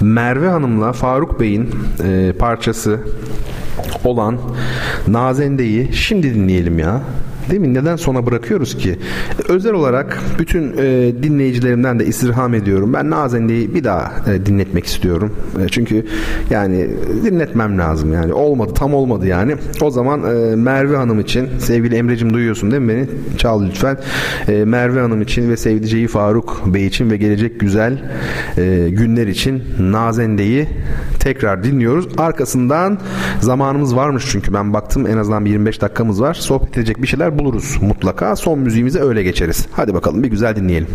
[0.00, 1.70] Merve Hanım'la Faruk Bey'in
[2.04, 3.00] e, parçası
[4.04, 4.38] olan
[5.08, 7.02] Nazende'yi şimdi dinleyelim ya.
[7.50, 7.74] Değil mi?
[7.74, 8.98] Neden sona bırakıyoruz ki?
[9.48, 12.92] Özel olarak bütün e, dinleyicilerimden de istirham ediyorum.
[12.92, 15.36] Ben Nazende'yi bir daha e, dinletmek istiyorum.
[15.64, 16.06] E, çünkü
[16.50, 16.90] yani
[17.24, 18.32] dinletmem lazım yani.
[18.32, 19.56] Olmadı, tam olmadı yani.
[19.80, 23.06] O zaman e, Merve Hanım için, sevgili Emre'cim duyuyorsun değil mi beni?
[23.38, 23.98] Çal lütfen.
[24.48, 28.02] E, Merve Hanım için ve sevdiceği Faruk Bey için ve gelecek güzel
[28.58, 30.68] e, günler için Nazende'yi
[31.20, 32.08] tekrar dinliyoruz.
[32.18, 32.98] Arkasından
[33.40, 36.34] zamanımız varmış çünkü ben baktım en azından bir 25 dakikamız var.
[36.34, 38.36] Sohbet edecek bir şeyler buluruz mutlaka.
[38.36, 39.66] Son müziğimize öyle geçeriz.
[39.72, 40.88] Hadi bakalım bir güzel dinleyelim.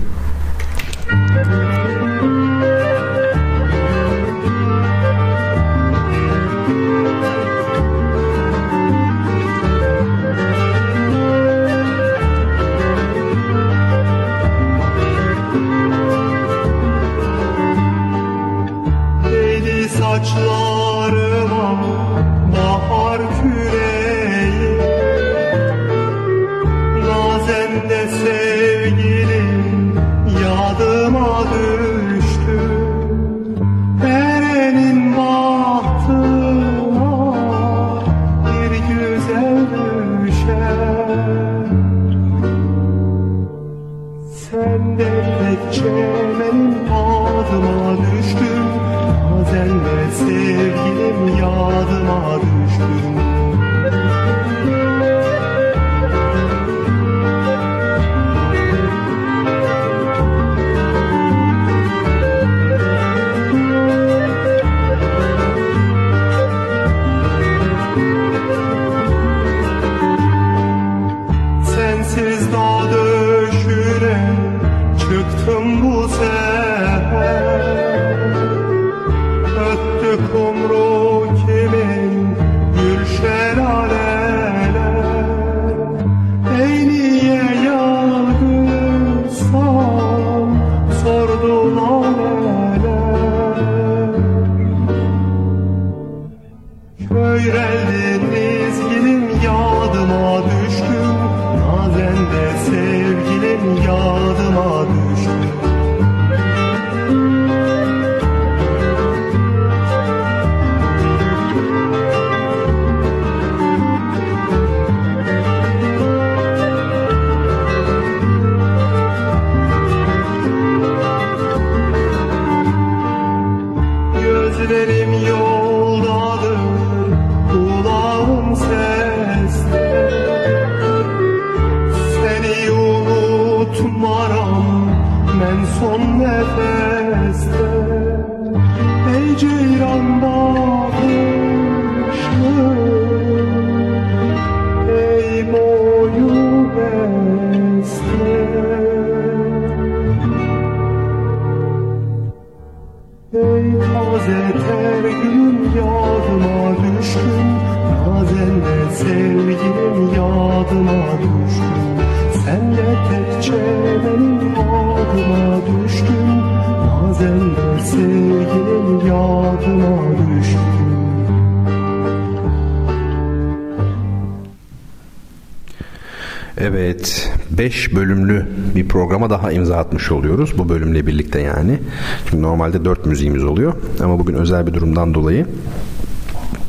[178.88, 181.80] Bir programa daha imza atmış oluyoruz bu bölümle birlikte yani.
[182.26, 183.74] Çünkü normalde 4 müziğimiz oluyor
[184.04, 185.46] ama bugün özel bir durumdan dolayı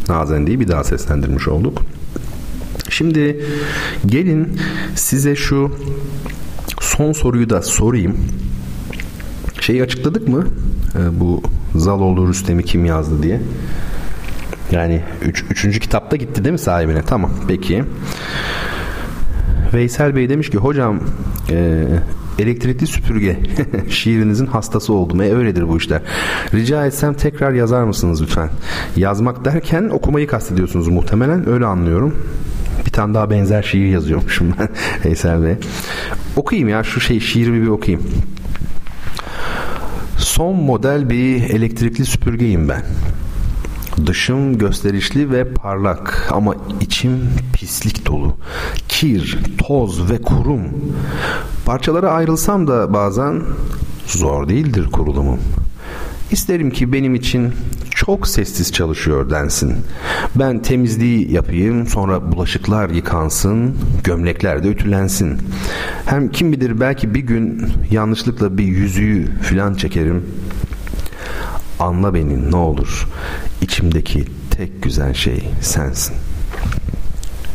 [0.09, 1.83] Nazende'yi bir daha seslendirmiş olduk.
[2.91, 3.45] Şimdi
[4.07, 4.59] gelin
[4.95, 5.73] size şu
[6.81, 8.17] son soruyu da sorayım.
[9.61, 10.47] Şeyi açıkladık mı?
[10.95, 11.43] Ee, bu
[11.75, 13.41] Zaloğlu Rüstem'i kim yazdı diye.
[14.71, 17.03] Yani üç, üçüncü kitapta gitti değil mi sahibine?
[17.03, 17.85] Tamam peki.
[19.75, 21.01] Veysel Bey demiş ki hocam
[21.51, 21.85] e,
[22.39, 23.39] elektrikli süpürge
[23.89, 25.21] şiirinizin hastası oldum.
[25.21, 26.03] E öyledir bu işler.
[26.55, 28.51] Rica etsem tekrar yazar mısınız lütfen?
[28.97, 32.15] Yazmak derken okumayı kastediyorsunuz muhtemelen öyle anlıyorum.
[32.87, 34.69] Bir tane daha benzer şiir yazıyormuşum ben
[35.05, 35.57] Veysel Bey.
[36.37, 38.07] Okuyayım ya şu şey şiirimi bir okuyayım.
[40.19, 42.83] Son model bir elektrikli süpürgeyim ben.
[44.07, 47.21] Dışım gösterişli ve parlak ama içim
[47.55, 48.37] pislik dolu.
[48.99, 50.63] Kir, toz ve kurum.
[51.67, 53.43] Parçalara ayrılsam da bazen
[54.07, 55.39] Zor değildir kurulumum.
[56.31, 57.53] İsterim ki benim için
[57.91, 59.75] çok sessiz çalışıyor densin.
[60.35, 65.39] Ben temizliği yapayım, sonra bulaşıklar yıkansın, gömlekler de ütülensin.
[66.07, 70.27] Hem kim bilir belki bir gün yanlışlıkla bir yüzüğü filan çekerim.
[71.81, 73.09] Anla beni ne olur.
[73.63, 76.15] İçimdeki tek güzel şey sensin.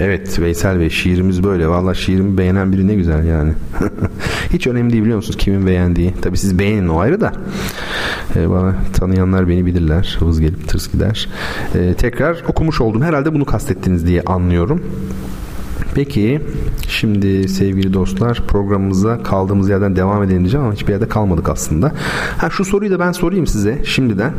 [0.03, 1.67] Evet Veysel Bey şiirimiz böyle.
[1.67, 3.53] Valla şiirimi beğenen biri ne güzel yani.
[4.53, 6.13] Hiç önemli değil biliyor musunuz kimin beğendiği.
[6.21, 7.33] Tabi siz beğenin o ayrı da.
[8.35, 10.17] Ee, bana tanıyanlar beni bilirler.
[10.19, 11.29] Hız gelip tırs gider.
[11.75, 13.01] Ee, tekrar okumuş oldum.
[13.01, 14.83] Herhalde bunu kastettiniz diye anlıyorum.
[15.95, 16.41] Peki
[16.87, 21.91] şimdi sevgili dostlar programımıza kaldığımız yerden devam edelim diyeceğim ama hiçbir yerde kalmadık aslında.
[22.37, 24.33] Ha şu soruyu da ben sorayım size şimdiden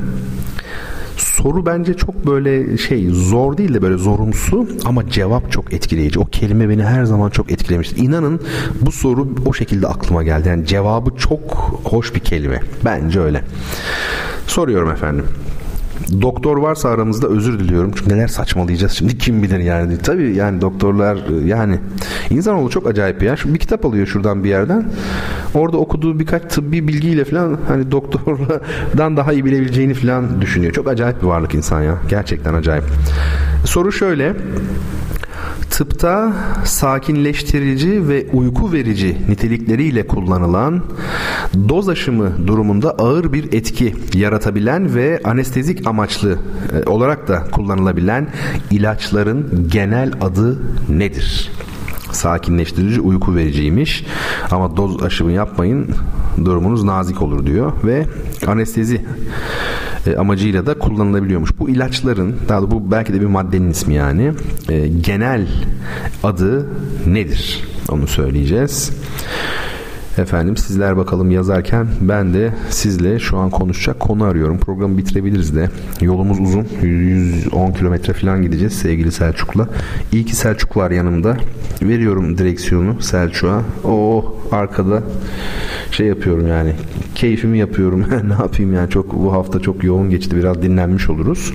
[1.16, 6.18] soru bence çok böyle şey zor değil de böyle zorumsu ama cevap çok etkileyici.
[6.18, 7.96] O kelime beni her zaman çok etkilemiştir.
[7.96, 8.40] İnanın
[8.80, 10.48] bu soru o şekilde aklıma geldi.
[10.48, 11.40] Yani cevabı çok
[11.84, 12.60] hoş bir kelime.
[12.84, 13.44] Bence öyle.
[14.46, 15.24] Soruyorum efendim.
[16.22, 17.92] Doktor varsa aramızda özür diliyorum.
[17.96, 19.98] Çünkü neler saçmalayacağız şimdi kim bilir yani.
[19.98, 21.78] Tabii yani doktorlar yani
[22.30, 23.36] insanoğlu çok acayip ya.
[23.36, 24.84] Şu bir kitap alıyor şuradan bir yerden.
[25.54, 30.72] Orada okuduğu birkaç tıbbi bilgiyle falan hani doktordan daha iyi bilebileceğini falan düşünüyor.
[30.72, 31.98] Çok acayip bir varlık insan ya.
[32.08, 32.84] Gerçekten acayip.
[33.64, 34.34] Soru şöyle.
[35.70, 36.32] Tıpta
[36.64, 40.82] sakinleştirici ve uyku verici nitelikleriyle kullanılan
[41.68, 46.38] doz aşımı durumunda ağır bir etki yaratabilen ve anestezik amaçlı
[46.72, 48.28] e, olarak da kullanılabilen
[48.70, 50.58] ilaçların genel adı
[50.88, 51.50] nedir?
[52.14, 54.04] Sakinleştirici uyku vericiymiş
[54.50, 55.88] ama doz aşımı yapmayın
[56.44, 58.06] durumunuz nazik olur diyor ve
[58.46, 59.00] anestezi
[60.06, 61.50] e, amacıyla da kullanılabiliyormuş.
[61.58, 64.32] Bu ilaçların daha da bu belki de bir maddenin ismi yani
[64.68, 65.48] e, genel
[66.22, 66.70] adı
[67.06, 67.64] nedir?
[67.88, 68.92] Onu söyleyeceğiz.
[70.18, 74.58] Efendim sizler bakalım yazarken ben de sizle şu an konuşacak konu arıyorum.
[74.58, 75.70] Programı bitirebiliriz de.
[76.00, 76.66] Yolumuz uzun.
[76.82, 79.68] 110 kilometre falan gideceğiz sevgili Selçuk'la.
[80.12, 81.36] İyi ki Selçuk var yanımda.
[81.82, 83.62] Veriyorum direksiyonu Selçuk'a.
[83.84, 85.02] O arkada
[85.90, 86.72] şey yapıyorum yani.
[87.14, 88.04] Keyfimi yapıyorum.
[88.28, 90.36] ne yapayım yani çok bu hafta çok yoğun geçti.
[90.36, 91.54] Biraz dinlenmiş oluruz.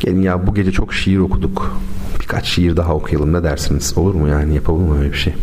[0.00, 1.78] Gelin ya bu gece çok şiir okuduk.
[2.20, 3.98] Birkaç şiir daha okuyalım ne dersiniz?
[3.98, 5.34] Olur mu yani yapalım mı öyle bir şey?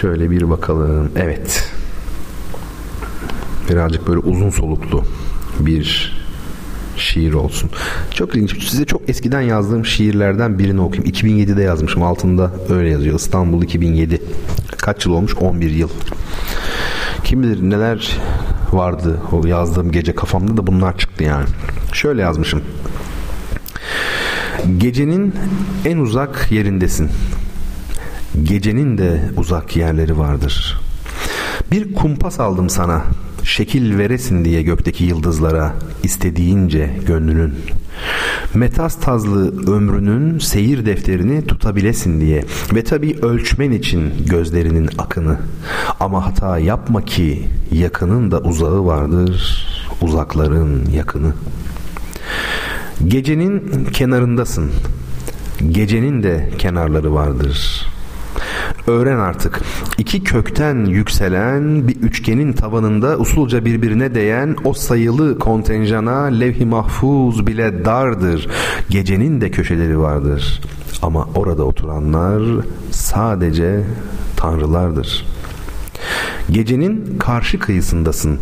[0.00, 1.10] Şöyle bir bakalım.
[1.16, 1.72] Evet.
[3.70, 5.04] Birazcık böyle uzun soluklu
[5.60, 6.12] bir
[6.96, 7.70] şiir olsun.
[8.10, 8.68] Çok ilginç.
[8.68, 11.12] Size çok eskiden yazdığım şiirlerden birini okuyayım.
[11.12, 12.02] 2007'de yazmışım.
[12.02, 13.16] Altında öyle yazıyor.
[13.16, 14.22] İstanbul 2007.
[14.78, 15.34] Kaç yıl olmuş?
[15.34, 15.88] 11 yıl.
[17.24, 18.18] Kim bilir neler
[18.72, 21.46] vardı o yazdığım gece kafamda da bunlar çıktı yani.
[21.92, 22.62] Şöyle yazmışım.
[24.78, 25.34] Gecenin
[25.84, 27.10] en uzak yerindesin.
[28.44, 30.80] Gecenin de uzak yerleri vardır.
[31.70, 33.04] Bir kumpas aldım sana,
[33.44, 37.54] şekil veresin diye gökteki yıldızlara, istediğince gönlünün.
[38.54, 42.44] Metastazlı ömrünün seyir defterini tutabilesin diye
[42.74, 45.38] ve tabi ölçmen için gözlerinin akını.
[46.00, 49.66] Ama hata yapma ki yakının da uzağı vardır,
[50.00, 51.32] uzakların yakını.
[53.08, 54.70] Gecenin kenarındasın,
[55.70, 57.95] gecenin de kenarları vardır.''
[58.86, 59.60] Öğren artık.
[59.98, 67.84] İki kökten yükselen bir üçgenin tavanında usulca birbirine değen o sayılı kontenjana levh-i mahfuz bile
[67.84, 68.48] dardır.
[68.90, 70.60] Gecenin de köşeleri vardır.
[71.02, 72.42] Ama orada oturanlar
[72.90, 73.82] sadece
[74.36, 75.26] tanrılardır.
[76.50, 78.38] Gecenin karşı kıyısındasın.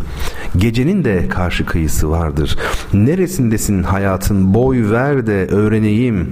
[0.56, 2.58] Gecenin de karşı kıyısı vardır.
[2.92, 6.30] Neresindesin hayatın boy ver de öğreneyim.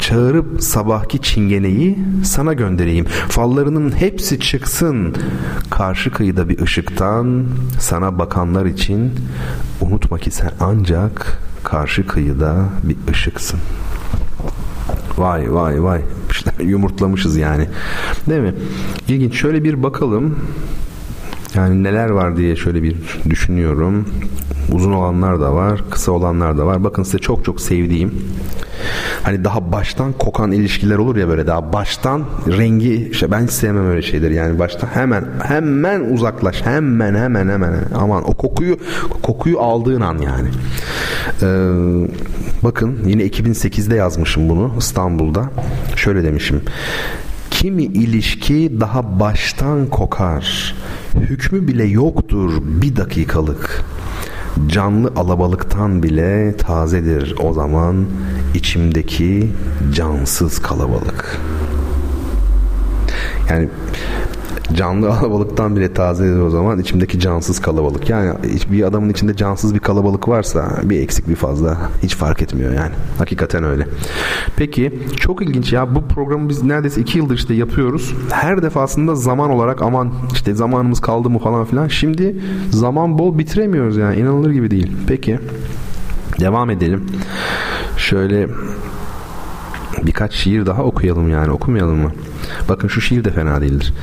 [0.00, 3.04] Çağırıp sabahki çingeneyi sana göndereyim.
[3.28, 5.16] Fallarının hepsi çıksın.
[5.70, 7.44] Karşı kıyıda bir ışıktan
[7.80, 9.10] sana bakanlar için
[9.80, 13.60] unutma ki sen ancak karşı kıyıda bir ışıksın.
[15.18, 16.00] Vay vay vay.
[16.30, 17.68] İşte yumurtlamışız yani.
[18.28, 18.54] Değil mi?
[19.08, 19.34] İlginç.
[19.34, 20.36] Şöyle bir bakalım.
[21.54, 22.96] Yani neler var diye şöyle bir
[23.30, 24.08] düşünüyorum.
[24.72, 26.84] Uzun olanlar da var, kısa olanlar da var.
[26.84, 28.14] Bakın size çok çok sevdiğim
[29.22, 33.86] hani daha baştan kokan ilişkiler olur ya böyle daha baştan rengi işte ben hiç sevmem
[33.86, 34.34] öyle şeyleri.
[34.34, 37.74] Yani baştan hemen hemen uzaklaş hemen hemen hemen.
[37.94, 38.76] Aman o kokuyu
[39.22, 40.48] kokuyu aldığın an yani.
[41.42, 41.46] Ee,
[42.62, 45.50] bakın yine 2008'de yazmışım bunu İstanbul'da.
[45.96, 46.62] Şöyle demişim.
[47.50, 50.74] Kimi ilişki daha baştan kokar
[51.14, 53.84] hükmü bile yoktur bir dakikalık
[54.66, 58.06] canlı alabalıktan bile tazedir o zaman
[58.54, 59.50] içimdeki
[59.94, 61.40] cansız kalabalık.
[63.50, 63.68] Yani
[64.76, 68.10] Canlı kalabalıktan bile tazedir o zaman içimdeki cansız kalabalık.
[68.10, 68.34] Yani
[68.72, 72.92] bir adamın içinde cansız bir kalabalık varsa bir eksik bir fazla hiç fark etmiyor yani.
[73.18, 73.86] Hakikaten öyle.
[74.56, 78.14] Peki çok ilginç ya bu programı biz neredeyse iki yıldır işte yapıyoruz.
[78.30, 81.88] Her defasında zaman olarak aman işte zamanımız kaldı mı falan filan.
[81.88, 82.36] Şimdi
[82.70, 84.92] zaman bol bitiremiyoruz yani inanılır gibi değil.
[85.06, 85.38] Peki
[86.40, 87.06] devam edelim.
[87.96, 88.48] Şöyle
[90.06, 92.12] birkaç şiir daha okuyalım yani okumayalım mı?
[92.68, 93.94] Bakın şu şiir de fena değildir.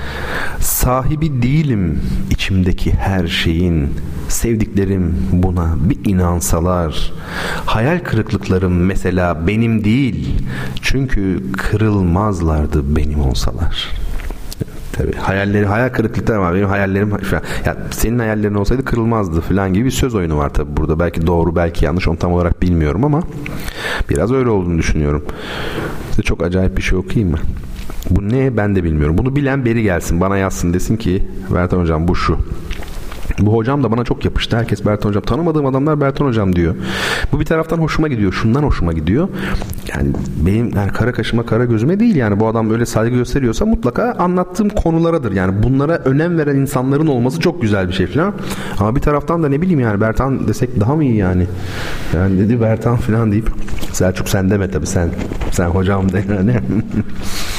[0.60, 3.90] Sahibi değilim içimdeki her şeyin.
[4.28, 7.14] Sevdiklerim buna bir inansalar.
[7.66, 10.36] Hayal kırıklıklarım mesela benim değil.
[10.82, 13.90] Çünkü kırılmazlardı benim olsalar.
[14.94, 16.54] Tabii hayalleri hayal kırıklıkları var.
[16.54, 17.12] Benim hayallerim.
[17.66, 21.00] Ya senin hayallerin olsaydı kırılmazdı falan gibi bir söz oyunu var tabii burada.
[21.00, 23.24] Belki doğru belki yanlış onu tam olarak bilmiyorum ama
[24.10, 25.26] biraz öyle olduğunu düşünüyorum.
[26.10, 27.38] Size çok acayip bir şey okuyayım mı?
[28.10, 29.18] Bu ne ben de bilmiyorum.
[29.18, 32.38] Bunu bilen beri gelsin bana yazsın desin ki Bertan hocam bu şu.
[33.40, 34.58] Bu hocam da bana çok yapıştı.
[34.58, 35.24] Herkes Bertan hocam.
[35.24, 36.76] Tanımadığım adamlar Bertan hocam diyor.
[37.32, 38.34] Bu bir taraftan hoşuma gidiyor.
[38.34, 39.28] Şundan hoşuma gidiyor.
[39.96, 40.10] Yani
[40.46, 44.70] benim yani kara kaşıma kara gözüme değil yani bu adam öyle saygı gösteriyorsa mutlaka anlattığım
[44.70, 45.32] konularadır.
[45.32, 48.34] Yani bunlara önem veren insanların olması çok güzel bir şey falan.
[48.80, 51.48] Ama bir taraftan da ne bileyim yani Bertan desek daha mı iyi yani?
[52.16, 53.52] Yani dedi Bertan falan deyip
[53.92, 55.10] Selçuk sen deme tabii sen
[55.52, 56.56] sen hocam de yani.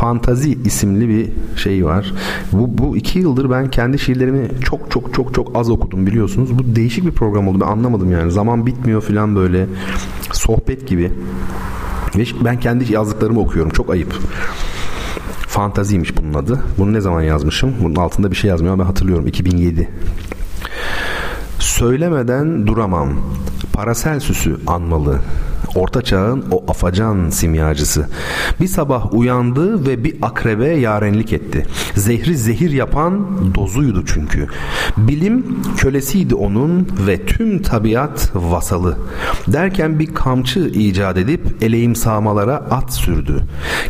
[0.00, 2.14] Fantazi isimli bir şey var.
[2.52, 6.58] Bu, bu iki yıldır ben kendi şiirlerimi çok çok çok çok az okudum biliyorsunuz.
[6.58, 7.58] Bu değişik bir program oldu.
[7.60, 8.32] Ben anlamadım yani.
[8.32, 9.66] Zaman bitmiyor falan böyle.
[10.32, 11.12] Sohbet gibi.
[12.16, 13.72] Ve ben kendi yazdıklarımı okuyorum.
[13.72, 14.18] Çok ayıp.
[15.48, 16.60] Fantaziymiş bunun adı.
[16.78, 17.74] Bunu ne zaman yazmışım?
[17.82, 19.26] Bunun altında bir şey yazmıyor ama ben hatırlıyorum.
[19.26, 19.88] 2007.
[21.58, 23.10] Söylemeden duramam.
[23.72, 25.20] Parasel süsü anmalı.
[25.74, 28.06] Orta çağın o afacan simyacısı.
[28.60, 31.66] Bir sabah uyandı ve bir akrebe yarenlik etti.
[31.94, 34.46] Zehri zehir yapan dozuydu çünkü.
[34.96, 38.96] Bilim kölesiydi onun ve tüm tabiat vasalı.
[39.48, 43.42] Derken bir kamçı icat edip eleğim sağmalara at sürdü.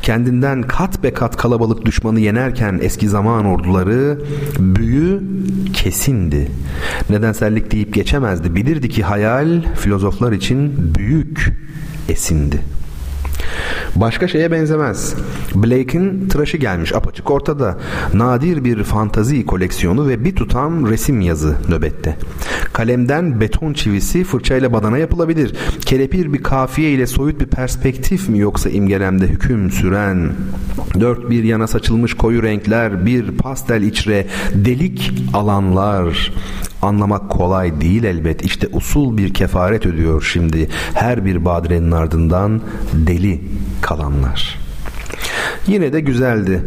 [0.02, 4.18] Kendinden kat be kat kalabalık düşmanı yenerken eski zaman orduları
[4.58, 5.22] büyü
[5.72, 6.50] kesindi.
[7.10, 8.54] Nedensellik deyip geçemezdi.
[8.54, 11.52] Bilirdi ki hayal filozoflar için büyük
[12.08, 12.60] esindi.
[13.96, 15.14] Başka şeye benzemez.
[15.54, 17.78] Blake'in tıraşı gelmiş apaçık ortada.
[18.14, 22.16] Nadir bir fantazi koleksiyonu ve bir tutam resim yazı nöbette.
[22.72, 25.54] Kalemden beton çivisi fırçayla badana yapılabilir.
[25.80, 30.32] Kelepir bir kafiye ile soyut bir perspektif mi yoksa imgelemde hüküm süren?
[31.00, 36.32] Dört bir yana saçılmış koyu renkler, bir pastel içre, delik alanlar.
[36.82, 38.44] Anlamak kolay değil elbet.
[38.44, 40.68] İşte usul bir kefaret ödüyor şimdi.
[40.94, 42.62] Her bir badirenin ardından
[42.92, 43.40] deli
[43.80, 44.58] kalanlar.
[45.66, 46.62] Yine de güzeldi.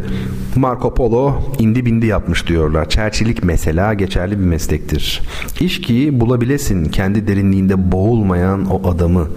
[0.56, 2.88] Marco Polo indi bindi yapmış diyorlar.
[2.88, 5.22] Çerçilik mesela geçerli bir meslektir.
[5.60, 9.28] İş ki bulabilesin kendi derinliğinde boğulmayan o adamı.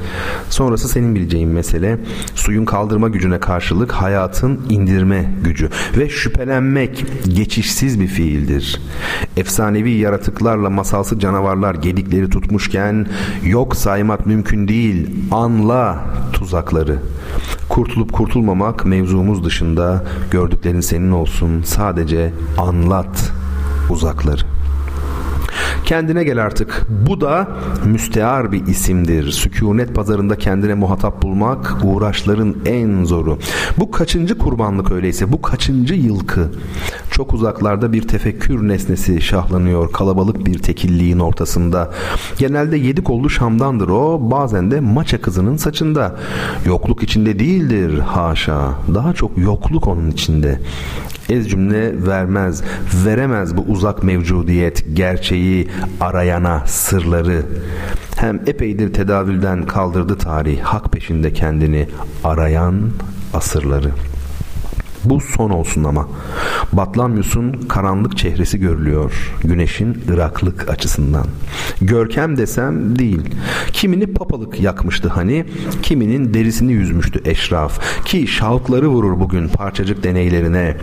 [0.49, 1.97] Sonrası senin bileceğin mesele.
[2.35, 5.69] Suyun kaldırma gücüne karşılık hayatın indirme gücü.
[5.97, 8.81] Ve şüphelenmek geçişsiz bir fiildir.
[9.37, 13.07] Efsanevi yaratıklarla masalsı canavarlar gedikleri tutmuşken
[13.43, 15.09] yok saymak mümkün değil.
[15.31, 16.99] Anla tuzakları.
[17.69, 23.31] Kurtulup kurtulmamak mevzumuz dışında gördüklerin senin olsun sadece anlat
[23.89, 24.56] uzakları.
[25.85, 26.85] Kendine gel artık.
[27.07, 27.47] Bu da
[27.85, 29.31] müstear bir isimdir.
[29.31, 33.39] Sükunet pazarında kendine muhatap bulmak uğraşların en zoru.
[33.77, 35.31] Bu kaçıncı kurbanlık öyleyse?
[35.31, 36.51] Bu kaçıncı yılkı?
[37.11, 41.91] Çok uzaklarda bir tefekkür nesnesi şahlanıyor kalabalık bir tekilliğin ortasında.
[42.37, 46.15] Genelde yedi kollu Şam'dandır o, bazen de maça kızının saçında.
[46.65, 48.73] Yokluk içinde değildir haşa.
[48.93, 50.59] Daha çok yokluk onun içinde.
[51.29, 52.63] Ez cümle vermez,
[53.05, 55.66] veremez bu uzak mevcudiyet gerçeği
[56.01, 57.45] arayana sırları.
[58.17, 61.87] Hem epeydir tedavülden kaldırdı tarih hak peşinde kendini
[62.23, 62.91] arayan
[63.33, 64.16] asırları.''
[65.09, 66.07] Bu son olsun ama.
[66.73, 69.35] Batlamyus'un karanlık çehresi görülüyor.
[69.43, 71.25] Güneşin ıraklık açısından.
[71.81, 73.21] Görkem desem değil.
[73.73, 75.45] Kimini papalık yakmıştı hani.
[75.81, 78.05] Kiminin derisini yüzmüştü eşraf.
[78.05, 80.77] Ki şavkları vurur bugün parçacık deneylerine.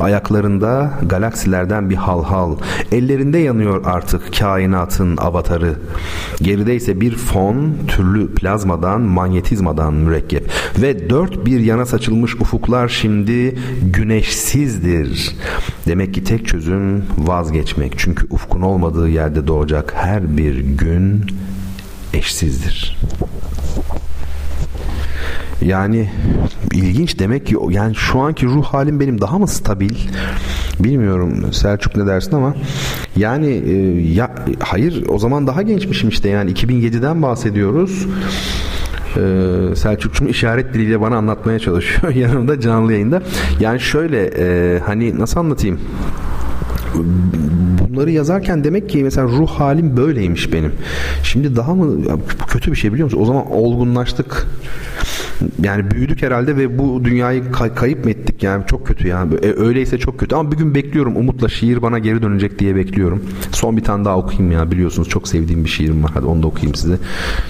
[0.00, 2.56] Ayaklarında galaksilerden bir halhal.
[2.92, 5.74] Ellerinde yanıyor artık kainatın avatarı.
[6.42, 10.50] Geride ise bir fon türlü plazmadan manyetizmadan mürekkep.
[10.78, 15.36] Ve dört bir yana saçılmış ufuklar şimdi güneşsizdir.
[15.86, 17.94] Demek ki tek çözüm vazgeçmek.
[17.96, 21.26] Çünkü ufkun olmadığı yerde doğacak her bir gün
[22.14, 22.98] eşsizdir.
[25.62, 26.10] Yani
[26.72, 29.94] ilginç demek ki yani şu anki ruh halim benim daha mı stabil?
[30.80, 32.54] Bilmiyorum Selçuk ne dersin ama
[33.16, 33.72] yani e,
[34.12, 38.06] ya hayır o zaman daha gençmişim işte yani 2007'den bahsediyoruz.
[39.16, 43.22] Ee, Selçukçum işaret diliyle bana anlatmaya çalışıyor yanımda canlı yayında.
[43.60, 45.80] Yani şöyle e, hani nasıl anlatayım?
[48.00, 50.72] bunları yazarken demek ki mesela ruh halim böyleymiş benim.
[51.22, 52.18] Şimdi daha mı
[52.48, 53.20] kötü bir şey biliyor musun?
[53.20, 54.46] O zaman olgunlaştık.
[55.62, 59.34] Yani büyüdük herhalde ve bu dünyayı kay- kayıp mı ettik yani çok kötü yani.
[59.34, 63.22] E, öyleyse çok kötü ama bir gün bekliyorum umutla şiir bana geri dönecek diye bekliyorum.
[63.52, 66.10] Son bir tane daha okuyayım ya biliyorsunuz çok sevdiğim bir şiirim var.
[66.14, 66.98] Hadi onu da okuyayım size.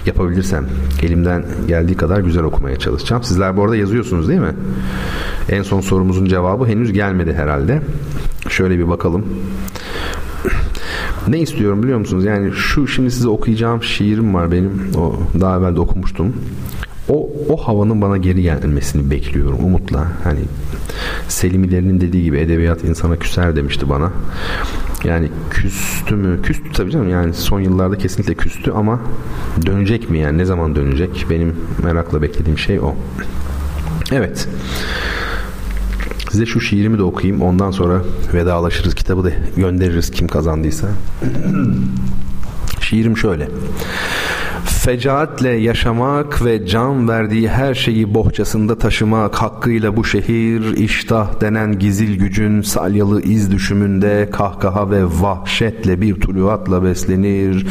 [0.06, 0.66] Yapabilirsem
[1.02, 3.22] elimden geldiği kadar güzel okumaya çalışacağım.
[3.22, 4.54] Sizler bu arada yazıyorsunuz değil mi?
[5.48, 7.82] En son sorumuzun cevabı henüz gelmedi herhalde.
[8.48, 9.24] Şöyle bir bakalım.
[11.28, 12.24] Ne istiyorum biliyor musunuz?
[12.24, 14.82] Yani şu şimdi size okuyacağım şiirim var benim.
[14.98, 16.32] O daha evvel de okumuştum.
[17.10, 20.08] O, o havanın bana geri gelmesini bekliyorum umutla.
[20.24, 20.40] Hani
[21.28, 24.10] Selimilerinin dediği gibi edebiyat insana küser demişti bana.
[25.04, 26.42] Yani küstü mü?
[26.42, 29.00] Küstü tabii canım yani son yıllarda kesinlikle küstü ama
[29.66, 31.26] dönecek mi yani ne zaman dönecek?
[31.30, 32.94] Benim merakla beklediğim şey o.
[34.12, 34.48] Evet.
[36.30, 37.42] Size şu şiirimi de okuyayım.
[37.42, 38.02] Ondan sonra
[38.34, 38.94] vedalaşırız.
[38.94, 40.88] Kitabı da göndeririz kim kazandıysa.
[42.80, 43.48] Şiirim şöyle.
[44.80, 52.18] Fecaatle yaşamak ve can verdiği her şeyi bohçasında taşımak hakkıyla bu şehir iştah denen gizil
[52.18, 57.66] gücün salyalı iz düşümünde kahkaha ve vahşetle bir tuluatla beslenir.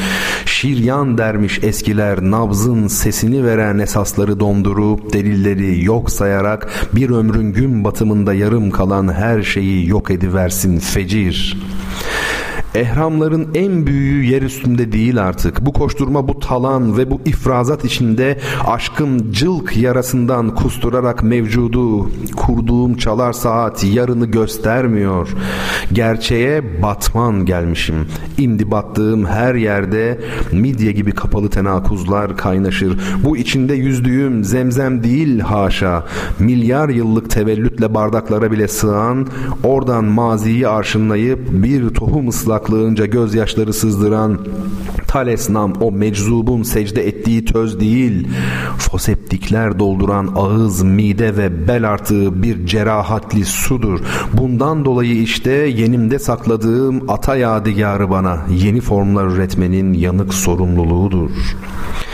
[0.45, 8.33] Şiryan dermiş eskiler nabzın sesini veren esasları dondurup delilleri yok sayarak bir ömrün gün batımında
[8.33, 11.79] yarım kalan her şeyi yok ediversin fecir.''
[12.75, 15.65] Ehramların en büyüğü yer üstünde değil artık.
[15.65, 23.33] Bu koşturma, bu talan ve bu ifrazat içinde aşkın cılk yarasından kusturarak mevcudu kurduğum çalar
[23.33, 25.29] saat yarını göstermiyor.
[25.93, 28.07] Gerçeğe batman gelmişim.
[28.37, 30.19] İmdi battığım her yerde
[30.51, 32.99] midye gibi kapalı tenakuzlar kaynaşır.
[33.23, 36.05] Bu içinde yüzdüğüm zemzem değil haşa.
[36.39, 39.27] Milyar yıllık tevellütle bardaklara bile sığan,
[39.63, 44.39] oradan maziyi arşınlayıp bir tohum ıslak duraklığınca gözyaşları sızdıran
[45.07, 48.27] Talesnam o meczubun secde ettiği töz değil,
[48.77, 53.99] foseptikler dolduran ağız, mide ve bel artığı bir cerahatli sudur.
[54.33, 62.08] Bundan dolayı işte yenimde sakladığım ata yadigarı bana yeni formlar üretmenin yanık sorumluluğudur.''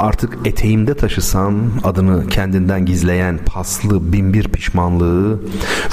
[0.00, 1.54] Artık eteğimde taşısam
[1.84, 5.40] adını kendinden gizleyen paslı binbir pişmanlığı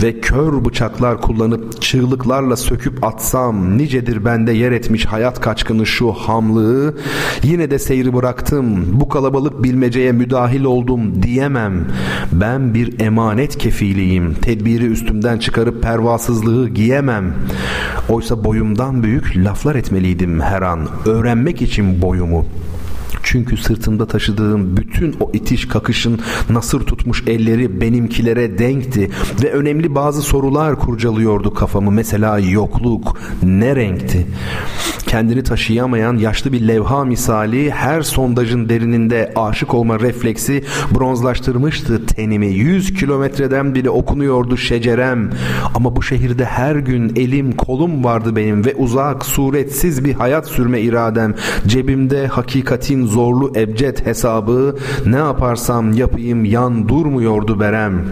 [0.03, 6.97] ve kör bıçaklar kullanıp çığlıklarla söküp atsam nicedir bende yer etmiş hayat kaçkını şu hamlığı?
[7.43, 11.87] Yine de seyri bıraktım bu kalabalık bilmeceye müdahil oldum diyemem.
[12.31, 17.33] Ben bir emanet kefiliyim tedbiri üstümden çıkarıp pervasızlığı giyemem.
[18.09, 22.45] Oysa boyumdan büyük laflar etmeliydim her an öğrenmek için boyumu
[23.31, 29.11] çünkü sırtımda taşıdığım bütün o itiş kakışın nasır tutmuş elleri benimkilere denkti
[29.43, 31.91] ve önemli bazı sorular kurcalıyordu kafamı.
[31.91, 34.27] Mesela yokluk ne renkti?
[35.07, 40.63] Kendini taşıyamayan yaşlı bir levha misali her sondajın derininde aşık olma refleksi
[40.95, 42.47] bronzlaştırmıştı tenimi.
[42.47, 45.29] Yüz kilometreden bile okunuyordu şecerem.
[45.75, 50.81] Ama bu şehirde her gün elim kolum vardı benim ve uzak suretsiz bir hayat sürme
[50.81, 51.35] iradem.
[51.67, 54.75] Cebimde hakikatin zorlu ebced hesabı
[55.05, 58.05] ne yaparsam yapayım yan durmuyordu berem.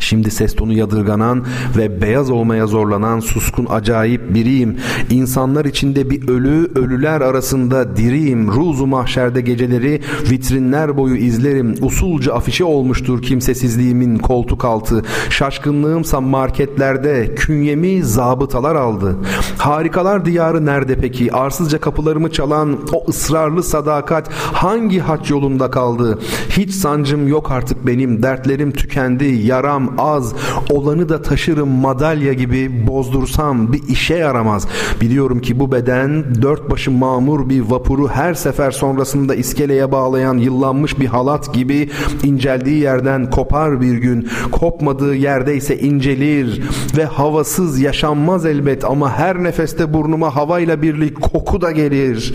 [0.00, 1.44] Şimdi ses tonu yadırganan
[1.76, 4.76] ve beyaz olmaya zorlanan suskun acayip biriyim.
[5.10, 8.48] İnsanlar içinde bir ölü, ölüler arasında diriyim.
[8.48, 10.00] Ruzu mahşerde geceleri
[10.30, 11.74] vitrinler boyu izlerim.
[11.82, 15.02] Usulca afişe olmuştur kimsesizliğimin koltuk altı.
[15.30, 19.16] Şaşkınlığımsa marketlerde künyemi zabıtalar aldı.
[19.58, 21.32] Harikalar diyarı nerede peki?
[21.32, 26.18] Arsızca kapılarımı çalan o ısrarlı sadakat hangi haç yolunda kaldı?
[26.50, 28.22] Hiç sancım yok artık benim.
[28.22, 29.24] Dertlerim tükendi.
[29.24, 30.34] Yaram az.
[30.70, 34.68] Olanı da taşırım madalya gibi bozdursam bir işe yaramaz.
[35.00, 41.00] Biliyorum ki bu beden dört başı mamur bir vapuru her sefer sonrasında iskeleye bağlayan yıllanmış
[41.00, 41.90] bir halat gibi
[42.24, 44.28] inceldiği yerden kopar bir gün.
[44.52, 46.62] Kopmadığı yerde ise incelir
[46.96, 52.34] ve havasız yaşanmaz elbet ama her nefeste burnuma havayla birlik koku da gelir.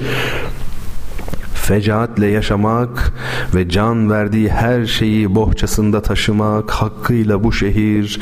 [1.61, 3.13] Fecaatle yaşamak
[3.55, 8.21] ve can verdiği her şeyi bohçasında taşımak hakkıyla bu şehir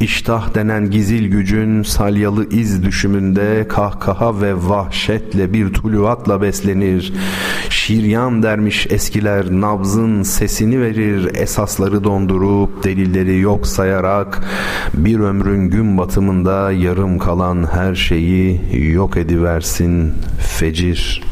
[0.00, 7.12] iştah denen gizil gücün salyalı iz düşümünde kahkaha ve vahşetle bir tuluatla beslenir.
[7.70, 14.44] Şiryan dermiş eskiler nabzın sesini verir esasları dondurup delilleri yok sayarak
[14.94, 18.60] bir ömrün gün batımında yarım kalan her şeyi
[18.92, 20.12] yok ediversin
[20.58, 21.22] fecir.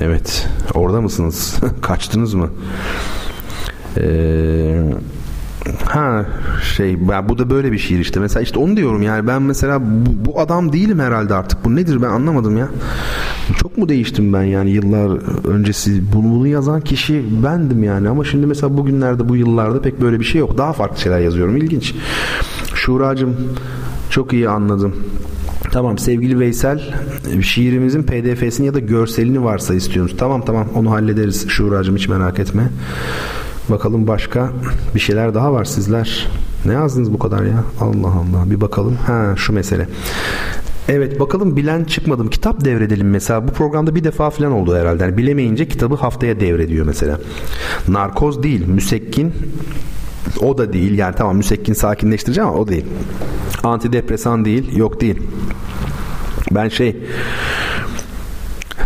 [0.00, 1.60] Evet orada mısınız?
[1.82, 2.50] Kaçtınız mı?
[3.96, 4.84] Eee
[5.84, 6.26] Ha
[6.76, 8.20] şey ben, bu da böyle bir şiir işte.
[8.20, 11.64] Mesela işte onu diyorum yani ben mesela bu, bu adam değilim herhalde artık.
[11.64, 12.68] Bu nedir ben anlamadım ya.
[13.56, 15.18] Çok mu değiştim ben yani yıllar
[15.48, 20.20] öncesi bunu, bunu yazan kişi bendim yani ama şimdi mesela bugünlerde bu yıllarda pek böyle
[20.20, 20.58] bir şey yok.
[20.58, 21.56] Daha farklı şeyler yazıyorum.
[21.56, 21.94] İlginç.
[22.74, 23.36] Şuracım
[24.10, 24.94] çok iyi anladım.
[25.74, 26.94] Tamam sevgili Veysel
[27.42, 30.20] şiirimizin pdf'sini ya da görselini varsa istiyorsunuz.
[30.20, 32.68] Tamam tamam onu hallederiz Şuracım hiç merak etme.
[33.68, 34.50] Bakalım başka
[34.94, 36.28] bir şeyler daha var sizler.
[36.64, 37.64] Ne yazdınız bu kadar ya?
[37.80, 38.96] Allah Allah bir bakalım.
[39.06, 39.88] Ha şu mesele.
[40.88, 42.30] Evet bakalım bilen çıkmadım.
[42.30, 43.48] Kitap devredelim mesela.
[43.48, 45.02] Bu programda bir defa falan oldu herhalde.
[45.04, 47.20] Yani bilemeyince kitabı haftaya devrediyor mesela.
[47.88, 49.32] Narkoz değil, müsekkin
[50.40, 50.98] o da değil.
[50.98, 52.84] Yani tamam müsekkin sakinleştirici ama o değil.
[53.64, 55.22] Antidepresan değil, yok değil.
[56.50, 56.96] Ben şey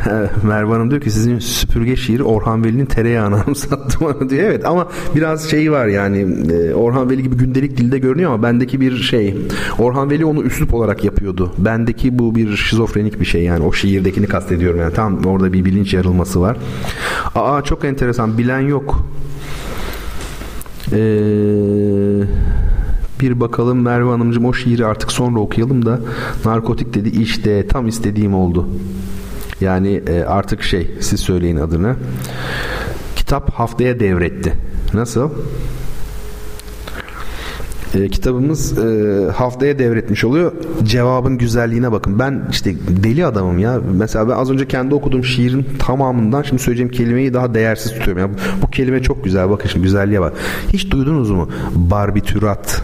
[0.42, 4.42] Merve Hanım diyor ki sizin süpürge şiiri Orhan Veli'nin tereyağını anımsattı bana diyor.
[4.42, 8.80] Evet ama biraz şey var yani e, Orhan Veli gibi gündelik dilde görünüyor ama bendeki
[8.80, 9.36] bir şey.
[9.78, 11.52] Orhan Veli onu üslup olarak yapıyordu.
[11.58, 14.94] Bendeki bu bir şizofrenik bir şey yani o şiirdekini kastediyorum yani.
[14.94, 16.56] Tam orada bir bilinç yarılması var.
[17.34, 19.06] Aa çok enteresan bilen yok.
[20.92, 22.24] Eee
[23.20, 26.00] bir bakalım Merve Hanımcığım o şiiri artık sonra okuyalım da
[26.44, 28.68] narkotik dedi işte tam istediğim oldu.
[29.60, 31.96] Yani e, artık şey siz söyleyin adını.
[33.16, 34.52] Kitap haftaya devretti.
[34.94, 35.30] Nasıl?
[37.94, 40.52] e, kitabımız e, haftaya devretmiş oluyor.
[40.82, 42.18] Cevabın güzelliğine bakın.
[42.18, 43.80] Ben işte deli adamım ya.
[43.96, 48.22] Mesela ben az önce kendi okuduğum şiirin tamamından şimdi söyleyeceğim kelimeyi daha değersiz tutuyorum.
[48.22, 48.28] Ya.
[48.30, 49.50] Bu, bu kelime çok güzel.
[49.50, 50.32] Bakın şimdi güzelliğe bak.
[50.72, 51.48] Hiç duydunuz mu?
[51.74, 52.82] Barbitürat.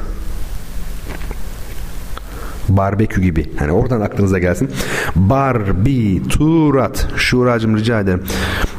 [2.69, 3.51] Barbekü gibi.
[3.59, 4.70] Hani oradan aklınıza gelsin.
[5.16, 7.09] Barbiturat.
[7.16, 8.23] Şuracım rica ederim.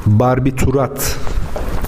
[0.05, 1.17] Barbiturat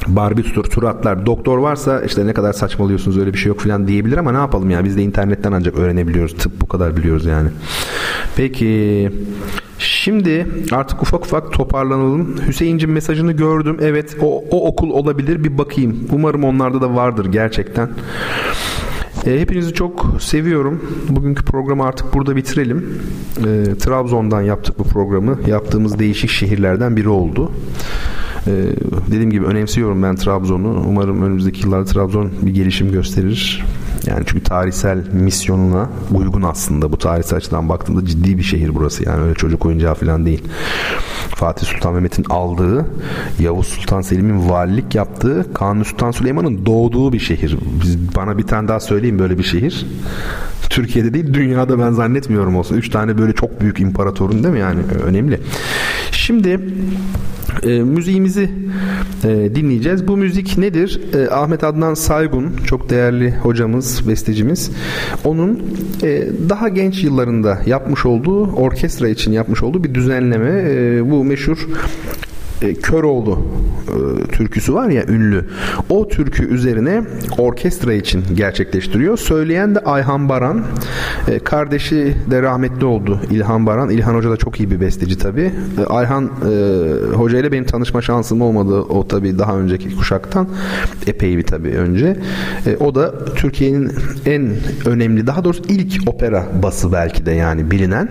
[0.07, 4.31] barbitur, turatlar, doktor varsa işte ne kadar saçmalıyorsunuz öyle bir şey yok falan diyebilir ama
[4.31, 6.37] ne yapalım ya biz de internetten ancak öğrenebiliyoruz.
[6.37, 7.49] Tıp bu kadar biliyoruz yani.
[8.35, 9.11] Peki
[9.79, 12.35] Şimdi artık ufak ufak toparlanalım.
[12.47, 13.77] Hüseyin'cim mesajını gördüm.
[13.81, 16.07] Evet o, o okul olabilir bir bakayım.
[16.11, 17.89] Umarım onlarda da vardır gerçekten.
[19.27, 20.81] E, hepinizi çok seviyorum.
[21.09, 23.01] Bugünkü programı artık burada bitirelim.
[23.37, 25.39] E, Trabzon'dan yaptık bu programı.
[25.47, 27.51] Yaptığımız değişik şehirlerden biri oldu.
[28.47, 28.51] Ee,
[29.07, 30.83] dediğim gibi önemsiyorum ben Trabzon'u.
[30.87, 33.65] Umarım önümüzdeki yıllarda Trabzon bir gelişim gösterir.
[34.07, 36.91] Yani çünkü tarihsel misyonuna uygun aslında.
[36.91, 39.03] Bu tarihsel açıdan baktığımda ciddi bir şehir burası.
[39.03, 40.43] Yani öyle çocuk oyuncağı falan değil.
[41.35, 42.85] Fatih Sultan Mehmet'in aldığı,
[43.39, 47.57] Yavuz Sultan Selim'in valilik yaptığı, Kanuni Sultan Süleyman'ın doğduğu bir şehir.
[47.83, 49.85] Biz, bana bir tane daha söyleyeyim böyle bir şehir.
[50.69, 52.75] Türkiye'de değil dünyada ben zannetmiyorum olsun.
[52.75, 55.39] Üç tane böyle çok büyük imparatorun değil mi yani önemli.
[56.27, 56.59] Şimdi
[57.63, 58.49] e, müziğimizi
[59.23, 60.07] e, dinleyeceğiz.
[60.07, 61.01] Bu müzik nedir?
[61.13, 64.71] E, Ahmet Adnan Saygun çok değerli hocamız, bestecimiz.
[65.23, 65.63] Onun
[66.03, 70.71] e, daha genç yıllarında yapmış olduğu orkestra için yapmış olduğu bir düzenleme.
[70.71, 71.67] E, bu meşhur
[72.61, 73.39] e, Köroğlu
[73.87, 75.45] e, türküsü var ya ünlü.
[75.89, 77.03] O türkü üzerine
[77.37, 79.17] orkestra için gerçekleştiriyor.
[79.17, 80.63] Söyleyen de Ayhan Baran.
[81.27, 83.89] E, kardeşi de rahmetli oldu İlhan Baran.
[83.89, 85.51] İlhan Hoca da çok iyi bir besteci tabi.
[85.77, 88.81] E, Ayhan e, Hoca ile benim tanışma şansım olmadı.
[88.81, 90.47] O tabi daha önceki kuşaktan.
[91.07, 92.17] Epey bir tabi önce.
[92.65, 93.91] E, o da Türkiye'nin
[94.25, 94.51] en
[94.85, 98.09] önemli daha doğrusu ilk opera bası belki de yani bilinen.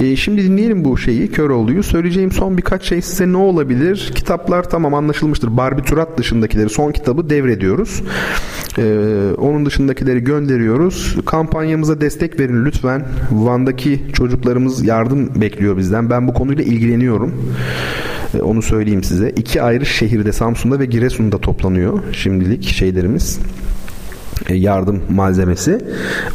[0.00, 1.82] E, şimdi dinleyelim bu şeyi Köroğlu'yu.
[1.82, 4.12] Söyleyeceğim son birkaç şey size ne olabilir?
[4.14, 5.56] Kitaplar tamam anlaşılmıştır.
[5.56, 8.02] Barbiturat dışındakileri son kitabı devrediyoruz.
[8.78, 8.82] Ee,
[9.38, 11.16] onun dışındakileri gönderiyoruz.
[11.26, 13.06] Kampanyamıza destek verin lütfen.
[13.30, 16.10] Van'daki çocuklarımız yardım bekliyor bizden.
[16.10, 17.52] Ben bu konuyla ilgileniyorum.
[18.34, 19.30] Ee, onu söyleyeyim size.
[19.30, 23.38] İki ayrı şehirde Samsun'da ve Giresun'da toplanıyor şimdilik şeylerimiz.
[24.48, 25.78] E, yardım malzemesi.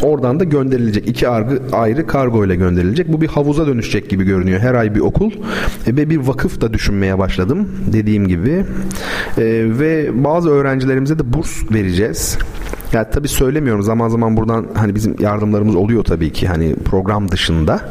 [0.01, 1.09] Oradan da gönderilecek.
[1.09, 3.13] iki argı, ayrı kargo ile gönderilecek.
[3.13, 4.59] Bu bir havuza dönüşecek gibi görünüyor.
[4.59, 5.31] Her ay bir okul
[5.87, 7.69] e, ve bir vakıf da düşünmeye başladım.
[7.93, 8.65] Dediğim gibi.
[9.37, 9.43] E,
[9.79, 12.37] ve bazı öğrencilerimize de burs vereceğiz.
[12.93, 17.81] Yani tabii söylemiyorum zaman zaman buradan hani bizim yardımlarımız oluyor tabii ki hani program dışında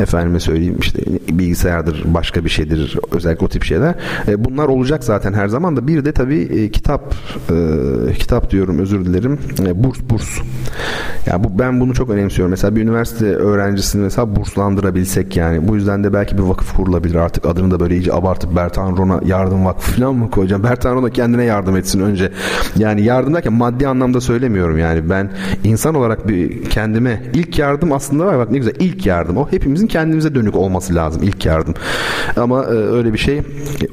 [0.00, 3.94] efendime söyleyeyim işte bilgisayardır başka bir şeydir özellikle o tip şeyler.
[4.28, 7.14] E, bunlar olacak zaten her zaman da bir de tabii e, kitap
[7.50, 10.38] e, kitap diyorum özür dilerim e, burs burs.
[11.26, 12.50] Yani bu ben bunu çok önemsiyorum.
[12.50, 17.46] Mesela bir üniversite öğrencisini mesela burslandırabilsek yani bu yüzden de belki bir vakıf kurulabilir artık
[17.46, 20.62] adını da böyle iyice abartıp Bertan Rona yardım vakfı falan mı koyacağım?
[20.62, 22.32] Bertan Rona kendine yardım etsin önce.
[22.76, 25.30] Yani yardım derken maddi anlamda söylemiyorum yani ben
[25.64, 29.86] insan olarak bir kendime ilk yardım aslında var bak ne güzel ilk yardım o hepimizin
[29.86, 31.74] kendimize dönük olması lazım ilk yardım.
[32.36, 33.42] Ama e, öyle bir şey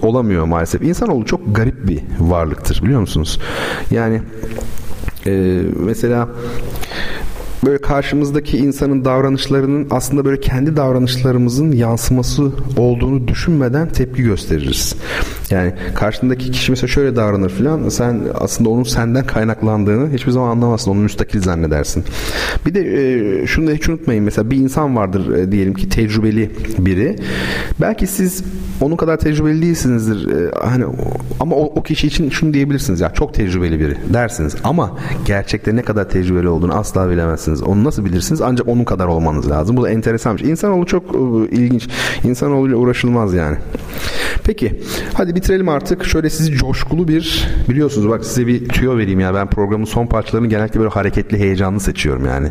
[0.02, 0.82] olamıyor maalesef.
[0.82, 3.40] İnsanoğlu çok garip bir varlıktır biliyor musunuz?
[3.92, 4.22] Yani
[5.28, 6.28] e, mesela
[7.65, 14.95] böyle karşımızdaki insanın davranışlarının aslında böyle kendi davranışlarımızın yansıması olduğunu düşünmeden tepki gösteririz.
[15.49, 20.91] Yani karşındaki kişi mesela şöyle davranır filan sen aslında onun senden kaynaklandığını hiçbir zaman anlamazsın.
[20.91, 22.03] Onu müstakil zannedersin.
[22.65, 26.52] Bir de e, şunu da hiç unutmayın mesela bir insan vardır e, diyelim ki tecrübeli
[26.77, 27.15] biri.
[27.82, 28.44] Belki siz
[28.82, 30.32] onun kadar tecrübeli değilsinizdir.
[30.32, 30.86] E, hani
[31.40, 35.82] ama o, o kişi için şunu diyebilirsiniz ya çok tecrübeli biri dersiniz ama gerçekte ne
[35.82, 37.10] kadar tecrübeli olduğunu asla
[37.46, 37.64] bilemezsiniz.
[37.64, 38.42] Onu nasıl bilirsiniz?
[38.42, 39.78] Ancak onun kadar olmanız lazım.
[39.78, 40.52] Bu da enteresan bir şey.
[40.52, 41.88] İnsanoğlu çok e, ilginç.
[42.24, 43.58] İnsanoğluyla uğraşılmaz yani.
[44.44, 44.82] Peki
[45.14, 46.06] hadi bitirelim artık.
[46.06, 49.34] Şöyle sizi coşkulu bir biliyorsunuz bak size bir tüyo vereyim ya.
[49.34, 52.48] Ben programın son parçalarını genellikle böyle hareketli heyecanlı seçiyorum yani.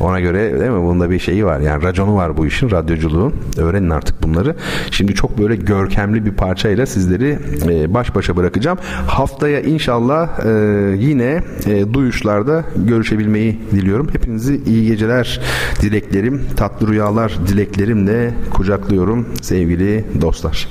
[0.00, 0.82] Ona göre değil mi?
[0.82, 1.60] Bunda bir şeyi var.
[1.60, 3.34] Yani raconu var bu işin radyoculuğun.
[3.58, 4.56] Öğrenin artık bunları.
[4.90, 7.38] Şimdi çok böyle görkemli bir parçayla sizleri
[7.68, 8.78] e, baş başa bırakacağım.
[9.06, 10.50] Haftaya inşallah e,
[10.98, 14.08] yine e, duyuşlarda görüşebilmeyi diliyorum.
[14.12, 15.40] Hepinizi iyi geceler
[15.82, 20.68] dileklerim, tatlı rüyalar dileklerimle kucaklıyorum sevgili dostlar.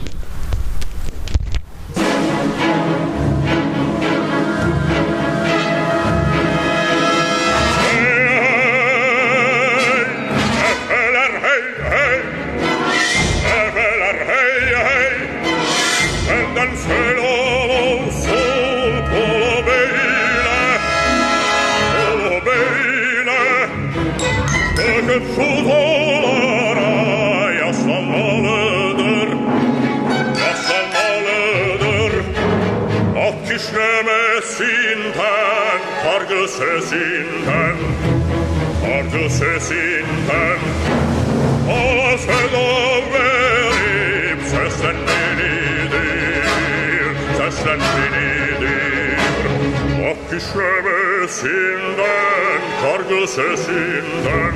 [51.42, 54.54] İşlemesinden, kargı sesinden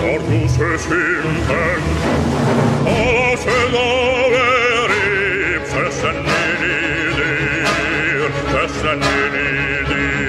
[0.00, 1.80] Kargı sesinden.
[2.88, 3.86] Ağası da
[4.30, 7.66] verip seslenmelidir,
[8.52, 10.23] seslenmelidir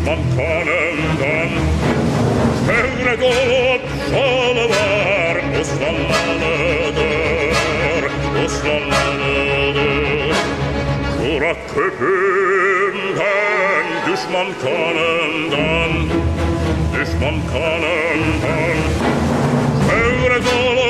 [0.00, 1.48] Düşman kanından
[2.66, 3.82] Çevre dolup
[4.70, 7.04] var Uslanmalıdır
[8.46, 10.36] Uslanmalıdır.
[11.18, 13.24] Kurat köpüğünden
[14.06, 15.92] Düşman kanından
[16.94, 18.76] Düşman kanından.
[19.88, 20.89] Çevre dolup